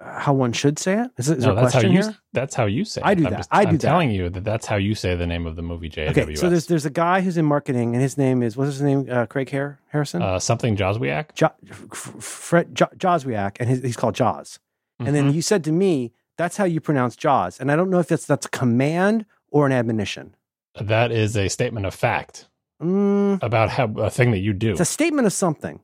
[0.00, 1.10] how one should say it?
[1.16, 2.02] Is, it, is no, there a that's how question you.
[2.02, 2.16] here?
[2.32, 3.00] That's how you say.
[3.04, 3.36] I do I'm that.
[3.36, 3.80] Just, I do I'm that.
[3.86, 5.88] telling you that that's how you say the name of the movie.
[5.88, 6.10] JWS.
[6.18, 8.82] Okay, so there's there's a guy who's in marketing, and his name is what's his
[8.82, 9.06] name?
[9.08, 11.34] Uh, Craig Har- Harrison, uh, something Joswiak.
[11.34, 14.58] jo- F- Fred jo- Joswiak, and his, he's called Jaws.
[14.98, 15.14] And Mm-hmm.
[15.14, 16.12] then you said to me,
[16.42, 19.66] "That's how you pronounce Jaws," and I don't know if that's that's a command or
[19.66, 20.34] an admonition.
[20.80, 22.48] That is a statement of fact
[22.82, 24.72] Mm, about how a thing that you do.
[24.72, 25.78] it's a statement of something.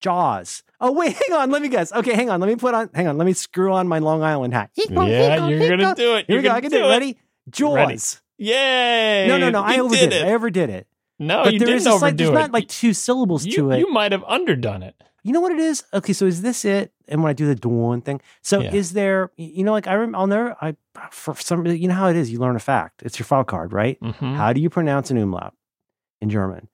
[0.00, 0.62] Jaws.
[0.80, 1.50] Oh wait, hang on.
[1.50, 1.92] Let me guess.
[1.92, 2.40] Okay, hang on.
[2.40, 2.88] Let me put on.
[2.94, 3.18] Hang on.
[3.18, 4.70] Let me screw on my Long Island hat.
[4.76, 6.26] yeah, you're gonna do it.
[6.26, 6.48] Here You're we go.
[6.50, 6.88] gonna I can do it.
[6.88, 7.18] Ready?
[7.50, 7.74] Jaws.
[7.74, 7.98] Ready.
[8.38, 9.26] Yay!
[9.26, 9.62] No, no, no.
[9.62, 10.26] I overdid did it.
[10.28, 10.86] I overdid it.
[11.18, 12.40] No, but you there didn't is a slight, overdo there's it.
[12.40, 13.78] not like two syllables you, to it.
[13.80, 14.94] you might have underdone it.
[15.24, 15.84] You know what it is?
[15.92, 16.92] Okay, so is this it?
[17.08, 18.72] And when I do the dawn thing, so Yeah.
[18.74, 19.30] is there?
[19.36, 20.56] You know, like I rem- I'll never.
[20.60, 20.76] I
[21.10, 22.30] for some reason, you know how it is.
[22.30, 23.02] You learn a fact.
[23.02, 23.98] It's your file card, right?
[24.00, 24.36] Mhm.
[24.36, 25.54] How do you pronounce an umlaut
[26.20, 26.68] in German?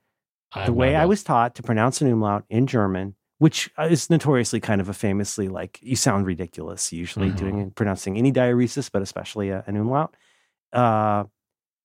[0.53, 4.61] I the way I was taught to pronounce an umlaut in German, which is notoriously
[4.61, 7.37] kind of a famously like you sound ridiculous usually Mhm.
[7.37, 10.15] doing pronouncing any diaresis, but especially a, an umlaut.
[10.73, 11.25] Uh,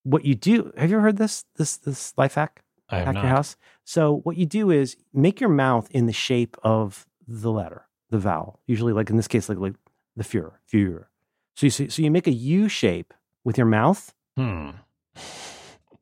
[0.03, 0.71] what you do?
[0.77, 2.61] Have you ever heard this this this life hack?
[2.89, 3.23] I have not.
[3.23, 3.55] your house.
[3.83, 8.19] So what you do is make your mouth in the shape of the letter, the
[8.19, 8.59] vowel.
[8.67, 9.75] Usually, like in this case, like like
[10.15, 11.05] the Führer, Führer.
[11.55, 13.13] So you so you make a U shape
[13.43, 14.13] with your mouth.
[14.37, 14.71] Hmm.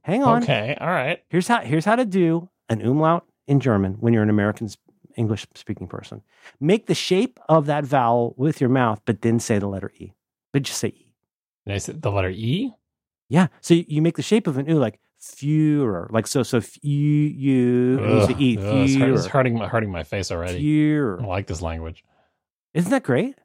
[0.02, 0.44] Hang on.
[0.44, 0.78] Okay.
[0.80, 1.24] All right.
[1.30, 4.70] Here's how here's how to do an umlaut in German when you're an American
[5.16, 6.22] English speaking person.
[6.60, 10.14] Make the shape of that vowel with your mouth, but then say the letter E.
[10.54, 11.14] But just say E.
[11.66, 12.72] And I said the letter E.
[13.30, 13.48] Yeah.
[13.62, 16.44] So you, you make the shape of an U like Führer, like so.
[16.44, 18.58] So you you Ugh, E.
[18.58, 20.58] it's, hurt- it's hurting my hurting my face already.
[20.58, 21.18] I Führer.
[21.20, 22.04] don't like this language.
[22.74, 23.36] Isn't that great?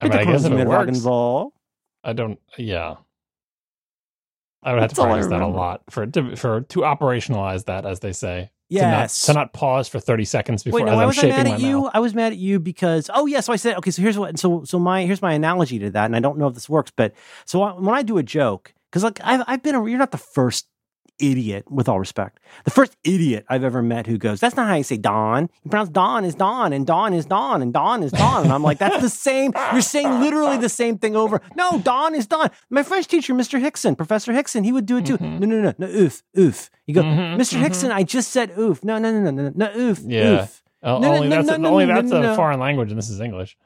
[0.00, 1.06] I mean, I guess if it works,
[2.04, 2.38] I don't.
[2.56, 2.96] Yeah.
[4.62, 7.64] I would have That's to practice that a lot for it to for to operationalize
[7.64, 8.50] that, as they say.
[8.68, 9.24] Yes.
[9.24, 11.28] To not, to not pause for thirty seconds before Wait, no, why I'm was I
[11.28, 11.82] mad at you?
[11.82, 11.90] mouth.
[11.94, 14.38] I was mad at you because oh yeah, so I said okay, so here's what
[14.38, 16.92] so so my here's my analogy to that, and I don't know if this works,
[16.94, 17.14] but
[17.46, 20.12] so I, when I do a joke, because like I've I've been a, you're not
[20.12, 20.68] the first
[21.20, 24.74] idiot with all respect, the first idiot I've ever met who goes that's not how
[24.74, 25.48] you say Don.
[25.64, 28.62] You pronounce Don is Don, and Don is Don, and Don is Don, and I'm
[28.62, 29.52] like that's the same.
[29.72, 31.40] You're saying literally the same thing over.
[31.56, 32.50] No, Don is Don.
[32.70, 33.60] My French teacher, Mr.
[33.60, 35.18] Hickson, Professor Hickson, he would do it too.
[35.18, 35.38] Mhm.
[35.40, 36.70] No, no, no, no, oof, oof.
[36.86, 37.56] You go, Mhm, Mr.
[37.56, 37.60] mhm.
[37.60, 38.82] Hickson, I just said oof.
[38.82, 40.42] No, no, no, no, no, no, oof, Yeah.
[40.42, 40.62] oof.
[40.82, 43.10] Oh, No, no, only no, that's no, a, only that's a foreign language, and this
[43.10, 43.56] is English.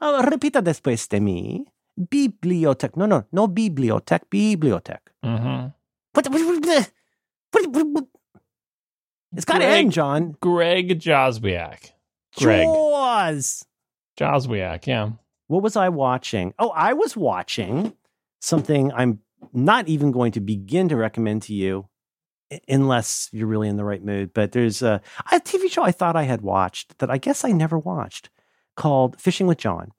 [0.00, 1.64] Oh, repita después de mí.
[1.96, 2.96] Bibliotec.
[2.96, 4.98] No, no, no bibliotec, bibliotec.
[5.22, 5.66] hmm
[6.14, 6.90] What, what, what,
[9.36, 10.36] It's got to end, John.
[10.40, 11.90] Greg Joswiak.
[12.36, 13.64] Greg Jaws.
[14.18, 14.86] Joswiak.
[14.86, 15.10] Yeah.
[15.48, 16.54] What was I watching?
[16.58, 17.94] Oh, I was watching
[18.40, 19.20] something I'm
[19.52, 21.88] not even going to begin to recommend to you
[22.68, 24.32] unless you're really in the right mood.
[24.32, 25.00] But there's a,
[25.32, 28.30] a TV show I thought I had watched that I guess I never watched
[28.76, 29.92] called Fishing with John.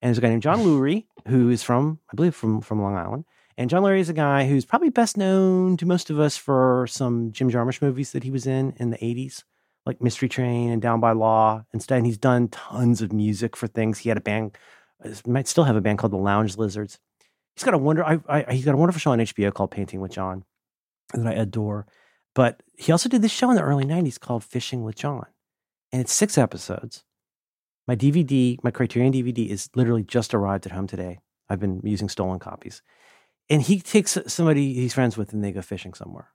[0.00, 2.96] And there's a guy named John Lurie who is from, I believe, from, from Long
[2.96, 3.24] Island.
[3.56, 6.86] And John Lurie is a guy who's probably best known to most of us for
[6.88, 9.44] some Jim Jarmusch movies that he was in in the 80s,
[9.84, 11.64] like Mystery Train and Down by Law.
[11.72, 13.98] Instead, he's done tons of music for things.
[13.98, 14.56] He had a band,
[15.26, 16.98] might still have a band called the Lounge Lizards.
[17.56, 18.04] He's got a wonder.
[18.04, 20.44] I, I, he's got a wonderful show on HBO called Painting with John
[21.12, 21.86] that I adore.
[22.34, 25.26] But he also did this show in the early '90s called Fishing with John,
[25.92, 27.04] and it's six episodes.
[27.86, 31.18] My DVD, my Criterion DVD, is literally just arrived at home today.
[31.48, 32.80] I've been using stolen copies,
[33.50, 36.28] and he takes somebody he's friends with, and they go fishing somewhere.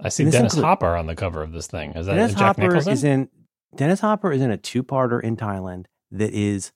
[0.00, 1.92] I see Dennis include- Hopper on the cover of this thing.
[1.92, 2.92] Is that Dennis Jack Hopper Nicholson?
[2.92, 3.28] is in.
[3.76, 6.72] Dennis Hopper is in a two-parter in Thailand that is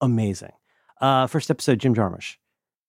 [0.00, 0.52] amazing.
[1.00, 2.36] Uh, first episode, Jim Jarmusch,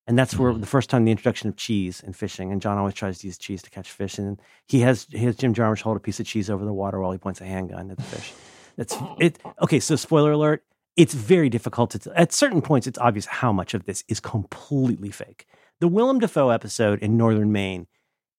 [0.05, 0.59] and that's where Mhm.
[0.59, 2.51] the first time the introduction of cheese and fishing.
[2.51, 5.35] And John always tries to use cheese to catch fish, and he has he has
[5.37, 7.89] Jim Jarmusch hold a piece of cheese over the water while he points a handgun
[7.91, 8.33] at the fish.
[8.75, 9.39] That's it.
[9.61, 10.63] Okay, so spoiler alert.
[10.97, 12.11] It's very difficult to.
[12.19, 15.47] At certain points, it's obvious how much of this is completely fake.
[15.81, 17.87] The Willem Dafoe episode in Northern Maine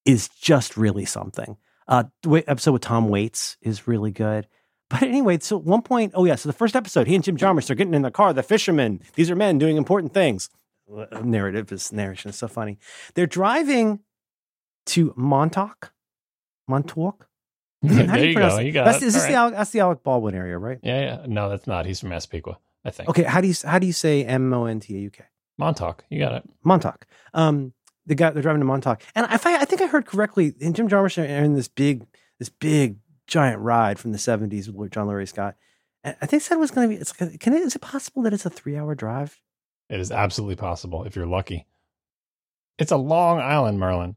[0.04, 1.56] is just really something.
[1.88, 4.46] Uh, the episode with Tom Waits is really good.
[4.88, 7.68] But anyway, so one point, oh yeah, so the first episode, he and Jim Jarmusch
[7.68, 8.32] are getting in the car.
[8.32, 10.50] The fishermen, these are men doing important things.
[11.20, 12.78] Narrative is narration is so funny.
[13.14, 14.00] They're driving
[14.86, 15.92] to Montauk,
[16.68, 17.26] Montauk.
[17.82, 18.60] How do there you pronounce go.
[18.60, 18.66] it?
[18.66, 19.06] You got that's, it.
[19.06, 19.34] Is this the.
[19.34, 20.78] Alec, that's the Alec Baldwin area, right?
[20.82, 21.26] Yeah, yeah.
[21.26, 21.86] No, that's not.
[21.86, 23.08] He's from Massapequa, I think.
[23.08, 25.24] Okay, how do you how do you say M O N T A U K?
[25.58, 26.04] Montauk.
[26.10, 26.42] You got it.
[26.64, 27.06] Montauk.
[27.34, 27.72] Um,
[28.06, 30.74] the guy they're driving to Montauk, and if I, I think I heard correctly, and
[30.74, 32.04] Jim Jarmusch are in this big,
[32.38, 32.96] this big
[33.26, 35.54] giant ride from the seventies with John Lurie Scott.
[36.02, 37.00] And I think said it was going to be.
[37.00, 39.40] It's like, can it, is it possible that it's a three hour drive?
[39.88, 41.66] It is absolutely possible if you're lucky.
[42.78, 44.16] It's a long island, Merlin.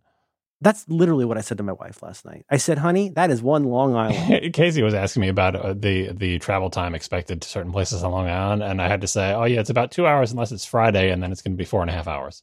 [0.61, 2.45] That's literally what I said to my wife last night.
[2.49, 6.13] I said, "Honey, that is one Long Island." Casey was asking me about uh, the
[6.13, 9.33] the travel time expected to certain places on Long Island, and I had to say,
[9.33, 11.65] "Oh yeah, it's about two hours unless it's Friday, and then it's going to be
[11.65, 12.41] four and a half hours."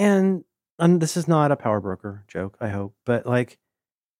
[0.00, 0.44] and
[0.78, 3.58] and this is not a power broker joke, I hope, but like,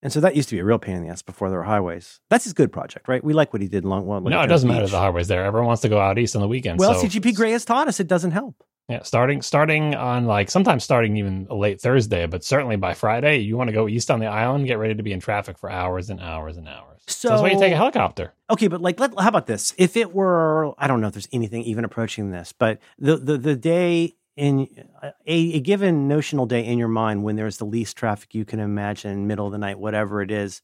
[0.02, 1.64] and so that used to be a real pain in the ass before there were
[1.64, 2.20] highways.
[2.28, 3.24] That's his good project, right?
[3.24, 4.06] We like what he did in Long.
[4.06, 5.44] Well, no, it doesn't matter the highways there.
[5.44, 6.78] Everyone wants to go out east on the weekends.
[6.78, 8.62] Well, so, CGP Grey has taught us it doesn't help.
[8.90, 13.56] Yeah, starting starting on like sometimes starting even late Thursday, but certainly by Friday, you
[13.56, 16.10] want to go east on the island, get ready to be in traffic for hours
[16.10, 17.00] and hours and hours.
[17.06, 18.34] So, that's why you take a helicopter.
[18.50, 19.72] Okay, but like, let, how about this?
[19.78, 23.38] If it were, I don't know if there's anything even approaching this, but the the
[23.38, 24.68] the day in
[25.04, 28.58] a, a given notional day in your mind when there's the least traffic you can
[28.58, 30.62] imagine, middle of the night, whatever it is,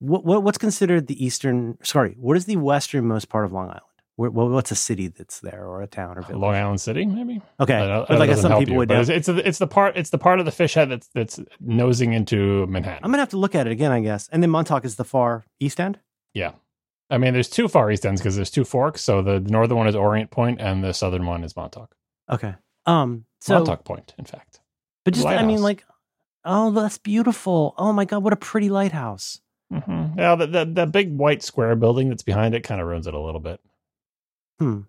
[0.00, 1.78] what, what what's considered the eastern?
[1.82, 3.93] Sorry, what is the westernmost part of Long Island?
[4.16, 6.40] Well, what's a city that's there or a town or village?
[6.40, 7.42] Long Island City, maybe.
[7.58, 8.88] Okay, I but like some people you, would.
[8.88, 9.00] know.
[9.00, 11.40] It's, it's the it's the part it's the part of the fish head that's that's
[11.60, 13.00] nosing into Manhattan.
[13.04, 14.28] I'm gonna have to look at it again, I guess.
[14.30, 15.98] And then Montauk is the far east end.
[16.32, 16.52] yeah,
[17.10, 19.02] I mean, there's two far east ends because there's two forks.
[19.02, 21.94] So the northern one is Orient Point, and the southern one is Montauk.
[22.30, 22.54] Okay.
[22.86, 23.24] Um.
[23.40, 24.60] So, Montauk Point, in fact.
[25.04, 25.84] but just I mean, like,
[26.44, 27.74] oh, that's beautiful.
[27.76, 29.40] Oh my god, what a pretty lighthouse.
[29.72, 33.06] hmm Yeah, the, the the big white square building that's behind it kind of ruins
[33.08, 33.60] it a little bit.
[34.58, 34.80] Hmm.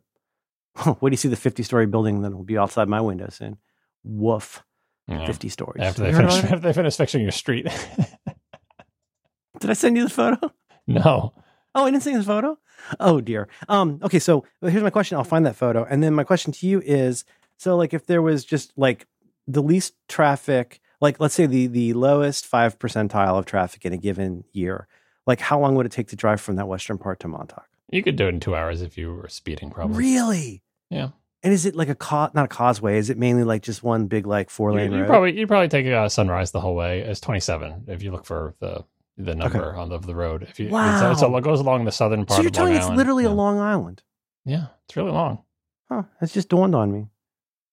[1.01, 3.57] Wait do you see the 50 story building that will be outside my window soon?
[4.03, 4.63] Woof.
[5.07, 5.25] Yeah.
[5.25, 5.83] 50 stories.
[5.83, 7.67] After they finish after they finish fixing your street.
[9.59, 10.51] Did I send you the photo?
[10.87, 11.33] no.
[11.77, 12.57] Oh, I didn't send you the photo?
[13.01, 13.49] Oh dear.
[13.67, 15.17] Um, okay, so here's my question.
[15.17, 15.83] I'll find that photo.
[15.83, 17.25] And then my question to you is
[17.57, 19.07] so like if there was just like
[19.45, 23.97] the least traffic, like let's say the the lowest five percentile of traffic in a
[23.97, 24.87] given year,
[25.27, 27.67] like how long would it take to drive from that western part to Montauk?
[27.91, 29.97] You could do it in two hours if you were speeding, probably.
[29.97, 30.63] Really?
[30.89, 31.09] Yeah.
[31.43, 32.97] And is it like a co- not a causeway?
[32.97, 35.07] Is it mainly like just one big like four You, lane you road?
[35.07, 37.01] probably you probably take uh, sunrise the whole way.
[37.01, 38.83] It's twenty seven if you look for the
[39.17, 40.43] the number on the, of the road.
[40.43, 42.37] If you it's, it's a, it goes along the southern part.
[42.37, 42.97] so you're telling me it's Island.
[42.97, 43.29] literally yeah.
[43.29, 44.01] a Long Island?
[44.43, 45.43] Yeah, it's really long.
[45.87, 46.03] Huh?
[46.19, 47.07] That's just dawned on me.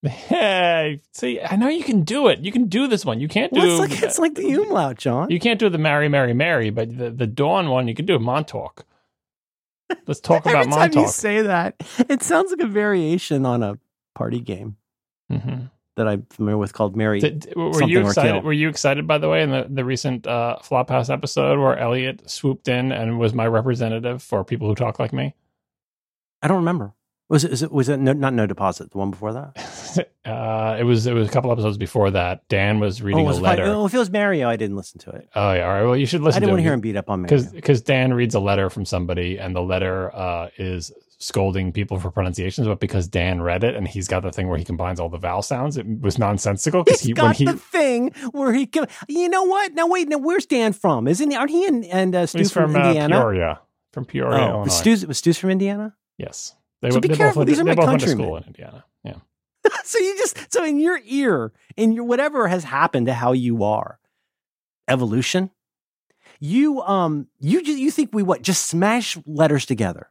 [0.03, 2.41] Hey, see, I know you can do it.
[2.41, 3.21] You can do this one.
[3.21, 3.61] You can't do.
[3.61, 5.31] Well, it's like it's like the umlaut, John.
[5.31, 8.19] You can't do the Mary, Mary, Mary, but the, the Dawn one you can do
[8.19, 8.85] Montauk.
[10.07, 11.77] Let's talk about Every time you say that,
[12.09, 13.79] it sounds like a variation on a
[14.15, 14.77] party game
[15.31, 15.71] Mhm.
[15.97, 17.21] that I'm familiar with called Mary.
[17.21, 18.45] Did- were you excited?
[18.45, 22.29] Were you excited, by the way, in the, the recent uh, Flophouse episode where Elliot
[22.31, 25.35] swooped in and was my representative for people who talk like me?
[26.43, 26.93] I don't remember.
[27.33, 27.63] Was it?
[27.63, 28.91] It was it no, not no deposit?
[28.91, 30.07] The one before that?
[30.27, 32.47] uh, it was it was a couple episodes before that.
[32.49, 33.63] Dan was reading oh, a was it letter.
[33.63, 35.31] probably- oh, if it was Mario, I didn't listen to it.
[35.35, 35.83] Oh yeah, all right.
[35.83, 36.43] Well, you should listen.
[36.43, 36.47] To it.
[36.47, 37.51] I didn't to want to hear him beat up on Mario.
[37.53, 42.11] because Dan reads a letter from somebody, and the letter uh, is scolding people for
[42.11, 42.69] pronunciations.
[42.69, 45.17] But because Dan read it, and he's got the thing where he combines all the
[45.17, 46.85] vowel sounds, it was nonsensical.
[46.85, 48.89] Because he got he the thing where he can.
[49.09, 49.73] You know what?
[49.73, 50.07] Now wait.
[50.07, 51.09] Now where's Dan from?
[51.09, 51.37] Isn't he?
[51.39, 53.21] Aren't he and and uh, from, from, uh, Indiana?
[53.21, 53.61] Peoria,
[53.91, 54.65] from Peoria, oh, Illinois.
[54.65, 55.97] was Stu's, was Stu's from Indiana?
[56.19, 58.27] yes, they, So went- be careful, both these are my both went to countrymen.
[58.27, 58.85] school in Indiana.
[59.05, 59.15] Yeah.
[59.85, 63.65] so you just so in your ear, in your whatever has happened to how you
[63.65, 63.99] are,
[64.89, 65.51] evolution.
[66.41, 70.09] You um you just you think we what just smash letters together?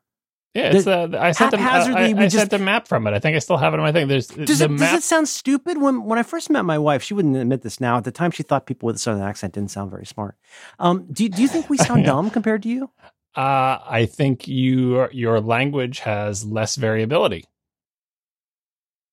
[0.54, 2.88] Yeah, it's uh, I sent a, I, haphazardly, I, we I just- sent a map
[2.88, 3.14] from it.
[3.14, 4.08] I think I still have it in my thing.
[4.10, 5.78] There's Does the it, does it sound stupid?
[5.82, 7.98] When when I first met my wife, she wouldn't admit this now.
[7.98, 10.36] At the time, she thought people with a southern accent didn't sound very smart.
[10.80, 12.08] Um, do do you think we sound Yeah.
[12.08, 12.90] dumb compared to you?
[13.36, 17.46] Uh, I think you your language has less variability.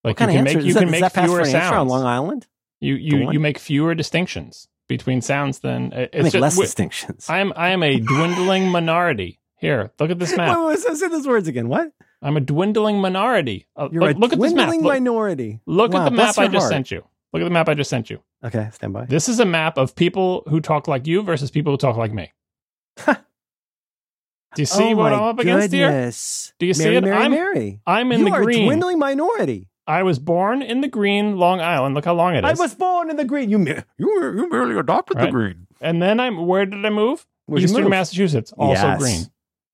[0.05, 1.89] Like you can make you that, can make fewer sounds on.
[1.89, 2.47] Long Island?
[2.81, 7.29] You you you make fewer distinctions between sounds than I it's make just- less distinctions.
[7.29, 9.41] I am I am a dwindling minority.
[9.61, 10.57] Here, look at this map.
[10.57, 11.69] wait, wait, say those words again.
[11.69, 11.91] What?
[12.23, 13.67] I'm a dwindling minority.
[13.77, 14.67] Uh, You're look, a look at this map.
[14.69, 15.61] dwindling Look, minority.
[15.67, 16.71] look Wow, at the map I just heart.
[16.73, 17.05] sent you.
[17.33, 18.21] Look at the map I just sent you.
[18.45, 19.07] Okay, stand by.
[19.07, 22.13] This is a map of people who talk like you versus people who talk like
[22.13, 22.33] me.
[24.55, 26.11] Do you see oh what I'm up against here?
[26.59, 27.05] Do you see it?
[27.05, 27.81] Mary, I'm- Mary.
[27.87, 28.33] I'm in the green.
[28.33, 28.65] you the are a green.
[28.67, 29.69] dwindling minority.
[29.87, 31.95] I was born in the green Long Island.
[31.95, 32.59] Look how long it is.
[32.59, 33.49] I was born in the green.
[33.51, 33.59] You
[33.99, 35.27] you, you merely adopted Right.
[35.27, 35.67] the green.
[35.81, 37.27] and then I'm where did I move?
[37.47, 37.91] Where'd Eastern move?
[37.91, 38.99] Massachusetts, also Yes.
[38.99, 39.21] green.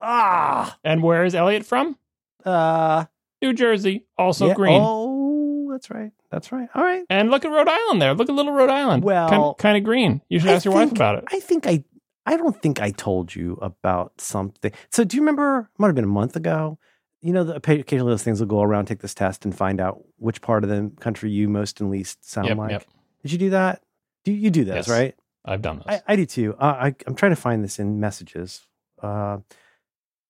[0.00, 1.96] Ah, And where is Elliot from?
[2.44, 3.06] uh,
[3.42, 4.54] New Jersey, also yeah.
[4.54, 4.80] green.
[4.82, 6.12] Oh, that's right.
[6.30, 6.68] That's right.
[6.74, 7.04] All right.
[7.10, 8.14] And look at Rhode Island there.
[8.14, 9.02] Look at little Rhode Island.
[9.04, 10.20] Well, kind, of green.
[10.28, 11.24] You should I ask your wife about it.
[11.32, 11.84] I think I,
[12.26, 14.72] I don't think I told you about something.
[14.90, 15.68] So do you remember?
[15.78, 16.78] Might have been a month ago.
[17.20, 20.02] You know, the, occasionally those things will go around, take this test, and find out
[20.18, 22.70] which part of the country you most and least sound Yep, like.
[22.70, 22.84] yep.
[23.22, 23.82] Did you do that?
[24.24, 24.88] Do you, do this Yes.
[24.88, 25.14] right?
[25.44, 25.86] I've done this.
[25.88, 26.54] I, I do too.
[26.58, 28.62] Uh, I, I'm trying to find this in messages.
[29.02, 29.38] Uh,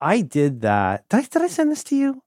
[0.00, 1.08] I did that.
[1.08, 2.22] Did I, did I send this to you?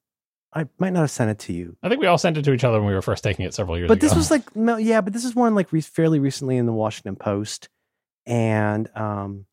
[0.54, 1.76] I might not have sent it to you.
[1.84, 3.54] I think we all sent it to each other when we were first taking it
[3.54, 4.08] several years But ago.
[4.08, 6.66] But this was like, no, yeah, but this is one like re- fairly recently in
[6.66, 7.68] the Washington Post.
[8.26, 9.46] and um,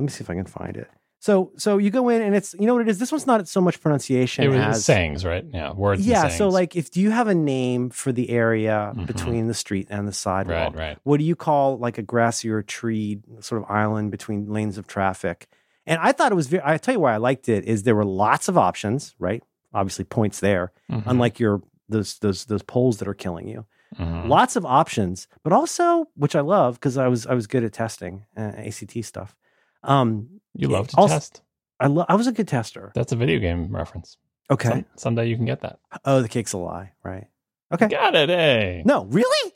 [0.00, 0.88] let me see if I can find it.
[1.22, 2.98] So so you go in and it's you know what it is.
[2.98, 5.44] This one's not so much pronunciation It was as sayings, right?
[5.52, 6.00] Yeah, words.
[6.00, 6.28] and yeah.
[6.28, 9.06] So like if do you have a name for the area Mhm.
[9.06, 10.74] between the street and the sidewalk?
[10.74, 10.98] right, right.
[11.04, 14.86] What do you call like a grassy or tree sort of island between lanes of
[14.86, 15.46] traffic?
[15.86, 16.62] And I thought it was very.
[16.64, 19.42] I tell you why I liked it is there were lots of options, right?
[19.74, 21.60] Obviously points there, Mhm, unlike your
[21.90, 23.66] those those those poles that are killing you.
[23.98, 24.26] mhm.
[24.28, 27.72] Lots of options, but also which I love because I was I was good at
[27.74, 29.36] testing uh, ACT stuff.
[29.82, 31.42] Um, You love to also- test.
[31.78, 32.92] I lo- I was a good tester.
[32.94, 34.18] That's a video game reference.
[34.50, 34.68] Okay.
[34.68, 35.78] Some, someday you can get that.
[36.04, 37.26] oh, the cake's a lie, right?
[37.72, 37.88] Okay.
[37.88, 38.82] Got it, eh?
[38.84, 39.52] No, really?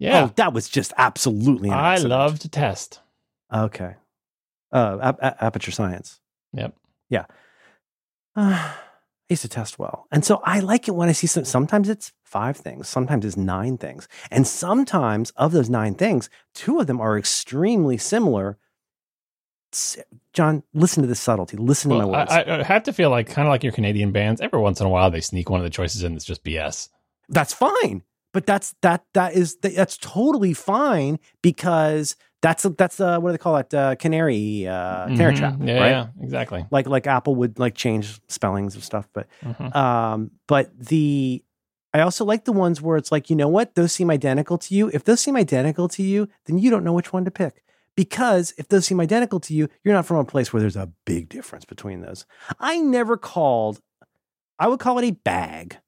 [0.00, 0.24] Yeah.
[0.24, 1.70] Oh, that was just absolutely.
[1.70, 2.10] I accident.
[2.10, 3.00] love to test.
[3.54, 3.94] Okay.
[4.72, 6.20] Uh, ap- ap- aperture science.
[6.52, 6.74] Yep.
[7.10, 7.26] Yeah.
[8.34, 8.72] Uh,
[9.30, 10.06] I used to test well.
[10.10, 13.36] And so I like it when I see some, sometimes it's five things, sometimes it's
[13.36, 14.08] nine things.
[14.30, 18.56] And sometimes of those nine things, two of them are extremely similar.
[20.32, 21.56] John, listen to this subtlety.
[21.56, 22.30] Listen to my words.
[22.32, 24.40] I, I have to feel like kind of like your Canadian bands.
[24.40, 26.88] Every once in a while, they sneak one of the choices in that's just BS.
[27.28, 28.02] that's fine.
[28.34, 33.38] But that's that that is that's totally fine because that's that's uh, what do they
[33.38, 33.72] call it?
[33.72, 35.36] Uh, canary uh, canary Mhm.
[35.38, 35.90] trap, Yeah, right?
[35.90, 36.66] yeah, exactly.
[36.70, 39.74] Like like Apple would like change spellings of stuff, but Mhm.
[39.74, 41.42] Um, but the
[41.94, 44.74] I also like the ones where it's like, you know what, those seem identical to
[44.74, 44.90] you.
[44.92, 47.64] If those seem identical to you, then you don't know which one to pick.
[47.98, 50.92] Because if those seem identical to you, you're not from a place where there's a
[51.04, 52.26] big difference between those.
[52.60, 53.80] I never called,
[54.56, 55.78] I would call it a bag.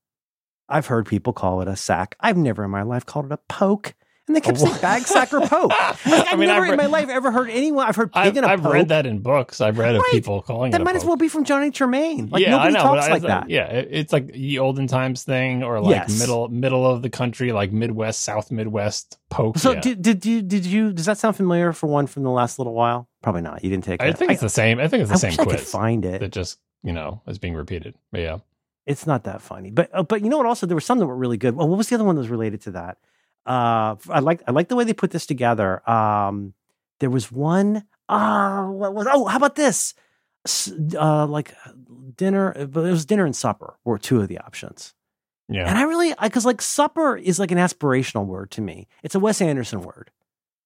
[0.68, 2.16] I've heard people call it a sack.
[2.18, 3.94] I've never in my life called it a poke.
[4.31, 5.73] And they kept saying bag, sack, or poke.
[6.07, 8.23] Like, I've I mean, never I've in my life ever heard anyone, I've heard pig
[8.23, 9.61] I've, and a I've read that in books.
[9.61, 10.12] I've read of Right.
[10.12, 10.85] people calling That it.
[10.85, 12.31] might as well be from Johnny Tremain.
[12.31, 12.82] Like yeah, nobody I know.
[12.85, 13.51] talks but I- like that.
[13.51, 16.20] Yeah, it's like the olden times thing, or like Yes.
[16.20, 19.59] middle middle of the country, like Midwest, South Midwest poke.
[19.59, 19.81] So yeah.
[19.81, 22.74] did, did you did you does that sound familiar for one from the last little
[22.74, 23.09] while?
[23.23, 23.65] Probably not.
[23.65, 24.07] You didn't take it.
[24.09, 24.78] I think it's the same.
[24.78, 26.20] I think it's the same wish I could quiz find it.
[26.20, 27.94] that just you know is being repeated.
[28.12, 28.39] But yeah,
[28.86, 29.70] It's not that funny.
[29.70, 30.47] But uh, but you know what?
[30.47, 31.57] Also, there were some that were really good.
[31.57, 32.98] Well, what was the other one that was related to that?
[33.46, 35.88] Uh, I like I like the way they put this together.
[35.88, 36.54] Um,
[37.00, 37.84] there was one.
[38.08, 39.06] Ah, what was?
[39.10, 39.94] Oh, how about this?
[40.98, 41.54] Uh, like
[42.16, 44.94] dinner, but it was dinner and supper were two of the options.
[45.48, 45.68] yeah.
[45.68, 48.88] And I really, because like supper is like an aspirational word to me.
[49.02, 50.10] It's a Wes Anderson word,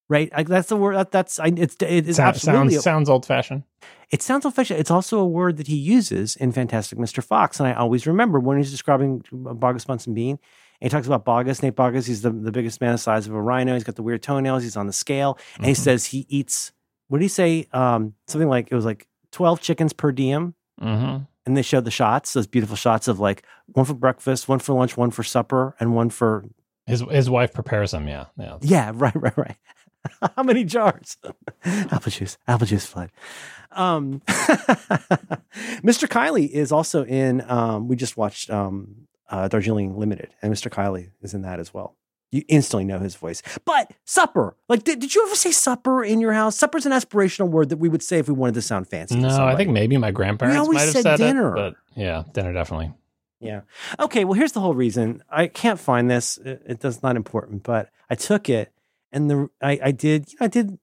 [0.09, 0.32] right?
[0.32, 3.64] Like that's the word that, that's I, it's it is absolutely sounds sounds old fashioned.
[4.10, 4.78] it sounds old fashioned.
[4.78, 7.22] It's also a word that he uses in Fantastic Mr.
[7.22, 7.59] Fox.
[7.59, 10.38] And I always remember when he's describing Boggis Bunce and Bean,
[10.80, 13.34] and he talks about Boggis, Nate Boggis, he's the, the biggest man the size of
[13.34, 13.74] a rhino.
[13.74, 14.62] He's got the weird toenails.
[14.62, 15.38] He's on the scale.
[15.56, 15.76] And he Mhm.
[15.76, 16.72] says he eats,
[17.09, 17.66] what did he say?
[17.72, 20.55] Um, something like, it was like 12 chickens per diem.
[20.78, 24.59] hmm And they showed the shots, those beautiful shots of like one for breakfast, one
[24.59, 26.44] for lunch, one for supper, and one for,
[26.86, 28.09] His his wife prepares him.
[28.09, 28.59] Yeah, yeah.
[28.60, 29.56] yeah, right, right, right.
[30.36, 31.16] How many jars?
[31.64, 33.10] apple juice, apple juice flood.
[33.72, 34.20] Um,
[35.82, 36.06] Mr.
[36.09, 37.42] Kiley is also in.
[37.51, 40.70] Um, we just watched um, uh, Darjeeling Limited, and Mr.
[40.70, 41.96] Kiley is in that as well.
[42.30, 43.42] You instantly know his voice.
[43.64, 46.56] But supper, like, did, did you ever say supper in your house?
[46.56, 49.14] Supper's an aspirational word that we would say if we wanted to sound fancy.
[49.14, 51.52] No, I think maybe my grandparents always might have said said dinner.
[51.52, 52.92] it, but yeah, dinner definitely.
[53.40, 53.60] Yeah.
[54.01, 54.24] Okay.
[54.24, 55.22] Well, here's the whole reason.
[55.30, 56.38] I can't find this.
[56.38, 58.72] It, it does not important, but I took it,
[59.12, 60.32] and the I, I did.
[60.32, 60.78] You know, I did.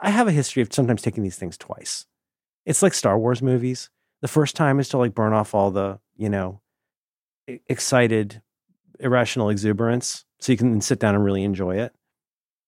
[0.00, 2.06] I have a history of sometimes taking these things twice.
[2.66, 3.90] It's like Star Wars movies.
[4.20, 6.60] The first time is to like burn off all the you know
[7.46, 8.42] excited,
[8.98, 11.94] irrational exuberance, so you can sit down and really enjoy it.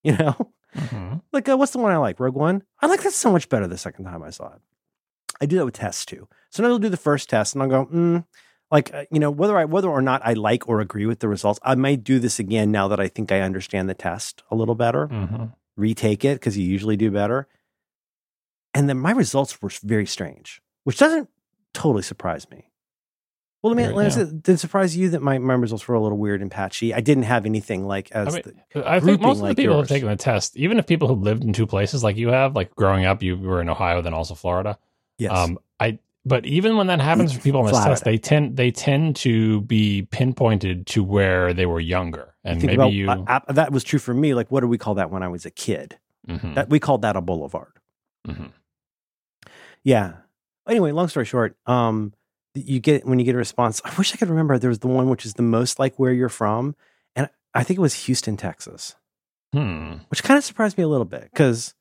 [0.05, 2.19] You know, hmm like uh, what's the one I like?
[2.19, 2.65] Rogue One.
[2.81, 4.61] I like that so much better the second time I saw it.
[5.40, 6.27] I do that with tests too.
[6.51, 8.24] Sometimes I'll do the first test and I'll go, mm,
[8.73, 11.28] like uh, you know, whether I whether or not I like or agree with the
[11.28, 14.57] results, I might do this again now that I think I understand the test a
[14.57, 15.07] little better.
[15.07, 15.44] hmm
[15.77, 17.47] Retake it because you usually do better.
[18.74, 21.28] And then my results were very strange, which doesn't
[21.74, 22.72] totally surprise me.
[23.63, 25.87] Well, let me, Weird, let me say, did it surprise you that my, my results
[25.87, 26.93] were a little weird and patchy?
[26.93, 28.43] I didn't have anything like as I mean,
[28.75, 29.89] the- I think most of the like people yours.
[29.89, 32.57] have taken the test, even if people who lived in two places like you have,
[32.57, 34.79] like growing up, you were in Ohio, then also Florida.
[35.19, 35.31] yes.
[35.31, 37.91] Um, I but even when that happens for people on this Florida.
[37.93, 42.71] test, they tend they tend to be pinpointed to where they were younger, and think
[42.71, 43.11] maybe about, you.
[43.11, 44.35] uh, uh, that was true for me.
[44.35, 45.99] Like, what do we call that when I was a kid?
[46.29, 47.73] Mhm, That we called that a boulevard.
[48.27, 48.51] mhm.
[49.85, 50.15] Yeah.
[50.69, 52.13] Anyway, long story short, um,
[52.55, 53.81] you get when you get a response.
[53.85, 54.59] I wish I could remember.
[54.59, 56.74] There was the one which is the most like where you're from,
[57.16, 58.95] and I think it was Houston, Texas,
[59.53, 59.95] Hmm.
[60.09, 61.74] which kind of surprised me a little bit because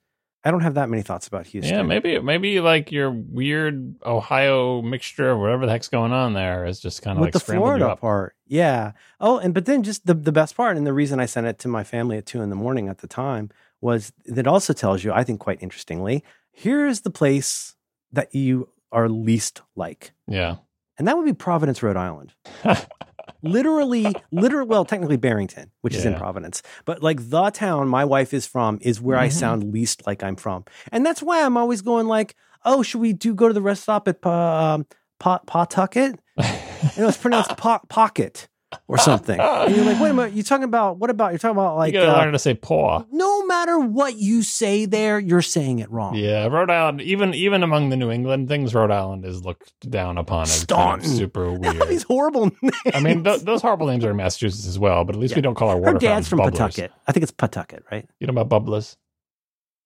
[0.44, 1.74] I don't have that many thoughts about Houston.
[1.76, 6.66] Yeah, maybe maybe like your weird Ohio mixture or whatever the heck's going on there
[6.66, 8.36] is just kind of like the Florida part.
[8.48, 8.94] Yeah.
[9.20, 11.60] Oh, and but then just the the best part, and the reason I sent it
[11.60, 13.50] to my family at two in the morning at the time
[13.82, 17.76] was that also tells you, I think, quite interestingly, here's the place
[18.12, 20.58] that you are least like, Yeah.
[20.98, 22.34] and that would be Providence, Rhode Island.
[23.42, 28.34] literally, literally, well, technically Barrington, which is in Providence, but like the town my wife
[28.34, 29.32] is from is where I Mhm.
[29.34, 32.36] sound least like I'm from, and that's why I'm always going like,
[32.66, 34.86] oh, should we do go to the rest stop at Pa- um,
[35.20, 36.20] Pa- Pawtucket?
[36.38, 38.48] And it was pronounced po- pocket
[38.88, 39.40] or something.
[39.62, 41.32] And you're like, wait a minute, you're talking about what about?
[41.32, 41.94] You're talking about like.
[41.94, 43.04] you gotta uh, learn to say paw.
[43.12, 46.16] no matter what you say there, you're saying it wrong.
[46.16, 47.02] Yeah, Rhode Island.
[47.02, 51.02] Even even among the New England things, Rhode Island is looked down upon as kind
[51.02, 52.04] of super These weird.
[52.04, 52.74] horrible names.
[52.94, 55.42] I mean, th- those horrible names are in Massachusetts as well, but at least we
[55.42, 55.94] don't call our water.
[55.94, 56.58] her dad's from bubblers.
[56.58, 56.92] Pawtucket.
[57.08, 58.08] I think it's Pawtucket, right?
[58.20, 58.98] You know about bubblers?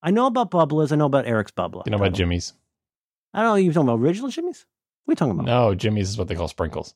[0.04, 0.92] I know about Bubblers.
[0.92, 1.82] I know about Eric's Bubbler.
[1.88, 2.54] You know about Jimmy's?
[3.34, 3.56] I don't know.
[3.56, 4.66] You talking about original Jimmy's?
[5.06, 5.46] What are you talking about?
[5.48, 6.94] No, Jimmy's is what they call sprinkles.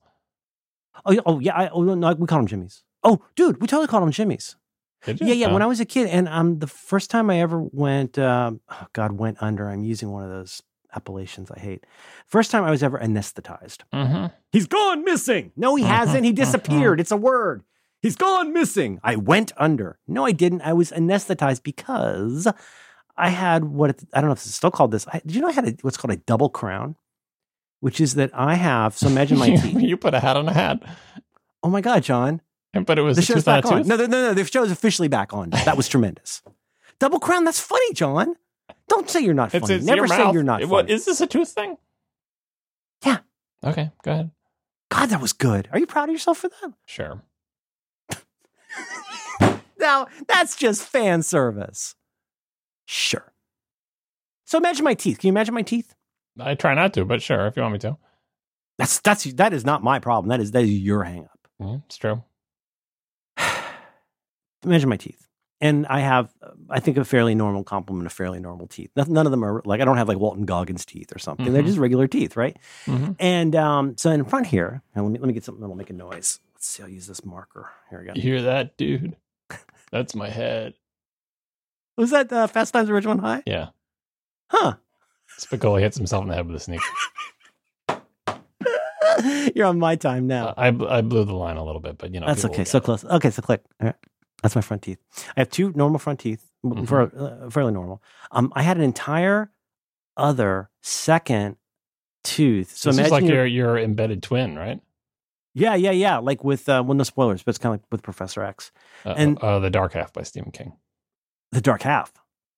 [1.05, 1.55] Oh, yeah, oh yeah.
[1.55, 2.83] I, oh, no, we call them Jimmy's.
[3.03, 4.55] Oh, dude, we totally called them Jimmy's.
[5.05, 5.27] Did you?
[5.27, 5.47] Yeah, yeah.
[5.47, 5.53] Oh.
[5.53, 8.87] When I was a kid, and um, the first time I ever went, um, oh
[8.93, 9.69] God, went under.
[9.69, 10.61] I'm using one of those
[10.93, 11.85] appellations I hate.
[12.27, 13.83] First time I was ever anesthetized.
[13.93, 14.31] Mhm.
[14.51, 15.51] He's gone missing.
[15.55, 16.25] No, he hasn't.
[16.25, 16.99] He disappeared.
[16.99, 17.63] It's a word.
[18.01, 18.99] He's gone missing.
[19.03, 19.99] I went under.
[20.07, 20.61] No, I didn't.
[20.61, 22.47] I was anesthetized because
[23.17, 25.05] I had what I don't know if it's still called this.
[25.07, 26.95] I, did you know I had a, what's called a double crown,
[27.79, 28.97] which is that I have.
[28.97, 29.81] So imagine my teeth.
[29.81, 30.81] you put a hat on a hat,
[31.63, 32.41] Oh my God, John.
[32.73, 33.87] but it was The show's tooth on a back on.
[33.87, 34.33] No, no, no, no.
[34.33, 35.49] The show's officially back on.
[35.51, 36.41] That was tremendous.
[36.99, 37.45] Double crown.
[37.45, 38.35] That's funny, John.
[38.87, 39.73] Don't say you're not funny.
[39.75, 40.33] it's Never your say mouth.
[40.33, 40.71] you're not It- funny.
[40.71, 41.77] what, is this a tooth thing?
[43.05, 43.19] Yeah.
[43.63, 44.31] Okay, go ahead.
[44.89, 45.69] God, that was good.
[45.71, 46.73] Are you proud of yourself for that?
[46.85, 47.21] Sure.
[49.79, 51.95] Now, that's just fan service.
[52.85, 53.31] Sure.
[54.45, 55.19] So imagine my teeth.
[55.19, 55.95] Can you imagine my teeth?
[56.41, 57.97] I try not to, but sure, if you want me to.
[58.77, 60.29] That's that's that is not my problem.
[60.29, 61.39] That is that is your hang up.
[61.61, 62.23] Mhm, it's true.
[64.63, 65.25] imagine my teeth.
[65.61, 66.29] And I have,
[66.69, 68.91] I think, a fairly normal complement of fairly normal teeth.
[68.95, 71.51] None none of them are like I don't have like Walton Goggins teeth or something.
[71.51, 71.65] They're Mhm.
[71.67, 72.55] just regular teeth, right?
[72.85, 73.17] Mhm.
[73.19, 75.89] And um, so in front here, and let me let me get something that'll make
[75.89, 76.39] a noise.
[76.53, 76.81] Let's see.
[76.83, 77.69] I'll use this marker.
[77.89, 78.13] Here we go.
[78.15, 79.17] You hear that, dude?
[79.91, 80.75] That's my head.
[81.97, 83.43] Was that uh, Fast Times at Ridgemont High?
[83.45, 83.69] Yeah.
[84.49, 84.75] Huh.
[85.39, 86.81] Spicoli hits himself in the head with a sneak.
[89.55, 90.47] You're on my time now.
[90.49, 90.67] Uh, I
[90.97, 92.63] I blew the line a little bit, but you know That's okay.
[92.63, 92.83] So it.
[92.83, 93.03] close.
[93.03, 93.61] Okay, so click.
[93.81, 93.95] All right.
[94.43, 94.99] That's my front teeth.
[95.35, 96.87] I have two normal front teeth, Mhm.
[96.87, 98.01] for, uh, fairly normal.
[98.31, 99.51] Um, I had an entire
[100.15, 101.57] other second
[102.23, 102.73] tooth.
[102.75, 104.79] So this imagine like you're- your your embedded twin, right?
[105.53, 106.19] yeah, yeah, yeah.
[106.19, 108.71] Like with uh, well, no spoilers, but it's kind of like with Professor X,
[109.05, 110.73] Uh, And- uh, the Dark Half by Stephen King.
[111.51, 112.13] the Dark Half.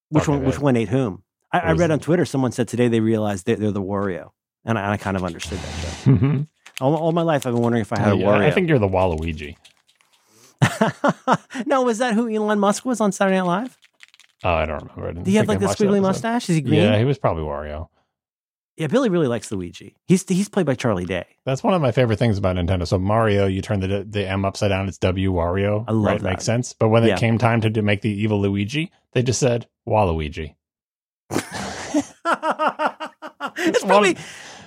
[0.09, 0.45] Which Dark one?
[0.47, 1.23] Which one ate whom?
[1.53, 2.25] I, I read on Twitter.
[2.25, 4.31] Someone said today they realized they're, they're the Wario,
[4.65, 5.81] and I, and I kind of understood that.
[5.81, 6.15] Joke.
[6.15, 6.41] Mm-hmm.
[6.83, 8.41] All, all my life, I've been wondering if I had a Oh, Yeah, Wario.
[8.45, 9.55] I think you're the Waluigi.
[11.65, 13.77] no, was that who Elon Musk was on Saturday Night Live?
[14.43, 15.09] Oh, I don't remember.
[15.09, 16.49] I Did he have like the squiggly mustache?
[16.49, 16.75] Is he green?
[16.81, 17.89] Yeah, he was probably Wario.
[18.77, 19.95] Yeah, Billy really likes Luigi.
[20.07, 21.25] He's he's played by Charlie Day.
[21.45, 22.87] That's one of my favorite things about Nintendo.
[22.87, 25.85] So Mario, you turn the the M upside down, it's W Wario.
[25.87, 26.21] I love right?
[26.21, 26.29] that.
[26.29, 26.73] Makes sense.
[26.73, 27.13] But when Yeah.
[27.15, 30.55] it came time to do, make the evil Luigi, they just said Waluigi.
[33.57, 34.17] It's probably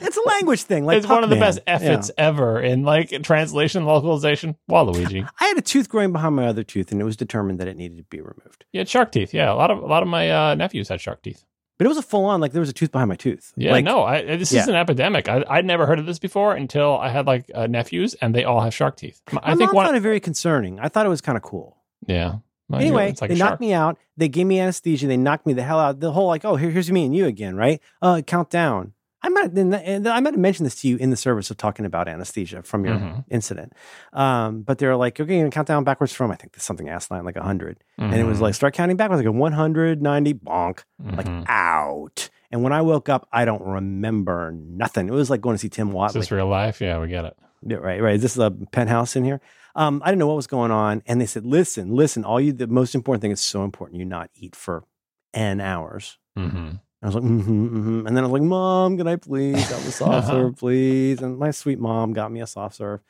[0.00, 0.84] it's a language thing.
[0.84, 1.48] Like it's one of the Puck-Man.
[1.48, 4.56] best efforts ever in like translation localization.
[4.70, 5.20] Waluigi.
[5.22, 5.28] Yeah.
[5.40, 7.76] I had a tooth growing behind my other tooth, and it was determined that it
[7.76, 8.64] needed to be removed.
[8.72, 9.32] Yeah, shark teeth.
[9.34, 11.44] Yeah, a lot of a lot of my uh, nephews had shark teeth.
[11.76, 13.52] But it was a full on like there was a tooth behind my tooth.
[13.56, 14.60] Yeah, like, no, I, this Yeah.
[14.62, 15.28] is an epidemic.
[15.28, 18.44] I, I'd never heard of this before until I had like uh, nephews, and they
[18.44, 19.20] all have shark teeth.
[19.32, 19.86] My I think mom one.
[19.86, 20.78] found it very concerning.
[20.78, 21.76] I thought it was kind of cool.
[22.06, 22.36] yeah.
[22.72, 23.98] Anyway, like they knocked me out.
[24.16, 25.06] They gave me anesthesia.
[25.06, 26.00] They knocked me the hell out.
[26.00, 27.80] The whole like, oh, here, here's me and you again, right?
[28.00, 28.92] Uh, count down.
[29.22, 32.08] I might, I might have mentioned this to you in the service of talking about
[32.08, 33.24] anesthesia from your Mhm.
[33.30, 33.72] incident.
[34.12, 36.90] Um, but they're like, okay, you're gonna count down backwards from I think there's something
[36.90, 38.42] asinine like hundred, and it was Mhm.
[38.42, 41.44] like start counting backwards like a 190 bonk, like Mhm.
[41.48, 42.28] out.
[42.50, 45.08] And when I woke up, I don't remember nothing.
[45.08, 46.12] It was like going to see Tim Is Whatley.
[46.12, 46.80] this real life?
[46.82, 47.34] Yeah, we get it.
[47.66, 48.14] Yeah, right, right.
[48.16, 49.40] Is this a penthouse in here?
[49.74, 52.24] Um, I didn't know what was going on, and they said, "Listen, listen.
[52.24, 53.98] All you, the most important thing is so important.
[53.98, 54.84] You not eat for
[55.32, 56.70] n hours." hmm
[57.02, 58.06] I was like, mm-hmm, mm-hmm.
[58.06, 61.38] and then I was like, "Mom, can I please have a soft serve, please?" And
[61.38, 63.00] my sweet mom got me a soft serve,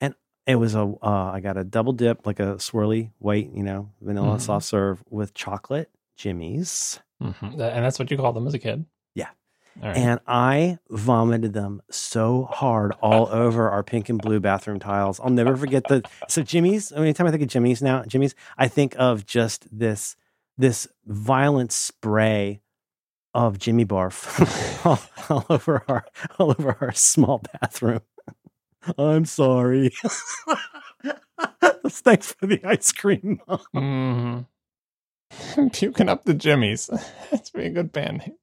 [0.00, 0.14] and
[0.46, 0.82] it was a.
[1.02, 4.40] Uh, I got a double dip, like a swirly white, you know, vanilla Mhm.
[4.42, 8.84] soft serve with chocolate Jimmy's, hmm And that's what you called them as a kid.
[9.80, 9.82] Yeah.
[9.82, 9.96] All right.
[9.96, 15.18] and I vomited them so hard all over our pink and blue bathroom tiles.
[15.20, 16.02] I'll never forget the.
[16.28, 16.92] So Jimmy's.
[16.92, 20.16] Anytime I think of Jimmy's now, Jimmy's, I think of just this
[20.58, 22.60] this violent spray
[23.34, 25.00] of Jimmy barf all,
[25.30, 26.04] all over our
[26.38, 28.00] all over our small bathroom.
[28.98, 29.90] I'm sorry.
[31.88, 33.40] Thanks for the ice cream.
[33.46, 34.46] Mom.
[35.56, 35.72] Mhm.
[35.72, 36.90] Puking up the jimmies.
[37.30, 38.34] That's be a good band name.